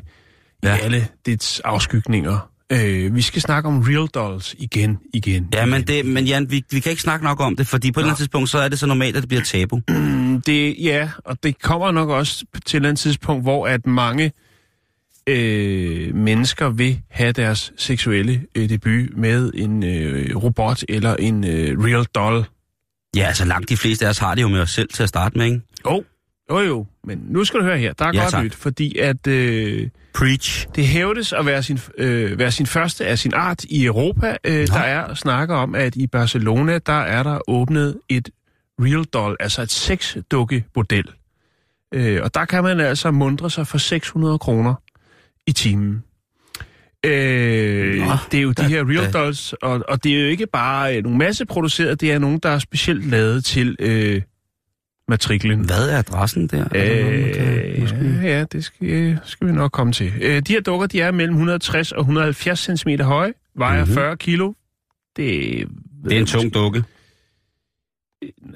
ja. 0.63 0.77
I 0.77 0.81
alle 0.81 1.07
dets 1.27 1.61
afskygninger. 1.61 2.49
Øh, 2.73 3.15
vi 3.15 3.23
skal 3.23 3.43
snakke 3.43 3.69
om 3.69 3.81
real 3.89 4.07
dolls 4.07 4.55
igen, 4.59 4.99
igen. 5.15 5.49
Ja, 5.55 5.67
men, 5.67 5.75
igen. 5.75 5.87
det, 5.87 6.07
men 6.13 6.25
Jan, 6.25 6.51
vi, 6.51 6.65
vi 6.71 6.81
kan 6.81 6.91
ikke 6.91 7.03
snakke 7.03 7.25
nok 7.25 7.41
om 7.41 7.57
det, 7.57 7.67
fordi 7.67 7.93
på 7.93 8.01
et 8.01 8.03
eller 8.03 8.09
andet 8.11 8.19
tidspunkt, 8.19 8.51
så 8.51 8.59
er 8.59 8.69
det 8.69 8.79
så 8.79 8.87
normalt, 8.87 9.17
at 9.17 9.23
det 9.23 9.29
bliver 9.29 9.43
tabu. 9.43 9.81
det, 10.47 10.77
ja, 10.81 11.11
og 11.25 11.43
det 11.43 11.63
kommer 11.63 11.91
nok 11.91 12.09
også 12.09 12.39
til 12.39 12.77
et 12.77 12.81
eller 12.81 12.89
andet 12.89 13.01
tidspunkt, 13.01 13.43
hvor 13.45 13.67
at 13.67 13.87
mange 13.87 14.33
øh, 15.27 16.15
mennesker 16.15 16.69
vil 16.71 17.01
have 17.11 17.33
deres 17.33 17.73
seksuelle 17.77 18.43
øh, 18.55 18.69
debut 18.69 19.17
med 19.17 19.51
en 19.55 19.83
øh, 19.85 20.37
robot 20.37 20.85
eller 20.89 21.17
en 21.17 21.45
øh, 21.45 21.79
real 21.85 22.05
doll. 22.05 22.45
Ja, 23.17 23.23
altså 23.27 23.45
langt 23.45 23.69
de 23.69 23.77
fleste 23.77 24.05
af 24.07 24.11
os 24.11 24.19
har 24.19 24.35
det 24.35 24.43
jo 24.43 24.49
med 24.49 24.61
os 24.61 24.71
selv 24.71 24.89
til 24.89 25.03
at 25.03 25.09
starte 25.09 25.39
med, 25.39 25.47
ikke? 25.47 25.61
Jo, 25.87 26.05
jo 26.51 26.59
jo, 26.61 26.87
men 27.05 27.19
nu 27.29 27.45
skal 27.45 27.61
du 27.61 27.65
høre 27.65 27.79
her. 27.79 27.93
Der 27.93 28.05
er 28.05 28.11
Ja, 28.15 28.21
godt 28.21 28.31
tak. 28.31 28.45
nyt, 28.45 28.55
fordi 28.55 28.99
at 28.99 29.27
øh, 29.27 29.89
Preach. 30.15 30.67
det 30.75 30.87
hævdes 30.87 31.33
at 31.33 31.47
være 31.47 31.63
sin, 31.63 31.79
øh, 31.99 32.39
være 32.39 32.51
sin 32.51 32.67
første 32.67 33.07
af 33.07 33.19
sin 33.19 33.33
art 33.35 33.65
i 33.65 33.85
Europa. 33.85 34.37
Øh, 34.45 34.67
der 34.67 34.79
er 34.79 35.15
snakker 35.15 35.55
om, 35.57 35.75
at 35.75 35.97
i 35.97 36.07
Barcelona, 36.07 36.79
der 36.79 36.93
er 37.01 37.23
der 37.23 37.39
åbnet 37.51 37.99
et 38.09 38.29
real 38.81 39.05
doll, 39.05 39.37
altså 39.41 39.63
et 39.63 39.71
sexdukke-model. 39.71 41.05
Øh, 41.95 42.21
og 42.23 42.35
der 42.35 42.45
kan 42.45 42.63
man 42.63 42.81
altså 42.81 43.11
mundre 43.11 43.51
sig 43.51 43.67
for 43.67 43.79
600 43.79 44.39
kroner 44.39 44.75
i 45.47 45.53
timen. 45.53 46.05
Øh, 47.07 47.97
Nå, 47.99 48.13
det 48.33 48.39
er 48.39 48.43
jo 48.43 48.53
de 48.53 48.65
her 48.65 48.85
real 48.89 49.05
da. 49.05 49.11
dolls, 49.19 49.53
og, 49.53 49.85
og 49.89 50.05
det 50.05 50.17
er 50.17 50.21
jo 50.23 50.27
ikke 50.29 50.47
bare 50.47 50.97
øh, 50.97 51.03
nogle 51.03 51.19
masseproducerede, 51.19 51.97
det 51.97 52.13
er 52.13 52.19
nogle, 52.19 52.39
der 52.43 52.49
er 52.49 52.59
specielt 52.59 53.07
lavet 53.11 53.45
til 53.45 53.77
øh, 53.81 54.23
matriklen. 55.09 55.61
Hvad 55.65 55.89
er 55.91 55.99
adressen 55.99 56.47
der? 56.47 56.65
Er 56.65 57.33
kan- 57.35 57.59
Øh, 57.75 57.81
måske? 57.81 57.97
ja, 58.23 58.39
ja, 58.39 58.45
det 58.45 58.65
skal, 58.65 59.19
skal 59.25 59.47
vi 59.47 59.53
nok 59.53 59.73
komme 59.73 59.93
til. 59.93 60.13
Øh, 60.21 60.43
de 60.43 60.53
her 60.53 60.61
dukker, 60.61 60.87
de 60.87 61.01
er 61.01 61.11
mellem 61.11 61.35
160 61.35 61.93
og 61.93 62.01
170 62.01 62.71
cm 62.81 62.89
høje, 63.01 63.33
vejer 63.57 63.85
Mhm. 63.85 63.95
40 63.95 64.17
kilo. 64.17 64.53
Det, 65.17 65.69
Det 66.05 66.13
er 66.17 66.21
en 66.21 66.27
tung 66.27 66.55
dukke. 66.55 66.83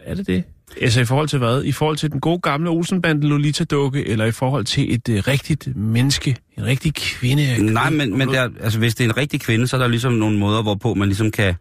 Er 0.05 0.15
det 0.15 0.27
det? 0.27 0.45
Altså 0.81 1.01
i 1.01 1.05
forhold 1.05 1.29
til 1.29 1.39
hvad? 1.39 1.65
I 1.65 1.73
forhold 1.73 1.97
til 1.97 2.13
den 2.13 2.21
gode 2.21 2.39
gamle 2.41 2.71
Olsenbande 2.71 3.29
Lolita-dukke, 3.29 4.09
eller 4.09 4.25
i 4.25 4.33
forhold 4.33 4.65
til 4.65 4.95
et 4.95 5.09
øh, 5.09 5.23
rigtigt 5.29 5.77
menneske, 5.77 6.37
en 6.59 6.65
rigtig 6.65 6.95
kvinde? 6.95 7.73
Nej, 7.73 7.91
men, 7.91 8.19
men 8.19 8.29
der, 8.29 8.49
altså, 8.63 8.79
hvis 8.79 8.95
det 8.95 9.05
er 9.05 9.09
en 9.09 9.17
rigtig 9.17 9.41
kvinde, 9.41 9.67
så 9.67 9.77
er 9.77 9.81
der 9.81 9.89
ligesom 9.89 10.13
nogle 10.13 10.39
måder, 10.39 10.63
hvorpå 10.63 10.95
man 10.95 11.09
ligesom 11.09 11.31
kan, 11.31 11.55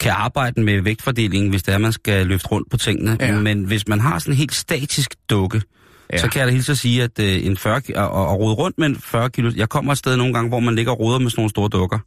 kan 0.00 0.12
arbejde 0.12 0.60
med 0.60 0.80
vægtfordelingen, 0.82 1.50
hvis 1.50 1.62
det 1.62 1.74
er, 1.74 1.78
man 1.78 1.92
skal 1.92 2.26
løfte 2.26 2.48
rundt 2.48 2.70
på 2.70 2.76
tingene. 2.76 3.16
Ja. 3.20 3.40
Men 3.40 3.64
hvis 3.64 3.88
man 3.88 4.00
har 4.00 4.18
sådan 4.18 4.34
en 4.34 4.38
helt 4.38 4.54
statisk 4.54 5.14
dukke, 5.30 5.62
Ja. 6.10 6.16
ja. 6.16 6.20
så 6.22 6.28
kan 6.30 6.38
jeg 6.40 6.48
da 6.48 6.52
hilse 6.52 6.72
at 6.72 6.78
sige, 6.78 7.02
at 7.02 7.18
øh, 7.20 7.46
en 7.46 7.56
40, 7.56 7.80
ki- 7.80 7.94
og, 7.96 8.10
og, 8.10 8.38
rode 8.40 8.54
rundt 8.54 8.78
med 8.78 8.86
en 8.86 8.96
40 8.96 9.30
kilo... 9.30 9.52
Jeg 9.56 9.68
kommer 9.68 9.92
et 9.92 9.98
sted 9.98 10.16
nogle 10.16 10.34
gange, 10.34 10.48
hvor 10.48 10.60
man 10.60 10.74
ligger 10.74 10.92
og 10.92 11.00
roder 11.00 11.18
med 11.18 11.30
sådan 11.30 11.40
nogle 11.40 11.50
store 11.50 11.68
dukker. 11.68 11.98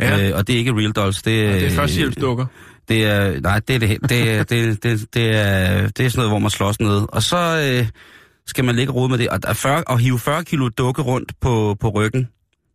Ja. 0.00 0.28
Øh, 0.28 0.36
og 0.38 0.46
det 0.46 0.54
er 0.54 0.58
ikke 0.58 0.72
real 0.72 0.92
dolls. 0.92 1.16
Det, 1.16 1.24
det 1.24 1.58
er 1.58 1.64
øh, 1.64 1.70
førstehjælpsdukker. 1.70 2.46
Det 2.88 3.04
er, 3.04 3.40
nej, 3.40 3.60
det 3.68 3.74
er 3.76 3.78
det, 3.78 3.98
det, 4.08 4.30
er- 4.30 4.42
det, 4.44 4.82
det, 4.82 5.14
det, 5.14 5.36
er, 5.36 5.88
det 5.88 6.06
er 6.06 6.08
sådan 6.08 6.10
noget, 6.16 6.30
hvor 6.30 6.38
man 6.38 6.50
slås 6.50 6.80
ned. 6.80 7.02
Og 7.08 7.22
så 7.22 7.68
øh, 7.80 7.86
skal 8.46 8.64
man 8.64 8.76
ligge 8.76 8.90
og 8.92 8.96
rode 8.96 9.08
med 9.08 9.18
det. 9.18 9.28
Og, 9.28 9.42
der 9.42 9.48
er 9.48 9.52
40, 9.52 9.82
og 9.86 9.98
hive 9.98 10.18
40 10.18 10.44
kilo 10.44 10.68
dukke 10.68 11.02
rundt 11.02 11.32
på, 11.40 11.76
på 11.80 11.88
ryggen. 11.88 12.28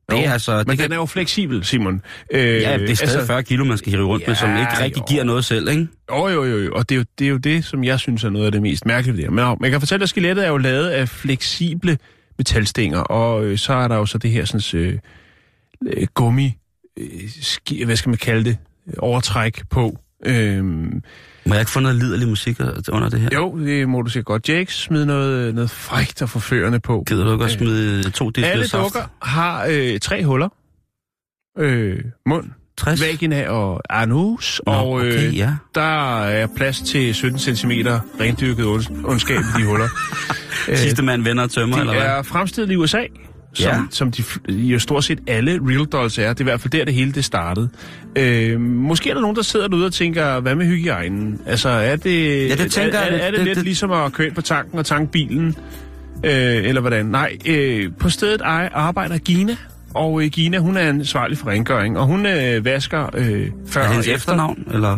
Det 0.10 0.16
Jo, 0.16 0.22
er 0.22 0.32
altså... 0.34 0.64
Men 0.68 0.78
det 0.78 0.84
den 0.84 0.92
er 0.92 0.96
jo 0.96 1.06
fleksibel, 1.06 1.64
Simon. 1.66 2.02
Øh, 2.34 2.40
Ja, 2.42 2.78
det 2.78 2.90
er 2.90 2.96
stadig 2.96 3.14
altså, 3.16 3.26
40 3.26 3.44
kilo, 3.44 3.66
man 3.66 3.78
skal 3.78 3.92
hive 3.92 4.06
rundt 4.06 4.24
ja, 4.24 4.28
med, 4.30 4.36
som 4.36 4.50
ikke 4.50 4.80
rigtig 4.84 5.00
jo. 5.00 5.06
giver 5.10 5.24
noget 5.24 5.46
selv, 5.46 5.70
ikke? 5.70 5.88
Jo, 6.12 6.28
jo, 6.28 6.44
jo, 6.46 6.58
jo. 6.58 6.72
Og 6.76 6.90
det 6.90 6.96
er 6.96 7.00
jo, 7.00 7.06
det 7.20 7.26
er 7.26 7.30
jo 7.32 7.38
det, 7.38 7.66
som 7.66 7.84
jeg 7.84 8.00
synes 8.00 8.24
er 8.24 8.30
noget 8.30 8.46
af 8.46 8.52
det 8.52 8.62
mest 8.62 8.86
mærkelige 8.86 9.22
her. 9.22 9.30
Men 9.32 9.58
man 9.62 9.72
kan 9.72 9.80
fortælle, 9.80 10.04
at 10.04 10.10
skelettet 10.10 10.46
er 10.46 10.50
jo 10.50 10.58
lavet 10.58 10.90
af 10.90 11.10
fleksible 11.10 11.98
metalstænger, 12.38 13.00
og 13.00 13.46
øh, 13.46 13.58
så 13.58 13.74
er 13.74 13.88
der 13.88 13.96
jo 13.96 14.06
så 14.06 14.18
det 14.18 14.32
her 14.32 14.46
sådan, 14.46 14.80
øh, 14.82 14.98
øh, 15.88 16.08
gummi, 16.14 16.58
øh, 17.00 17.06
ski, 17.42 17.84
hvad 17.84 17.96
skal 17.96 18.10
man 18.10 18.18
kalde 18.18 18.44
det, 18.44 18.58
overtræk 18.98 19.62
på. 19.70 19.98
Øhm, 20.26 21.04
Må 21.46 21.54
jeg 21.54 21.60
ikke 21.60 21.72
få 21.72 21.80
noget 21.80 21.96
liderlig 21.98 22.28
musik 22.28 22.60
under 22.92 23.10
det 23.10 23.20
her? 23.20 23.30
jo, 23.34 23.60
det 23.60 23.90
må 23.90 24.02
du 24.02 24.10
sige 24.10 24.24
godt. 24.24 24.50
Jakes 24.50 24.74
smid 24.76 25.06
noget, 25.06 25.56
noget 25.56 25.70
frægt 25.70 26.22
og 26.22 26.30
forførende 26.30 26.80
på. 26.80 27.04
Gider 27.08 27.24
du 27.24 27.32
ikke 27.32 27.44
også 27.46 27.58
smide 27.58 28.10
to 28.10 28.26
Alle 28.26 28.48
deciliter 28.48 28.68
saft? 28.68 28.84
dukker 28.84 29.02
har 29.22 29.68
øh, 29.70 30.00
tre 30.00 30.26
huller. 30.26 30.50
Øh, 31.60 32.00
mund, 32.26 32.46
60? 32.78 33.02
vagina 33.02 33.50
og 33.50 33.82
anus, 33.90 34.62
Nå, 34.66 34.72
og 34.74 35.06
øh, 35.06 35.14
okay, 35.14 35.34
ja. 35.36 35.56
der 35.76 36.22
er 36.24 36.48
plads 36.58 36.80
til 36.82 37.16
17 37.16 37.40
cm 37.40 37.72
rendyrket 38.20 38.66
ond- 38.66 39.06
ondskab 39.06 39.38
i 39.40 39.62
de 39.62 39.66
huller. 39.66 39.88
Øh, 40.70 40.78
Sidste 40.78 41.04
mand 41.04 41.24
vender 41.24 41.44
og 41.44 41.52
tømmer, 41.52 41.76
de 41.76 41.82
eller 41.82 41.94
hvad? 41.94 42.04
er 42.06 42.22
fremstillet 42.22 42.72
i 42.74 42.76
USA, 42.76 43.02
som, 43.54 43.72
Ja. 43.72 43.78
som 43.92 44.12
de, 44.12 44.24
jo 44.50 44.80
stort 44.80 45.04
set 45.04 45.20
alle 45.28 45.60
real 45.68 45.86
dolls 45.86 46.18
er. 46.18 46.30
Det 46.34 46.40
er 46.40 46.42
i 46.42 46.44
hvert 46.44 46.62
fald 46.62 46.72
der, 46.72 46.86
det 46.86 46.94
hele 46.94 47.12
det 47.12 47.26
startede. 47.26 47.70
Øh, 48.16 48.60
måske 48.62 49.10
er 49.10 49.14
der 49.14 49.22
nogen, 49.22 49.36
der 49.36 49.42
sidder 49.42 49.68
derude 49.68 49.86
og 49.86 49.94
tænker, 49.94 50.40
hvad 50.40 50.56
med 50.56 50.66
hygiejnen? 50.66 51.42
Altså, 51.46 51.70
er 51.70 51.96
det, 51.96 52.50
Ja, 52.50 52.56
det 52.56 52.72
tænker 52.72 53.00
er, 53.00 53.04
er, 53.04 53.18
er 53.18 53.30
det, 53.32 53.38
Det- 53.40 53.46
lidt 53.46 53.56
det- 53.56 53.64
ligesom 53.66 53.92
at 53.92 54.14
køre 54.14 54.28
ind 54.28 54.36
på 54.36 54.42
tanken 54.42 54.80
og 54.80 54.86
tanke 54.86 55.12
bilen? 55.12 55.56
Øh, 56.26 56.32
eller 56.66 56.82
hvordan? 56.82 57.06
Nej, 57.06 57.38
øh, 57.46 57.92
på 58.00 58.10
stedet 58.10 58.42
ej- 58.42 58.70
arbejder 58.74 59.18
Gina, 59.18 59.56
og 59.94 60.24
øh, 60.24 60.30
Gina, 60.30 60.58
hun 60.58 60.78
er 60.78 60.82
ansvarlig 60.82 61.38
for 61.38 61.50
rengøring, 61.50 61.98
og 62.00 62.06
hun 62.06 62.26
øh, 62.26 62.66
vasker 62.66 63.10
øh, 63.18 63.48
før 63.68 63.82
Er 63.82 63.86
og 63.86 63.92
hendes 63.92 64.08
efter. 64.08 64.16
efternavn, 64.16 64.64
eller 64.74 64.98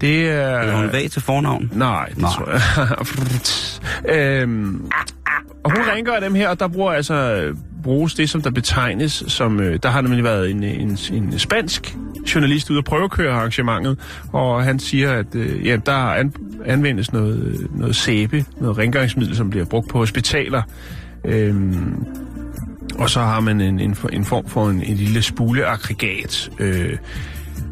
Det 0.00 0.28
er... 0.28 0.32
er 0.34 0.76
hun 0.82 0.92
vag 0.92 1.10
til 1.10 1.22
fornavn? 1.22 1.70
Nej, 1.74 2.06
det 2.08 2.18
Nej. 2.18 2.30
tror 2.30 2.50
jeg. 4.08 4.42
øhm, 4.42 4.84
og 5.64 5.70
hun 5.70 5.80
rengør 5.80 6.20
dem 6.20 6.34
her, 6.34 6.48
og 6.48 6.60
der 6.60 6.68
bruger 6.68 6.92
altså 6.92 7.14
øh, 7.14 7.56
bruges 7.82 8.14
det, 8.14 8.30
som 8.30 8.42
der 8.42 8.50
betegnes 8.50 9.24
som... 9.26 9.60
Øh, 9.60 9.78
der 9.82 9.88
har 9.88 10.00
nemlig 10.00 10.24
været 10.24 10.50
en, 10.50 10.64
øh, 10.64 10.74
en, 10.74 10.98
en 11.12 11.38
spansk 11.38 11.96
journalist 12.34 12.70
ude 12.70 12.78
at 12.78 12.84
prøvekøre 12.84 13.32
arrangementet, 13.32 13.98
og 14.32 14.64
han 14.64 14.78
siger, 14.78 15.12
at 15.12 15.34
øh, 15.34 15.66
ja, 15.66 15.76
der 15.76 15.92
an, 15.92 16.34
anvendes 16.64 17.12
noget, 17.12 17.38
øh, 17.44 17.78
noget 17.78 17.96
sæbe, 17.96 18.44
noget 18.60 18.78
rengøringsmiddel, 18.78 19.36
som 19.36 19.50
bliver 19.50 19.64
brugt 19.64 19.88
på 19.88 19.98
hospitaler. 19.98 20.62
Øhm, 21.24 22.04
og 22.98 23.10
så 23.10 23.20
har 23.20 23.40
man 23.40 23.60
en, 23.60 23.80
en, 23.80 23.96
en 24.12 24.24
form 24.24 24.48
for 24.48 24.70
en, 24.70 24.82
en 24.82 24.96
lille 24.96 25.22
spuleaggregat. 25.22 26.50
Øh, 26.58 26.98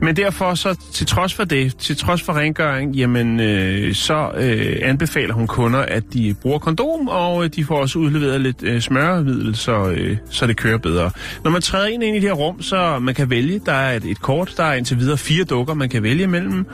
men 0.02 0.16
derfor 0.16 0.54
så, 0.54 0.78
til 0.92 1.06
trods 1.06 1.34
for 1.34 1.44
det, 1.44 1.76
til 1.76 1.96
trods 1.96 2.22
for 2.22 2.32
rengøring, 2.32 2.96
jamen, 2.96 3.40
øh, 3.40 3.94
så 3.94 4.30
øh, 4.36 4.76
anbefaler 4.82 5.34
hun 5.34 5.46
kunder, 5.46 5.78
at 5.78 6.02
de 6.12 6.34
bruger 6.42 6.58
kondom, 6.58 7.08
og 7.08 7.44
øh, 7.44 7.50
de 7.56 7.64
får 7.64 7.76
også 7.76 7.98
udleveret 7.98 8.40
lidt 8.40 8.62
øh, 8.62 8.80
smøremiddel, 8.80 9.56
så, 9.56 9.90
øh, 9.90 10.16
så 10.30 10.46
det 10.46 10.56
kører 10.56 10.78
bedre. 10.78 11.10
Når 11.44 11.50
man 11.50 11.62
træder 11.62 11.86
ind, 11.86 12.02
ind 12.02 12.16
i 12.16 12.20
det 12.20 12.28
her 12.28 12.34
rum, 12.34 12.62
så 12.62 12.98
man 12.98 13.14
kan 13.14 13.30
vælge, 13.30 13.60
der 13.66 13.72
er 13.72 13.96
et, 13.96 14.04
et 14.04 14.20
kort, 14.20 14.54
der 14.56 14.64
er 14.64 14.74
indtil 14.74 14.98
videre 14.98 15.18
fire 15.18 15.44
dukker, 15.44 15.74
man 15.74 15.88
kan 15.88 16.02
vælge 16.02 16.22
imellem, 16.22 16.66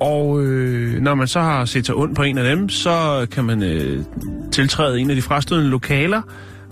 og 0.00 0.42
øh, 0.44 1.00
når 1.02 1.14
man 1.14 1.28
så 1.28 1.40
har 1.40 1.64
set 1.64 1.86
sig 1.86 1.94
ondt 1.94 2.16
på 2.16 2.22
en 2.22 2.38
af 2.38 2.56
dem, 2.56 2.68
så 2.68 3.26
kan 3.32 3.44
man 3.44 3.62
øh, 3.62 4.04
tiltræde 4.52 5.00
en 5.00 5.10
af 5.10 5.16
de 5.16 5.22
frastødende 5.22 5.70
lokaler, 5.70 6.22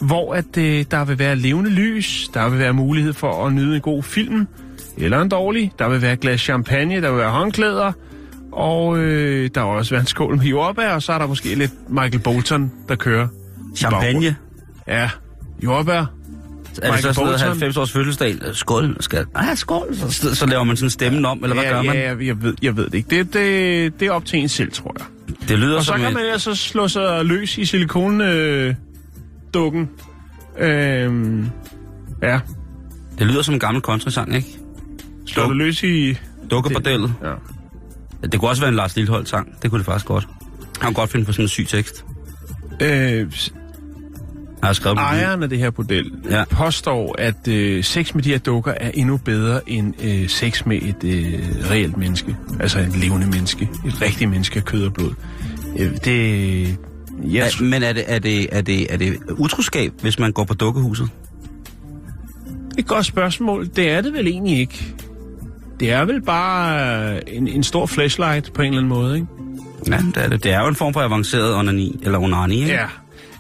hvor 0.00 0.34
at 0.34 0.56
øh, 0.58 0.84
der 0.90 1.04
vil 1.04 1.18
være 1.18 1.36
levende 1.36 1.70
lys, 1.70 2.30
der 2.34 2.48
vil 2.48 2.58
være 2.58 2.72
mulighed 2.72 3.12
for 3.12 3.46
at 3.46 3.52
nyde 3.52 3.74
en 3.74 3.80
god 3.80 4.02
film, 4.02 4.46
eller 5.04 5.20
en 5.20 5.28
dårlig, 5.28 5.72
der 5.78 5.88
vil 5.88 6.02
være 6.02 6.12
et 6.12 6.20
glas 6.20 6.40
champagne, 6.40 7.02
der 7.02 7.10
vil 7.10 7.18
være 7.18 7.30
håndklæder, 7.30 7.92
og 8.52 8.98
øh, 8.98 9.50
der 9.54 9.60
vil 9.60 9.78
også 9.78 9.90
være 9.90 10.00
en 10.00 10.06
skål 10.06 10.36
med 10.36 10.44
jordbær, 10.44 10.88
og 10.88 11.02
så 11.02 11.12
er 11.12 11.18
der 11.18 11.26
måske 11.26 11.54
lidt 11.54 11.72
Michael 11.88 12.18
Bolton, 12.18 12.72
der 12.88 12.94
kører. 12.94 13.28
Champagne. 13.76 14.36
Ja, 14.88 15.10
jordbær. 15.64 15.92
Er 15.94 16.06
det 16.74 16.82
Michael 16.82 17.02
så 17.02 17.12
sådan 17.12 17.26
noget 17.26 17.40
Bolton. 17.40 17.48
90 17.48 17.76
års 17.76 17.92
fødselsdag? 17.92 18.36
Skål, 18.52 18.96
skal 19.00 19.24
Ah, 19.34 19.56
skål. 19.56 19.96
Så, 19.96 20.34
så, 20.34 20.46
laver 20.46 20.64
man 20.64 20.76
sådan 20.76 20.90
stemmen 20.90 21.24
om, 21.24 21.38
eller 21.42 21.54
hvad 21.54 21.64
ja, 21.64 21.70
gør 21.70 21.82
man? 21.82 21.96
Ja, 21.96 22.08
jeg, 22.08 22.26
jeg, 22.26 22.42
ved, 22.42 22.54
jeg 22.62 22.76
ved 22.76 22.84
det 22.84 22.94
ikke. 22.94 23.18
Det, 23.18 23.34
det, 23.34 24.00
det 24.00 24.08
er 24.08 24.12
op 24.12 24.24
til 24.24 24.38
en 24.38 24.48
selv, 24.48 24.72
tror 24.72 24.96
jeg. 24.98 25.06
Det 25.48 25.58
lyder 25.58 25.76
Og 25.76 25.82
så 25.82 25.86
som 25.86 26.00
kan 26.00 26.08
et, 26.08 26.14
man 26.14 26.24
altså 26.24 26.54
slå 26.54 26.88
sig 26.88 27.24
løs 27.24 27.58
i 27.58 27.64
silikondukken. 27.64 29.90
Øh, 30.58 31.04
øhm, 31.04 31.46
ja, 32.22 32.40
det 33.18 33.26
lyder 33.26 33.42
som 33.42 33.54
en 33.54 33.60
gammel 33.60 33.82
countrysang, 33.82 34.36
ikke? 34.36 34.57
Slå 35.28 35.42
Duk- 35.42 35.48
dig 35.48 35.56
løs 35.56 35.82
i... 35.82 36.14
Dukkebordellet. 36.50 37.12
Ja. 37.22 37.32
Det 38.28 38.40
kunne 38.40 38.48
også 38.50 38.62
være 38.62 38.68
en 38.68 38.74
Lars 38.76 38.96
Lilholdt 38.96 39.28
sang. 39.28 39.62
Det 39.62 39.70
kunne 39.70 39.78
det 39.78 39.86
faktisk 39.86 40.06
godt. 40.06 40.28
Han 40.80 40.86
kunne 40.86 40.94
godt 40.94 41.10
finde 41.10 41.26
på 41.26 41.32
sådan 41.32 41.44
en 41.44 41.48
syg 41.48 41.66
tekst. 41.68 42.04
Øh, 42.80 42.88
Jeg 44.60 44.66
har 44.68 44.72
skrevet 44.72 44.98
ejeren 44.98 45.42
af 45.42 45.48
det 45.48 45.58
her 45.58 45.70
bordel 45.70 46.12
ja. 46.30 46.44
påstår, 46.50 47.14
at 47.18 47.48
øh, 47.48 47.84
sex 47.84 48.14
med 48.14 48.22
de 48.22 48.30
her 48.30 48.38
dukker 48.38 48.72
er 48.72 48.90
endnu 48.94 49.16
bedre 49.16 49.70
end 49.70 49.94
øh, 50.04 50.28
sex 50.28 50.66
med 50.66 50.82
et 50.82 51.04
øh, 51.04 51.34
reelt 51.70 51.96
menneske. 51.96 52.36
Altså 52.60 52.78
et 52.78 52.96
levende 52.96 53.26
menneske. 53.26 53.68
Et 53.86 54.02
rigtigt 54.02 54.30
menneske 54.30 54.56
af 54.58 54.64
kød 54.64 54.86
og 54.86 54.94
blod. 54.94 55.12
Øh, 55.78 55.90
det... 56.04 56.78
Jeg, 57.24 57.50
Ja, 57.60 57.64
men 57.64 57.82
er 57.82 57.92
det, 57.92 58.04
er, 58.06 58.18
det, 58.18 58.46
er, 58.56 58.60
det, 58.60 58.92
er 58.92 58.96
det 58.96 59.16
utroskab, 59.38 59.92
hvis 60.02 60.18
man 60.18 60.32
går 60.32 60.44
på 60.44 60.54
dukkehuset? 60.54 61.08
Et 62.78 62.86
godt 62.86 63.06
spørgsmål. 63.06 63.68
Det 63.76 63.90
er 63.90 64.00
det 64.00 64.12
vel 64.12 64.26
egentlig 64.26 64.58
ikke. 64.58 64.94
Det 65.80 65.92
er 65.92 66.04
vel 66.04 66.22
bare 66.22 67.14
øh, 67.14 67.20
en, 67.26 67.48
en 67.48 67.62
stor 67.62 67.86
flashlight 67.86 68.52
på 68.52 68.62
en 68.62 68.68
eller 68.68 68.78
anden 68.78 68.88
måde, 68.88 69.14
ikke? 69.14 69.26
Ja, 69.86 69.98
det 70.14 70.24
er 70.24 70.28
det. 70.28 70.44
Det 70.44 70.52
er 70.52 70.60
jo 70.60 70.68
en 70.68 70.74
form 70.74 70.92
for 70.92 71.00
avanceret 71.00 71.54
onani, 71.54 72.00
eller 72.02 72.18
onani, 72.18 72.60
ikke? 72.60 72.72
Ja. 72.72 72.86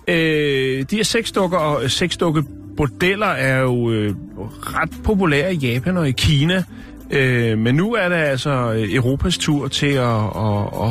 Øh, 0.08 0.84
de 0.90 0.96
her 0.96 1.02
sexdukker 1.04 1.58
og 1.58 1.90
sexdukke 1.90 2.42
bordeller 2.76 3.26
er 3.26 3.60
jo 3.60 3.90
øh, 3.90 4.14
ret 4.60 4.90
populære 5.04 5.54
i 5.54 5.56
Japan 5.56 5.96
og 5.96 6.08
i 6.08 6.12
Kina. 6.12 6.64
Øh, 7.10 7.58
men 7.58 7.74
nu 7.74 7.94
er 7.94 8.08
det 8.08 8.16
altså 8.16 8.72
øh, 8.72 8.94
Europas 8.94 9.38
tur 9.38 9.68
til 9.68 9.86
at, 9.86 10.24
at, 10.36 10.62
at 10.82 10.90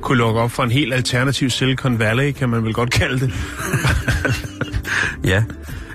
kunne 0.00 0.18
lukke 0.18 0.40
op 0.40 0.50
for 0.50 0.62
en 0.62 0.70
helt 0.70 0.94
alternativ 0.94 1.50
Silicon 1.50 1.98
Valley, 1.98 2.32
kan 2.32 2.48
man 2.48 2.64
vel 2.64 2.72
godt 2.74 2.90
kalde 2.90 3.20
det. 3.20 3.32
Ja. 5.24 5.44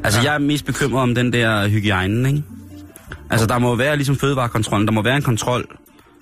Altså, 0.03 0.19
ja. 0.19 0.25
jeg 0.25 0.35
er 0.35 0.39
mest 0.39 0.65
bekymret 0.65 1.01
om 1.01 1.15
den 1.15 1.33
der 1.33 1.67
hygiejnen, 1.67 2.25
ikke? 2.25 2.43
Altså, 3.29 3.47
der 3.47 3.59
må 3.59 3.75
være 3.75 3.95
ligesom 3.95 4.15
fødevarekontrollen, 4.15 4.87
der 4.87 4.93
må 4.93 5.01
være 5.01 5.15
en 5.15 5.21
kontrol 5.21 5.65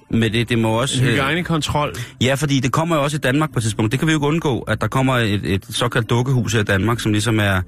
med 0.10 0.30
det. 0.30 0.50
Det 0.50 0.60
må 0.60 0.82
også... 0.82 1.04
øh, 1.04 1.10
Hygiejnekontrol. 1.10 1.94
Ja, 2.22 2.34
fordi 2.34 2.60
det 2.60 2.72
kommer 2.72 2.96
jo 2.96 3.04
også 3.04 3.18
i 3.18 3.20
Danmark 3.20 3.54
på 3.54 3.60
et 3.60 3.64
tidspunkt. 3.64 3.92
Det 3.92 4.00
kan 4.00 4.08
vi 4.08 4.12
jo 4.14 4.18
ikke 4.18 4.28
undgå, 4.28 4.60
at 4.60 4.82
der 4.82 4.88
kommer 4.88 5.14
et, 5.16 5.42
et 5.54 5.66
såkaldt 5.70 6.10
dukkehus 6.10 6.54
i 6.54 6.64
Danmark, 6.64 7.00
som 7.00 7.12
ligesom 7.12 7.40
er... 7.40 7.62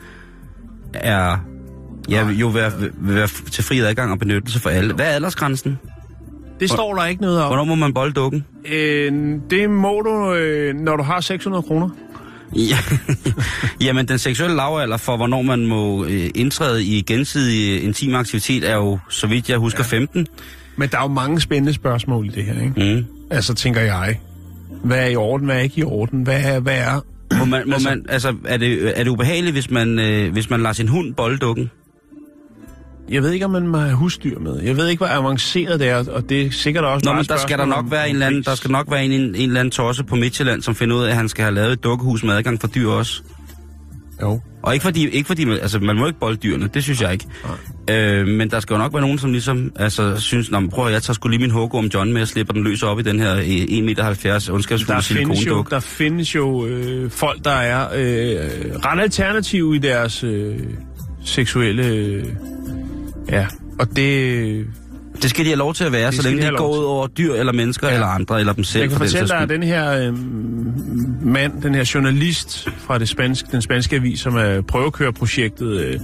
er 0.94 1.38
ja, 2.10 2.28
jo 2.28 2.48
være, 2.48 2.72
være 2.98 3.28
til 3.28 3.64
fri 3.64 3.80
adgang 3.80 4.12
og 4.12 4.20
benyttelse 4.20 4.60
for 4.60 4.70
alle. 4.70 4.94
Hvad 4.94 5.06
er 5.06 5.10
aldersgrænsen? 5.10 5.80
Det 6.60 6.70
står 6.70 6.96
der 6.96 7.06
ikke 7.06 7.22
noget 7.22 7.42
om. 7.42 7.48
Hvornår 7.48 7.64
må 7.64 7.76
man 7.76 7.94
bolde 7.94 8.14
dukken? 8.14 8.46
Øh, 8.72 9.12
det 9.50 9.70
må 9.70 10.02
du, 10.02 10.34
øh, 10.34 10.76
når 10.76 10.96
du 10.96 11.04
har 11.04 11.22
600 11.22 11.64
kroner. 11.64 11.90
Ja. 12.56 12.78
Jamen, 13.86 14.08
den 14.08 14.18
seksuelle 14.20 14.56
lavalder 14.56 14.98
for, 14.98 15.18
hvornår 15.18 15.42
man 15.42 15.66
må 15.66 16.06
øh, 16.06 16.30
indtræde 16.36 16.84
i 16.84 17.02
gensidig 17.02 17.78
øh, 17.80 17.84
intim 17.86 18.16
aktivitet, 18.16 18.70
er 18.70 18.76
jo, 18.76 19.00
så 19.10 19.28
vidt 19.28 19.50
jeg 19.50 19.58
husker, 19.58 19.84
ja. 19.92 19.98
15. 19.98 20.28
Men 20.78 20.90
der 20.90 20.98
er 20.98 21.02
jo 21.02 21.08
mange 21.08 21.42
spændende 21.42 21.74
spørgsmål 21.74 22.26
i 22.26 22.30
det 22.30 22.44
her, 22.46 22.62
ikke? 22.62 22.96
Mm. 22.96 23.06
Altså, 23.32 23.54
tænker 23.54 23.82
jeg. 23.82 24.20
Hvad 24.84 24.98
er 25.00 25.08
i 25.08 25.16
orden, 25.16 25.46
hvad 25.46 25.56
er 25.56 25.60
ikke 25.60 25.80
i 25.80 25.84
orden? 25.84 26.24
Hvad 26.24 26.42
er, 26.44 26.60
hvad 26.60 26.78
er... 26.78 27.06
Må 27.40 27.46
man, 27.46 27.64
må 27.68 27.74
Altså- 27.74 27.90
man, 27.90 28.06
altså, 28.10 28.36
er 28.46 28.58
det, 28.58 29.00
er 29.00 29.04
det 29.04 29.12
ubehageligt, 29.12 29.54
hvis 29.54 29.72
man, 29.72 30.00
øh, 30.00 30.32
hvis 30.34 30.50
man 30.50 30.62
lader 30.62 30.74
sin 30.74 30.88
hund 30.88 31.14
bolde 31.14 31.38
dukken? 31.38 31.72
Jeg 33.12 33.24
ved 33.24 33.32
ikke, 33.32 33.46
om 33.46 33.52
man 33.52 33.68
må 33.68 33.78
have 33.78 33.96
husdyr 33.96 34.40
med. 34.40 34.62
Jeg 34.62 34.78
ved 34.78 34.88
ikke, 34.88 35.00
hvor 35.00 35.08
avanceret 35.08 35.80
det 35.80 35.90
er, 35.90 36.12
og 36.12 36.30
det 36.30 36.42
er 36.42 36.52
sikkert 36.52 36.84
også 36.84 37.10
Nå, 37.10 37.14
men 37.14 37.26
der 37.26 37.38
skal 37.38 37.58
der 37.58 37.66
nok 37.66 37.86
være 37.92 38.10
en 38.10 38.16
eller 38.16 38.28
anden, 38.28 38.44
der 38.44 38.56
skal 38.56 38.72
nok 38.72 38.92
være 38.92 39.06
en, 39.06 39.12
en, 39.12 39.22
en 39.22 39.36
eller 39.36 39.60
anden 39.60 39.72
tosse 39.72 40.04
på 40.04 40.16
Midtjylland, 40.16 40.62
som 40.62 40.76
finder 40.76 40.96
ud 40.96 41.04
af, 41.04 41.10
at 41.10 41.16
han 41.16 41.30
skal 41.30 41.44
have 41.44 41.56
lavet 41.56 41.72
et 41.72 41.84
dukkehus 41.84 42.24
med 42.24 42.34
adgang 42.34 42.62
for 42.62 42.68
dyr 42.68 42.90
også. 42.90 43.22
Jo. 44.22 44.40
Og 44.64 44.74
ikke 44.74 44.84
fordi, 44.84 45.10
ikke 45.10 45.28
fordi 45.28 45.46
man, 45.46 45.60
altså, 45.60 45.80
man 45.80 45.96
må 45.96 46.08
ikke 46.08 46.20
bolde 46.20 46.38
dyrene, 46.38 46.70
det 46.74 46.84
synes 46.84 47.02
jeg 47.02 47.14
ikke. 47.14 47.26
Øh, 47.90 48.28
men 48.28 48.50
der 48.50 48.60
skal 48.60 48.74
jo 48.74 48.78
nok 48.78 48.94
være 48.94 49.02
nogen, 49.02 49.20
som 49.20 49.32
ligesom 49.32 49.72
altså, 49.76 50.18
synes, 50.18 50.52
Nå, 50.52 50.60
men 50.60 50.70
prøv 50.70 50.88
at 50.88 50.94
jeg 50.94 51.04
tager 51.04 51.14
sgu 51.14 51.30
lige 51.30 51.40
min 51.40 51.52
om 51.52 51.86
John 51.86 52.14
med, 52.14 52.22
og 52.22 52.28
slipper 52.28 52.54
den 52.54 52.64
løs 52.64 52.84
op 52.84 53.00
i 53.00 53.04
den 53.04 53.20
her 53.20 53.36
øh, 53.36 53.42
1,70 53.44 53.82
meter 53.82 54.50
ondskabsfulde 54.52 55.02
silikonduk. 55.02 55.70
der 55.70 55.80
findes 55.80 56.36
jo 56.36 56.66
øh, 56.66 57.12
folk, 57.12 57.46
der 57.46 57.52
er 57.52 57.88
øh, 57.96 58.76
ret 58.86 59.02
alternative 59.02 59.76
i 59.76 59.80
deres 59.80 60.24
øh, 60.24 60.60
seksuelle... 61.26 61.86
Øh, 61.86 62.26
ja, 63.30 63.48
og 63.80 63.96
det... 63.96 64.66
Det 65.22 65.30
skal 65.30 65.46
de 65.46 65.50
have 65.50 65.58
lov 65.58 65.74
til 65.74 65.84
at 65.84 65.92
være, 65.92 66.08
Det 66.12 66.16
så 66.16 66.24
længe 66.24 66.42
de 66.42 66.48
det 66.48 66.58
går 66.58 66.78
ud 66.80 66.84
over 66.84 67.08
dyr 67.08 67.34
eller 67.34 67.54
mennesker 67.54 67.88
Ja. 67.88 67.94
eller 67.94 68.08
andre, 68.08 68.40
eller 68.40 68.54
dem 68.54 68.64
selv. 68.64 68.82
Jeg 68.82 68.90
kan 68.90 68.98
fortælle 68.98 69.28
dig, 69.28 69.38
at 69.38 69.50
den 69.50 69.64
her 69.64 70.08
øh, 70.08 70.14
mand, 71.26 71.62
den 71.62 71.76
her 71.76 71.92
journalist 71.96 72.68
fra 72.78 72.98
det 72.98 73.10
spanske, 73.10 73.48
den 73.52 73.62
spanske 73.62 73.96
avis, 73.96 74.20
som 74.20 74.36
er 74.36 74.62
prøvekørerprojektet, 74.62 75.72
øh, 75.72 76.00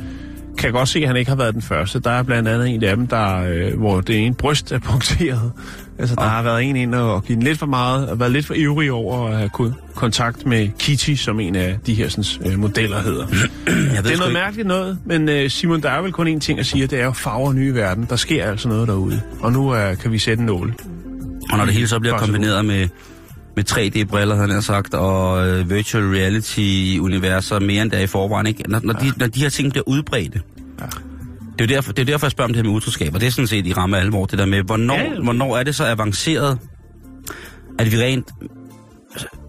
kan 0.57 0.71
godt 0.71 0.89
se, 0.89 0.99
at 0.99 1.07
han 1.07 1.17
ikke 1.17 1.29
har 1.29 1.35
været 1.35 1.53
den 1.53 1.61
første. 1.61 1.99
Der 1.99 2.11
er 2.11 2.23
blandt 2.23 2.49
andet 2.49 2.69
en 2.69 2.83
af 2.83 2.95
dem, 2.95 3.07
der, 3.07 3.37
øh, 3.41 3.77
hvor 3.79 4.01
det 4.01 4.25
ene 4.25 4.35
bryst 4.35 4.71
er 4.71 4.79
punkteret. 4.79 5.51
Altså, 5.99 6.15
der 6.15 6.21
har 6.21 6.43
været 6.43 6.63
en 6.63 6.75
ind 6.75 6.95
og 6.95 7.23
givet 7.23 7.43
lidt 7.43 7.59
for 7.59 7.65
meget, 7.65 8.09
og 8.09 8.19
været 8.19 8.31
lidt 8.31 8.45
for 8.45 8.53
ivrig 8.53 8.91
over 8.91 9.27
at 9.27 9.37
have 9.37 9.49
kontakt 9.95 10.45
med 10.45 10.69
Kitty, 10.79 11.13
som 11.13 11.39
en 11.39 11.55
af 11.55 11.77
de 11.85 11.93
her 11.93 12.09
sådan, 12.09 12.51
øh, 12.53 12.59
modeller 12.59 13.01
hedder. 13.01 13.25
Jeg 13.27 13.37
ved 13.67 13.87
Det 13.87 13.97
er 13.97 14.01
noget 14.03 14.13
ikke. 14.13 14.33
mærkeligt 14.33 14.67
noget, 14.67 14.97
men 15.05 15.29
øh, 15.29 15.49
Simon, 15.49 15.81
der 15.81 15.89
er 15.89 16.01
vel 16.01 16.11
kun 16.11 16.35
én 16.35 16.39
ting 16.39 16.59
at 16.59 16.65
sige, 16.65 16.87
det 16.87 16.99
er 16.99 17.05
jo 17.05 17.11
farver 17.11 17.53
nye 17.53 17.73
verden. 17.75 18.05
Der 18.09 18.15
sker 18.15 18.45
altså 18.45 18.67
noget 18.69 18.87
derude, 18.87 19.21
og 19.39 19.51
nu 19.51 19.75
øh, 19.75 19.97
kan 19.97 20.11
vi 20.11 20.19
sætte 20.19 20.41
en 20.41 20.45
nål. 20.45 20.73
Og 21.51 21.57
når 21.57 21.65
det 21.65 21.73
hele 21.73 21.87
så 21.87 21.99
bliver 21.99 22.17
kombineret 22.17 22.65
med, 22.65 22.87
med 23.55 23.71
3D-briller, 23.71 24.35
havde 24.35 24.47
jeg 24.47 24.55
nær 24.55 24.61
sagt, 24.61 24.93
og 24.93 25.47
øh, 25.47 25.69
virtual 25.69 26.03
reality-universer 26.03 27.59
mere 27.59 27.81
end 27.81 27.91
der 27.91 27.97
er 27.97 28.01
i 28.01 28.07
forvejen, 28.07 28.47
ikke? 28.47 28.63
Når, 28.69 28.79
når, 28.83 28.93
de, 28.93 29.11
når 29.17 29.27
de 29.27 29.39
her 29.39 29.49
ting 29.49 29.71
bliver 29.71 29.83
udbredte. 29.87 30.41
Ja. 30.79 30.85
Det 31.59 31.61
er 31.61 31.65
jo 31.65 31.75
derfor, 31.75 31.91
det 31.93 32.01
er 32.01 32.05
derfor 32.05 32.25
jeg 32.27 32.31
spørger 32.31 32.47
om 32.49 32.53
det 32.53 32.57
her 32.65 32.69
med 32.69 32.75
utroskab, 32.77 33.13
og 33.13 33.19
det 33.21 33.27
er 33.27 33.31
sådan 33.31 33.47
set 33.47 33.67
i 33.67 33.73
ramme 33.73 33.97
alvor, 33.99 34.25
det 34.25 34.39
der 34.39 34.45
med, 34.45 34.61
hvornår, 34.63 34.95
Ja, 34.95 35.01
ja, 35.03 35.13
ja. 35.13 35.19
hvornår 35.23 35.57
er 35.57 35.63
det 35.63 35.75
så 35.75 35.85
avanceret, 35.85 36.57
at 37.79 37.91
vi 37.91 37.97
rent 38.03 38.27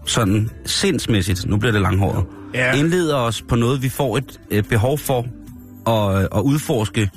sådan 0.05 0.49
sindsmæssigt, 0.65 1.45
nu 1.45 1.57
bliver 1.57 1.71
det 1.71 1.81
langhåret, 1.81 2.25
Ja. 2.53 2.73
indleder 2.73 3.15
os 3.15 3.41
på 3.41 3.55
noget, 3.55 3.83
vi 3.83 3.89
får 3.89 4.17
et 4.17 4.39
øh, 4.51 4.63
behov 4.63 4.97
for 4.97 5.25
at, 5.87 6.27
at 6.35 6.41
udforske, 6.41 7.09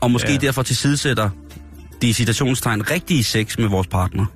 og 0.00 0.10
måske 0.10 0.28
Ja. 0.28 0.34
ja. 0.34 0.38
derfor 0.38 0.62
tilsidesætter 0.62 1.30
de 2.02 2.08
i 2.08 2.12
citationstegn 2.12 2.90
rigtige 2.90 3.24
sex 3.24 3.58
med 3.58 3.68
vores 3.68 3.86
partner. 3.86 4.26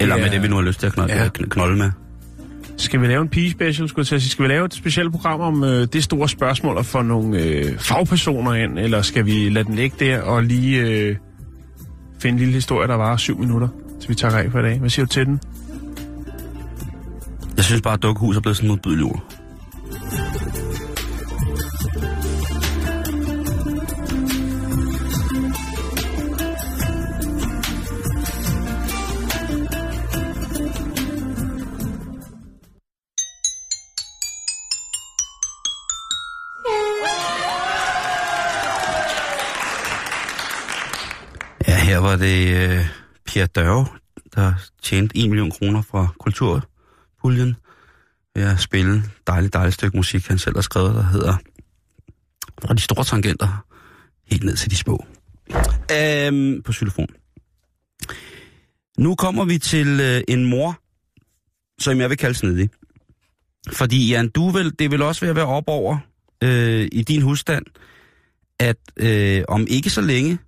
Eller 0.00 0.16
Ja. 0.16 0.22
med 0.22 0.30
det, 0.30 0.42
vi 0.42 0.48
nu 0.48 0.54
har 0.54 0.62
lyst 0.62 0.80
til 0.80 0.86
at 0.86 0.92
knolde, 0.92 1.14
Ja. 1.14 1.28
knolde 1.28 1.76
med. 1.76 1.90
Skal 2.76 3.00
vi 3.00 3.06
lave 3.06 3.22
en 3.22 3.28
pige-special, 3.28 3.88
skulle 3.88 4.06
jeg 4.10 4.20
sige? 4.20 4.30
Skal 4.30 4.42
vi 4.42 4.48
lave 4.48 4.64
et 4.64 4.74
specielt 4.74 5.12
program 5.12 5.40
om 5.40 5.64
øh, 5.64 5.86
det 5.92 6.04
store 6.04 6.28
spørgsmål 6.28 6.76
og 6.76 6.86
få 6.86 7.02
nogle 7.02 7.38
øh, 7.42 7.78
fagpersoner 7.78 8.54
ind, 8.54 8.78
eller 8.78 9.02
skal 9.02 9.26
vi 9.26 9.48
lade 9.48 9.64
den 9.64 9.74
ligge 9.74 9.96
der 10.06 10.22
og 10.22 10.42
lige 10.44 10.80
øh, 10.80 11.16
finde 12.20 12.32
en 12.34 12.38
lille 12.38 12.54
historie, 12.54 12.88
der 12.88 12.94
var 12.94 13.16
syv 13.16 13.38
minutter, 13.38 13.68
til 14.00 14.08
vi 14.10 14.14
tager 14.14 14.36
af 14.36 14.50
for 14.52 14.58
i 14.58 14.62
dag? 14.62 14.78
Hvad 14.78 14.90
siger 14.90 15.06
du 15.06 15.10
til 15.12 15.26
den? 15.26 15.40
Jeg 17.56 17.64
synes 17.64 17.82
bare, 17.82 17.94
at 17.94 18.02
dukkehus 18.02 18.36
er 18.36 18.40
blevet 18.40 18.56
sådan 18.56 18.68
modbydeligt 18.68 19.04
ord. 19.06 19.24
Var 42.10 42.16
det 42.16 42.56
øh, 42.56 42.86
Pierre 43.26 43.46
Dørve, 43.46 43.86
der 44.34 44.52
tjente 44.82 45.18
1 45.18 45.28
million 45.28 45.50
kroner 45.50 45.82
fra 45.82 46.08
kulturpuljen 46.18 47.56
ved 48.34 48.42
at 48.42 48.60
spille 48.60 48.96
et 48.96 49.10
dejligt, 49.26 49.52
dejligt 49.52 49.74
stykke 49.74 49.96
musik, 49.96 50.26
han 50.26 50.38
selv 50.38 50.56
har 50.56 50.62
skrevet, 50.62 50.94
der 50.94 51.02
hedder 51.02 51.36
Fra 52.62 52.74
de 52.74 52.80
store 52.80 53.04
tangenter 53.04 53.64
helt 54.30 54.44
ned 54.44 54.56
til 54.56 54.70
de 54.70 54.76
små. 54.76 55.06
Øhm, 55.92 56.62
på 56.62 56.72
xylofon. 56.72 57.08
Nu 58.98 59.14
kommer 59.14 59.44
vi 59.44 59.58
til 59.58 60.00
øh, 60.00 60.22
en 60.28 60.44
mor, 60.44 60.80
som 61.78 62.00
jeg 62.00 62.10
vil 62.10 62.18
kalde 62.18 62.34
snedig. 62.34 62.70
Fordi 63.72 64.10
Jan, 64.10 64.28
du 64.28 64.50
vil, 64.50 64.78
det 64.78 64.90
vil 64.90 65.02
også 65.02 65.20
være 65.20 65.30
at 65.30 65.36
være 65.36 65.46
op 65.46 65.64
over 65.66 65.98
øh, 66.42 66.88
i 66.92 67.02
din 67.02 67.22
husstand, 67.22 67.66
at 68.58 68.76
øh, 68.96 69.44
om 69.48 69.66
ikke 69.70 69.90
så 69.90 70.00
længe, 70.00 70.38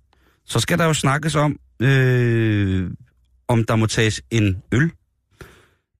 så 0.45 0.59
skal 0.59 0.77
der 0.77 0.85
jo 0.85 0.93
snakkes 0.93 1.35
om, 1.35 1.59
øh, 1.79 2.91
om 3.47 3.63
der 3.63 3.75
må 3.75 3.85
tages 3.85 4.21
en 4.31 4.63
øl 4.71 4.91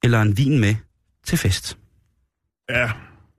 eller 0.03 0.21
en 0.21 0.37
vin 0.37 0.59
med 0.59 0.75
til 1.25 1.37
fest. 1.37 1.77
Ja, 2.69 2.91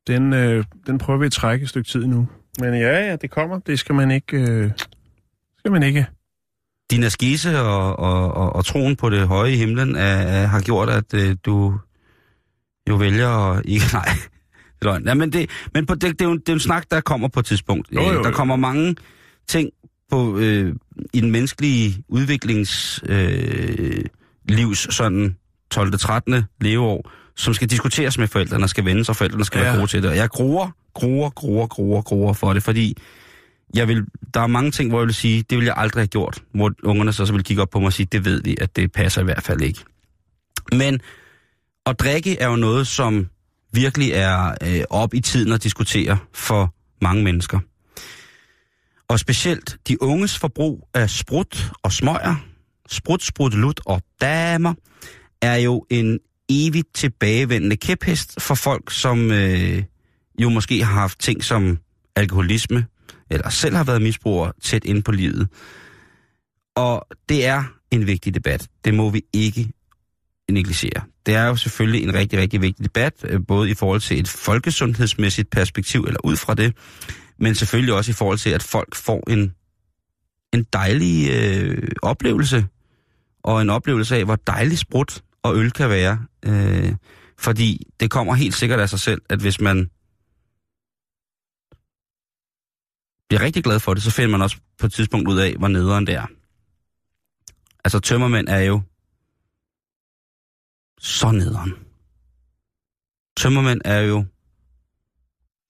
den, 0.07 0.32
øh, 0.32 0.64
den 0.86 0.98
prøver 0.98 1.18
vi 1.18 1.26
at 1.26 1.32
trække 1.32 1.62
et 1.62 1.68
stykke 1.68 1.88
tid 1.88 2.07
nu. 2.07 2.28
Men 2.61 2.74
ja, 2.74 3.09
ja, 3.09 3.16
det 3.16 3.30
kommer. 3.30 3.59
Det 3.59 3.78
skal 3.78 3.94
man 3.94 4.11
ikke... 4.11 4.36
Øh, 4.36 4.70
skal 5.59 5.72
man 5.72 5.82
ikke. 5.82 6.07
Din 6.90 7.02
askese 7.02 7.61
og, 7.61 7.98
og, 7.98 8.34
og, 8.34 8.57
og 8.57 8.64
troen 8.64 8.96
på 8.96 9.11
det 9.11 9.28
høje 9.28 9.52
i 9.52 9.57
himlen 9.57 9.96
er, 9.96 10.46
har 10.46 10.61
gjort, 10.61 10.88
at 10.88 11.14
øh, 11.14 11.36
du 11.44 11.78
jo 12.88 12.94
vælger 12.94 13.28
at 13.28 13.62
ikke... 13.64 13.84
Nej, 13.92 14.05
det 14.05 14.80
er 14.80 14.84
løgn. 14.84 15.07
Ja, 15.07 15.14
men 15.14 15.32
det, 15.32 15.50
men 15.74 15.86
på, 15.86 15.94
det, 15.94 16.02
det, 16.02 16.20
er 16.20 16.24
jo, 16.24 16.34
det 16.34 16.48
er 16.48 16.52
jo 16.52 16.55
en 16.55 16.61
snak, 16.61 16.90
der 16.90 17.00
kommer 17.00 17.28
på 17.28 17.40
et 17.40 17.46
tidspunkt. 17.46 17.88
Jo, 17.92 18.02
jo, 18.02 18.12
jo. 18.12 18.22
Der 18.22 18.30
kommer 18.30 18.57
mange 18.57 18.96
ting 19.46 19.70
på, 20.11 20.38
øh, 20.38 20.74
i 21.12 21.20
den 21.20 21.30
menneskelige 21.30 22.05
udviklings 22.09 23.00
øh, 23.09 24.05
livs 24.48 24.94
sådan 24.94 25.36
12. 25.70 25.98
13. 25.98 26.44
leveår, 26.61 27.11
som 27.36 27.55
skal 27.55 27.70
diskuteres 27.70 28.18
med 28.18 28.28
forældrene, 28.28 28.68
skal 28.68 28.84
vendes, 28.84 29.09
og 29.09 29.16
forældrene 29.16 29.44
skal. 29.44 29.59
Ja. 29.59 29.64
være 29.64 29.76
gode 29.76 29.86
til 29.90 30.02
det. 30.02 30.11
Og 30.11 30.16
jeg 30.16 30.28
gruer, 30.28 30.70
gruer, 30.94 31.30
gruer, 31.30 31.66
gruer, 31.66 32.02
gruer 32.02 32.32
for 32.32 32.52
det, 32.52 32.62
fordi 32.62 32.96
jeg 33.74 33.88
vil, 33.88 34.05
der 34.34 34.40
er 34.40 34.46
mange 34.46 34.70
ting, 34.70 34.90
hvor 34.90 35.00
jeg 35.00 35.07
vil 35.07 35.14
sige, 35.14 35.44
det 35.50 35.59
vil 35.59 35.64
jeg 35.64 35.74
aldrig 35.76 36.00
have 36.00 36.09
gjort, 36.09 36.42
hvor 36.55 36.72
ungerne 36.82 37.12
så, 37.12 37.26
så 37.26 37.32
vil 37.32 37.44
kigge 37.44 37.62
op 37.62 37.70
på 37.70 37.78
mig 37.78 37.86
og 37.86 37.92
sige, 37.92 38.07
det 38.12 38.24
ved 38.24 38.42
vi, 38.42 38.57
at 38.61 38.76
det 38.76 38.92
passer 38.92 39.20
i 39.20 39.24
hvert 39.24 39.42
fald 39.42 39.61
ikke. 39.61 39.80
Men 40.72 41.00
at 41.86 42.00
drikke 42.00 42.38
er 42.38 42.48
jo 42.48 42.57
noget, 42.57 42.86
som 42.86 43.28
virkelig 43.72 44.11
er 44.12 44.55
øh, 44.62 44.84
op 44.90 45.14
i 45.14 45.20
tiden 45.20 45.52
at 45.52 45.62
diskutere 45.62 46.18
for 46.34 46.74
mange 47.02 47.24
mennesker. 47.24 47.59
Og 49.09 49.20
specielt 49.20 49.76
de 49.88 50.02
unges 50.02 50.38
forbrug 50.38 50.88
af 50.94 51.11
sprut 51.11 51.70
og 51.82 51.92
smøger, 51.92 52.46
sprut, 52.88 53.22
sprut, 53.22 53.55
lut 53.55 53.80
og 53.86 54.02
damer, 54.20 54.74
er 55.42 55.57
jo 55.57 55.86
en 55.90 56.18
evigt 56.48 56.94
tilbagevendende 56.94 57.76
kæphest 57.76 58.42
for 58.42 58.55
folk, 58.55 58.90
som 58.92 59.30
øh, 59.30 59.82
jo 60.42 60.48
måske 60.48 60.84
har 60.84 60.92
haft 60.92 61.20
ting 61.20 61.44
som 61.44 61.78
alkoholisme, 62.16 62.86
eller 63.30 63.50
selv 63.50 63.76
har 63.76 63.84
været 63.84 64.02
misbrugere 64.02 64.52
tæt 64.62 64.84
ind 64.84 65.02
på 65.02 65.12
livet. 65.12 65.48
Og 66.76 67.07
det 67.28 67.46
er 67.46 67.64
en 67.90 68.07
vigtig 68.07 68.34
debat. 68.34 68.68
Det 68.84 68.94
må 68.94 69.11
vi 69.11 69.22
ikke 69.32 69.68
negligere. 70.50 71.02
Det 71.26 71.34
er 71.34 71.44
jo 71.44 71.57
selvfølgelig 71.57 72.02
en 72.02 72.14
rigtig, 72.14 72.38
rigtig 72.38 72.62
vigtig 72.62 72.84
debat, 72.84 73.12
øh, 73.24 73.40
både 73.48 73.70
i 73.70 73.74
forhold 73.74 74.00
til 74.00 74.18
et 74.18 74.28
folkesundhedsmæssigt 74.28 75.50
perspektiv, 75.50 76.05
eller 76.05 76.20
ud 76.24 76.36
fra 76.36 76.55
det, 76.55 76.76
men 77.45 77.55
selvfølgelig 77.55 77.95
også 77.95 78.11
i 78.11 78.14
forhold 78.14 78.38
til, 78.38 78.51
at 78.51 78.62
folk 78.62 78.95
får 78.95 79.30
en, 79.30 79.55
en 80.53 80.64
dejlig 80.72 81.30
øh, 81.30 81.88
oplevelse, 82.03 82.66
og 83.42 83.62
en 83.62 83.70
oplevelse 83.70 84.16
af, 84.16 84.24
hvor 84.24 84.36
dejlig 84.36 84.78
sprut 84.78 85.22
og 85.42 85.57
øl 85.57 85.70
kan 85.70 85.88
være. 85.90 86.26
Øh, 86.45 86.95
fordi 87.38 87.92
det 88.01 88.11
kommer 88.11 88.34
helt 88.34 88.55
sikkert 88.55 88.80
af 88.80 88.88
sig 88.88 89.01
selv, 89.01 89.22
at 89.28 89.40
hvis 89.40 89.61
man 89.61 89.90
bliver 93.28 93.40
rigtig 93.40 93.64
glad 93.64 93.80
for 93.80 93.95
det, 93.95 94.03
så 94.03 94.11
finder 94.11 94.30
man 94.30 94.42
også 94.42 94.57
på 94.78 94.86
et 94.86 94.92
tidspunkt 94.92 95.28
ud 95.28 95.38
af, 95.38 95.55
hvor 95.59 95.68
nederen 95.68 96.07
det 96.07 96.14
er. 96.14 96.26
Altså 97.84 98.01
tømmermænd 98.01 98.49
er 98.49 98.61
jo 98.61 98.82
så 100.99 101.30
nederen. 101.30 101.72
Tømmermænd 103.36 103.80
er 103.84 104.01
jo 104.01 104.24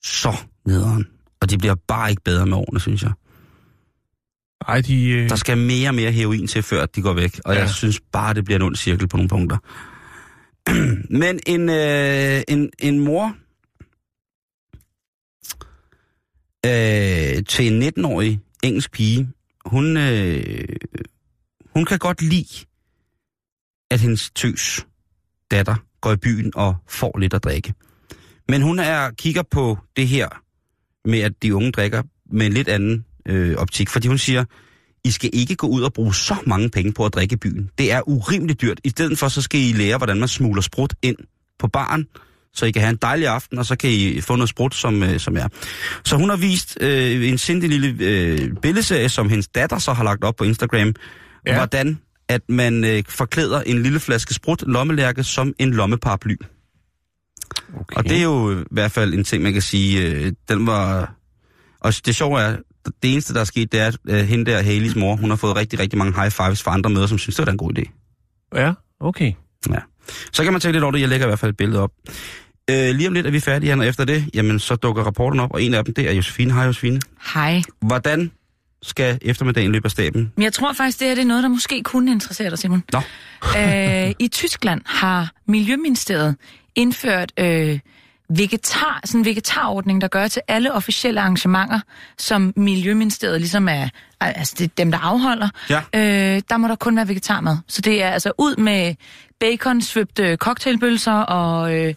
så 0.04 0.32
nederen. 0.66 1.14
Og 1.40 1.50
de 1.50 1.58
bliver 1.58 1.74
bare 1.88 2.10
ikke 2.10 2.22
bedre 2.22 2.46
med 2.46 2.56
årene, 2.56 2.80
synes 2.80 3.02
jeg. 3.02 3.12
Ej, 4.68 4.80
de... 4.80 5.08
Øh, 5.08 5.28
Der 5.28 5.36
skal 5.36 5.58
mere 5.58 5.88
og 5.88 5.94
mere 5.94 6.12
heroin 6.12 6.46
til, 6.46 6.62
før 6.62 6.86
de 6.86 7.02
går 7.02 7.12
væk. 7.12 7.40
Og. 7.44 7.54
Ja. 7.54 7.60
jeg 7.60 7.70
synes 7.70 8.00
bare, 8.12 8.34
det 8.34 8.44
bliver 8.44 8.58
en 8.58 8.62
ond 8.62 8.76
cirkel 8.76 9.08
på 9.08 9.16
nogle 9.16 9.28
punkter. 9.28 9.58
Men 11.20 11.40
en, 11.46 11.68
øh, 11.68 12.42
en, 12.48 12.70
en 12.78 13.00
mor 13.00 13.36
øh, 16.66 17.44
til 17.44 17.72
en 17.72 17.82
19-årig 17.82 18.40
engelsk 18.62 18.92
pige, 18.92 19.28
hun, 19.66 19.96
øh, 19.96 20.76
hun 21.74 21.84
kan 21.84 21.98
godt 21.98 22.22
lide, 22.22 22.66
at 23.90 24.00
hendes 24.00 24.30
tøs 24.30 24.86
datter 25.50 25.76
går 26.00 26.12
i 26.12 26.16
byen 26.16 26.52
og 26.54 26.76
får 26.88 27.18
lidt 27.18 27.34
at 27.34 27.44
drikke. 27.44 27.74
Men 28.48 28.62
hun 28.62 28.78
er 28.78 29.10
kigger 29.10 29.42
på 29.42 29.78
det 29.96 30.08
her 30.08 30.43
med, 31.04 31.20
at 31.20 31.32
de 31.42 31.54
unge 31.54 31.72
drikker 31.72 32.02
med 32.32 32.46
en 32.46 32.52
lidt 32.52 32.68
anden 32.68 33.04
øh, 33.28 33.56
optik. 33.56 33.88
Fordi 33.88 34.08
hun 34.08 34.18
siger, 34.18 34.44
I 35.04 35.10
skal 35.10 35.30
ikke 35.32 35.56
gå 35.56 35.66
ud 35.66 35.82
og 35.82 35.92
bruge 35.92 36.14
så 36.14 36.36
mange 36.46 36.70
penge 36.70 36.92
på 36.92 37.06
at 37.06 37.14
drikke 37.14 37.32
i 37.32 37.36
byen. 37.36 37.70
Det 37.78 37.92
er 37.92 38.08
urimeligt 38.08 38.60
dyrt. 38.60 38.80
I 38.84 38.88
stedet 38.88 39.18
for, 39.18 39.28
så 39.28 39.42
skal 39.42 39.60
I 39.60 39.72
lære, 39.72 39.96
hvordan 39.96 40.18
man 40.18 40.28
smugler 40.28 40.62
sprut 40.62 40.94
ind 41.02 41.16
på 41.58 41.68
baren, 41.68 42.06
så 42.54 42.66
I 42.66 42.70
kan 42.70 42.82
have 42.82 42.90
en 42.90 42.98
dejlig 43.02 43.28
aften, 43.28 43.58
og 43.58 43.66
så 43.66 43.76
kan 43.76 43.90
I 43.90 44.20
få 44.20 44.36
noget 44.36 44.48
sprut, 44.48 44.74
som, 44.74 45.02
øh, 45.02 45.20
som 45.20 45.36
er. 45.36 45.48
Så 46.04 46.16
hun 46.16 46.28
har 46.28 46.36
vist 46.36 46.78
øh, 46.80 47.28
en 47.28 47.38
sindig 47.38 47.70
lille 47.70 47.96
øh, 48.00 48.52
billedserie, 48.62 49.08
som 49.08 49.28
hendes 49.28 49.48
datter 49.48 49.78
så 49.78 49.92
har 49.92 50.04
lagt 50.04 50.24
op 50.24 50.36
på 50.36 50.44
Instagram. 50.44 50.94
Ja. 51.46 51.56
hvordan 51.56 51.98
at 52.28 52.40
man 52.48 52.84
øh, 52.84 53.02
forklæder 53.08 53.60
en 53.60 53.82
lille 53.82 54.00
flaske 54.00 54.34
sprut 54.34 54.64
lommelærke 54.66 55.24
som 55.24 55.52
en 55.58 55.74
lommeparaply. 55.74 56.36
Okay. 57.80 57.96
Og 57.96 58.04
det 58.04 58.18
er 58.18 58.22
jo 58.22 58.60
i 58.60 58.64
hvert 58.70 58.92
fald 58.92 59.14
en 59.14 59.24
ting, 59.24 59.42
man 59.42 59.52
kan 59.52 59.62
sige, 59.62 60.00
øh, 60.00 60.32
den 60.48 60.66
var... 60.66 61.14
Og 61.80 61.92
det 62.06 62.16
sjove 62.16 62.40
er, 62.40 62.56
det 63.02 63.12
eneste, 63.12 63.34
der 63.34 63.40
er 63.40 63.44
sket, 63.44 63.72
det 63.72 63.80
er, 63.80 63.86
at 63.86 63.96
øh, 64.08 64.24
hende 64.24 64.50
der, 64.50 64.62
Haleys 64.62 64.96
mor, 64.96 65.16
hun 65.16 65.30
har 65.30 65.36
fået 65.36 65.56
rigtig, 65.56 65.78
rigtig 65.78 65.98
mange 65.98 66.20
high 66.20 66.30
fives 66.30 66.62
fra 66.62 66.74
andre 66.74 66.90
møder, 66.90 67.06
som 67.06 67.18
synes, 67.18 67.36
det 67.36 67.46
var 67.46 67.52
en 67.52 67.58
god 67.58 67.78
idé. 67.78 67.82
Ja, 68.54 68.72
okay. 69.00 69.32
Ja. 69.70 69.78
Så 70.32 70.42
kan 70.42 70.52
man 70.52 70.60
tænke 70.60 70.72
lidt 70.72 70.84
over 70.84 70.92
det. 70.92 71.00
Jeg 71.00 71.08
lægger 71.08 71.26
i 71.26 71.28
hvert 71.28 71.38
fald 71.38 71.50
et 71.50 71.56
billede 71.56 71.80
op. 71.80 71.90
Øh, 72.70 72.94
lige 72.94 73.08
om 73.08 73.14
lidt 73.14 73.26
er 73.26 73.30
vi 73.30 73.40
færdige, 73.40 73.74
og 73.74 73.86
efter 73.86 74.04
det, 74.04 74.30
jamen, 74.34 74.58
så 74.58 74.76
dukker 74.76 75.02
rapporten 75.02 75.40
op, 75.40 75.50
og 75.52 75.62
en 75.62 75.74
af 75.74 75.84
dem, 75.84 75.94
det 75.94 76.08
er 76.08 76.12
Josefine. 76.12 76.52
Hej, 76.52 76.64
Josefine. 76.64 77.00
Hej. 77.34 77.62
Hvordan 77.80 78.30
skal 78.82 79.18
eftermiddagen 79.22 79.72
løbe 79.72 79.84
af 79.84 79.90
staben? 79.90 80.32
Men 80.36 80.42
jeg 80.42 80.52
tror 80.52 80.72
faktisk, 80.72 81.00
det 81.00 81.08
her 81.08 81.14
det 81.14 81.22
er 81.22 81.26
noget, 81.26 81.42
der 81.42 81.48
måske 81.48 81.82
kunne 81.82 82.12
interessere 82.12 82.50
dig, 82.50 82.58
Simon. 82.58 82.82
Nå. 82.92 83.00
øh, 83.58 84.14
I 84.18 84.28
Tyskland 84.28 84.80
har 84.86 85.32
Miljøministeriet 85.48 86.36
indført 86.76 87.32
øh, 87.38 87.78
vegetar, 88.28 89.00
sådan 89.04 89.20
en 89.20 89.24
vegetarordning, 89.24 90.00
der 90.00 90.08
gør 90.08 90.28
til 90.28 90.42
alle 90.48 90.72
officielle 90.72 91.20
arrangementer, 91.20 91.80
som 92.18 92.52
Miljøministeriet 92.56 93.40
ligesom 93.40 93.68
er, 93.68 93.88
altså 94.20 94.54
det 94.58 94.64
er 94.64 94.68
dem, 94.78 94.90
der 94.90 94.98
afholder. 94.98 95.48
Ja. 95.70 95.80
Øh, 95.94 96.42
der 96.48 96.56
må 96.56 96.68
der 96.68 96.74
kun 96.74 96.96
være 96.96 97.08
vegetarmad. 97.08 97.56
Så 97.68 97.80
det 97.80 98.02
er 98.02 98.10
altså 98.10 98.32
ud 98.38 98.56
med 98.56 98.94
bacon, 99.40 99.82
svøbte 99.82 100.36
cocktailbølser 100.36 101.12
og, 101.12 101.74
øh, 101.74 101.94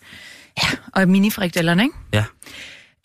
ja, 0.63 0.69
og 0.93 1.07
minifrikdellerne, 1.07 1.83
ikke? 1.83 1.95
Ja. 2.13 2.23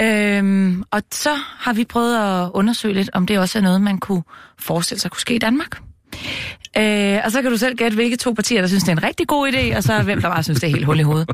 Øhm, 0.02 0.84
og 0.90 1.02
så 1.12 1.34
har 1.58 1.72
vi 1.72 1.84
prøvet 1.84 2.16
at 2.16 2.50
undersøge 2.54 2.94
lidt, 2.94 3.10
om 3.12 3.26
det 3.26 3.38
også 3.38 3.58
er 3.58 3.62
noget, 3.62 3.80
man 3.80 3.98
kunne 3.98 4.22
forestille 4.58 5.00
sig 5.00 5.10
kunne 5.10 5.20
ske 5.20 5.34
i 5.34 5.38
Danmark. 5.38 5.80
Øh, 6.78 7.18
og 7.24 7.32
så 7.32 7.42
kan 7.42 7.50
du 7.50 7.56
selv 7.56 7.76
gætte, 7.76 7.94
hvilke 7.94 8.16
to 8.16 8.32
partier, 8.32 8.60
der 8.60 8.68
synes, 8.68 8.82
det 8.82 8.88
er 8.88 8.96
en 8.96 9.02
rigtig 9.02 9.28
god 9.28 9.52
idé, 9.52 9.76
og 9.76 9.82
så 9.82 10.02
hvem, 10.02 10.20
der 10.20 10.28
bare 10.28 10.42
synes, 10.42 10.60
det 10.60 10.66
er 10.66 10.70
helt 10.70 10.84
hul 10.84 11.00
i 11.00 11.02
hovedet. 11.02 11.30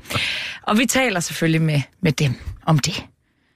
Og 0.62 0.78
vi 0.78 0.86
taler 0.86 1.20
selvfølgelig 1.20 1.62
med, 1.62 1.80
med 2.01 2.12
dem 2.12 2.34
om 2.66 2.78
det. 2.78 3.05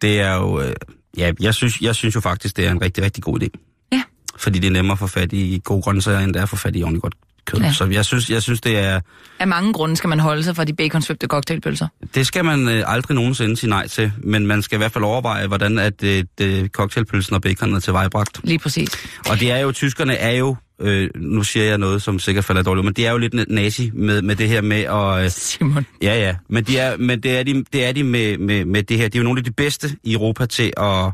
Det 0.02 0.20
er 0.20 0.34
jo... 0.34 0.60
Øh, 0.60 0.74
ja, 1.16 1.32
jeg 1.40 1.54
synes, 1.54 1.80
jeg 1.80 1.94
synes 1.94 2.14
jo 2.14 2.20
faktisk, 2.20 2.56
det 2.56 2.66
er 2.66 2.70
en 2.70 2.82
rigtig, 2.82 3.04
rigtig 3.04 3.22
god 3.24 3.42
idé. 3.42 3.48
Ja. 3.92 4.02
Fordi 4.36 4.58
det 4.58 4.66
er 4.66 4.72
nemmere 4.72 4.92
at 4.92 4.98
få 4.98 5.06
fat 5.06 5.32
i 5.32 5.60
gode 5.64 5.82
grøntsager, 5.82 6.18
end 6.18 6.34
det 6.34 6.38
er 6.38 6.42
at 6.42 6.48
få 6.48 6.56
fat 6.56 6.76
i 6.76 6.82
ordentligt 6.82 7.02
godt 7.02 7.14
kød. 7.44 7.60
Ja. 7.60 7.72
Så 7.72 7.84
jeg 7.84 8.04
synes, 8.04 8.30
jeg 8.30 8.42
synes, 8.42 8.60
det 8.60 8.78
er... 8.78 9.00
Af 9.38 9.48
mange 9.48 9.72
grunde 9.72 9.96
skal 9.96 10.08
man 10.08 10.20
holde 10.20 10.42
sig 10.42 10.56
fra 10.56 10.64
de 10.64 10.74
baconsvøbte 10.74 11.26
cocktailpølser. 11.26 11.88
Det 12.14 12.26
skal 12.26 12.44
man 12.44 12.68
øh, 12.68 12.82
aldrig 12.86 13.14
nogensinde 13.14 13.56
sige 13.56 13.70
nej 13.70 13.88
til, 13.88 14.12
men 14.18 14.46
man 14.46 14.62
skal 14.62 14.76
i 14.76 14.78
hvert 14.78 14.92
fald 14.92 15.04
overveje, 15.04 15.46
hvordan 15.46 15.78
at 15.78 16.04
øh, 16.04 16.24
det, 16.38 16.72
cocktailpølsen 16.72 17.34
og 17.34 17.42
baconet 17.42 17.76
er 17.76 17.80
til 17.80 17.92
vejbragt. 17.92 18.40
Lige 18.44 18.58
præcis. 18.58 18.90
Og 19.28 19.40
det 19.40 19.50
er 19.50 19.58
jo, 19.58 19.72
tyskerne 19.72 20.14
er 20.14 20.30
jo, 20.30 20.56
øh, 20.80 21.10
nu 21.16 21.42
siger 21.42 21.66
jeg 21.66 21.78
noget, 21.78 22.02
som 22.02 22.18
sikkert 22.18 22.44
falder 22.44 22.62
dårligt, 22.62 22.84
men 22.84 22.94
det 22.94 23.06
er 23.06 23.10
jo 23.10 23.18
lidt 23.18 23.34
nazi 23.48 23.90
med, 23.94 24.22
med 24.22 24.36
det 24.36 24.48
her 24.48 24.60
med 24.60 24.80
at... 24.82 25.24
Øh, 25.24 25.30
Simon. 25.30 25.86
ja, 26.02 26.18
ja, 26.18 26.36
men, 26.48 26.64
de 26.64 26.78
er, 26.78 26.96
men 26.96 27.20
det 27.22 27.38
er 27.38 27.42
de, 27.42 27.64
det 27.72 27.84
er 27.84 27.92
de 27.92 28.04
med, 28.04 28.38
med, 28.38 28.64
med 28.64 28.82
det 28.82 28.98
her. 28.98 29.08
De 29.08 29.18
er 29.18 29.20
jo 29.20 29.24
nogle 29.24 29.38
af 29.38 29.44
de 29.44 29.52
bedste 29.52 29.96
i 30.04 30.12
Europa 30.12 30.46
til 30.46 30.72
at, 30.76 31.12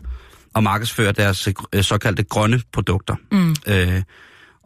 at 0.57 0.63
markedsføre 0.63 1.13
deres 1.13 1.49
øh, 1.73 1.83
såkaldte 1.83 2.23
grønne 2.23 2.61
produkter. 2.73 3.15
Mm. 3.33 3.55
Øh, 3.67 4.03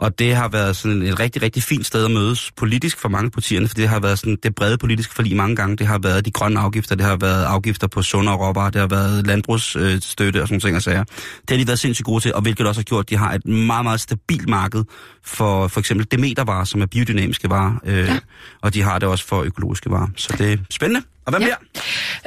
Og 0.03 0.19
det 0.19 0.35
har 0.35 0.49
været 0.49 0.77
sådan 0.77 1.03
et 1.03 1.21
rigtig, 1.21 1.43
rigtig 1.43 1.63
fint 1.63 1.87
sted 1.87 2.05
at 2.05 2.11
mødes 2.11 2.53
politisk 2.57 2.99
for 2.99 3.09
mange 3.09 3.31
partierne, 3.31 3.69
for 3.69 3.75
det 3.75 3.89
har 3.89 4.01
været 4.01 4.19
sådan 4.19 4.37
det 4.43 4.55
brede 4.55 4.79
politiske 4.79 5.15
forlig 5.15 5.37
mange 5.37 5.57
gange. 5.57 5.77
Det 5.77 5.87
har 5.87 5.99
været 5.99 6.25
de 6.25 6.31
grønne 6.31 6.61
afgifter, 6.61 6.95
det 6.95 7.07
har 7.07 7.17
været 7.17 7.45
afgifter 7.45 7.87
på 7.87 8.03
sundere 8.03 8.37
råvarer, 8.37 8.71
det 8.71 8.81
har 8.81 8.89
været 8.89 9.27
landbrugsstøtte 9.27 10.43
og 10.43 10.49
sådan 10.49 10.61
ting 10.61 10.77
og 10.77 10.83
sager. 10.83 11.05
Det 11.05 11.51
har 11.51 11.57
de 11.57 11.67
været 11.67 11.79
sindssygt 11.79 12.07
gode 12.07 12.21
til, 12.21 12.35
og 12.35 12.43
hvilket 12.43 12.67
også 12.67 12.79
har 12.79 12.85
gjort, 12.85 13.05
at 13.05 13.11
de 13.11 13.17
har 13.17 13.33
et 13.33 13.47
meget, 13.47 13.85
meget 13.85 14.01
stabilt 14.01 14.49
marked 14.49 14.85
for 15.25 15.69
for 15.69 15.81
eksempel 15.81 16.07
demetervarer, 16.11 16.65
som 16.65 16.83
er 16.83 16.87
biodynamiske 16.87 17.51
varer, 17.51 17.75
øh, 17.85 17.99
ja. 17.99 18.19
og 18.63 18.75
de 18.75 18.83
har 18.83 18.99
det 18.99 19.09
også 19.09 19.27
for 19.27 19.43
økologiske 19.43 19.91
varer. 19.91 20.09
Så 20.17 20.35
det 20.39 20.53
er 20.53 20.57
spændende. 20.71 21.03
Og 21.27 21.33
hvem 21.33 21.43
ja. 21.43 21.55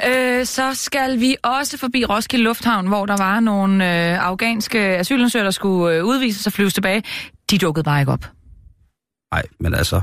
mere? 0.00 0.38
Øh, 0.38 0.46
så 0.46 0.74
skal 0.74 1.20
vi 1.20 1.36
også 1.42 1.78
forbi 1.78 2.04
Roskilde 2.04 2.44
Lufthavn, 2.44 2.86
hvor 2.86 3.06
der 3.06 3.16
var 3.16 3.40
nogle 3.40 3.84
øh, 3.84 4.26
afghanske 4.26 4.78
asylansøgere, 4.78 5.44
der 5.44 5.50
skulle 5.50 5.96
øh, 5.96 6.04
udvises 6.04 6.46
og 6.46 6.52
flyves 6.52 6.74
tilbage. 6.74 7.02
De 7.50 7.58
dukkede 7.58 7.84
bare 7.84 8.00
ikke 8.00 8.12
op. 8.12 8.24
Nej, 9.34 9.42
men 9.60 9.74
altså, 9.74 10.02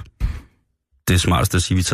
det 1.08 1.14
er 1.14 1.18
smartest 1.18 1.56
at 1.56 1.62
sige, 1.64 1.76
at 1.76 1.78
vi 1.78 1.84
tager 1.84 1.92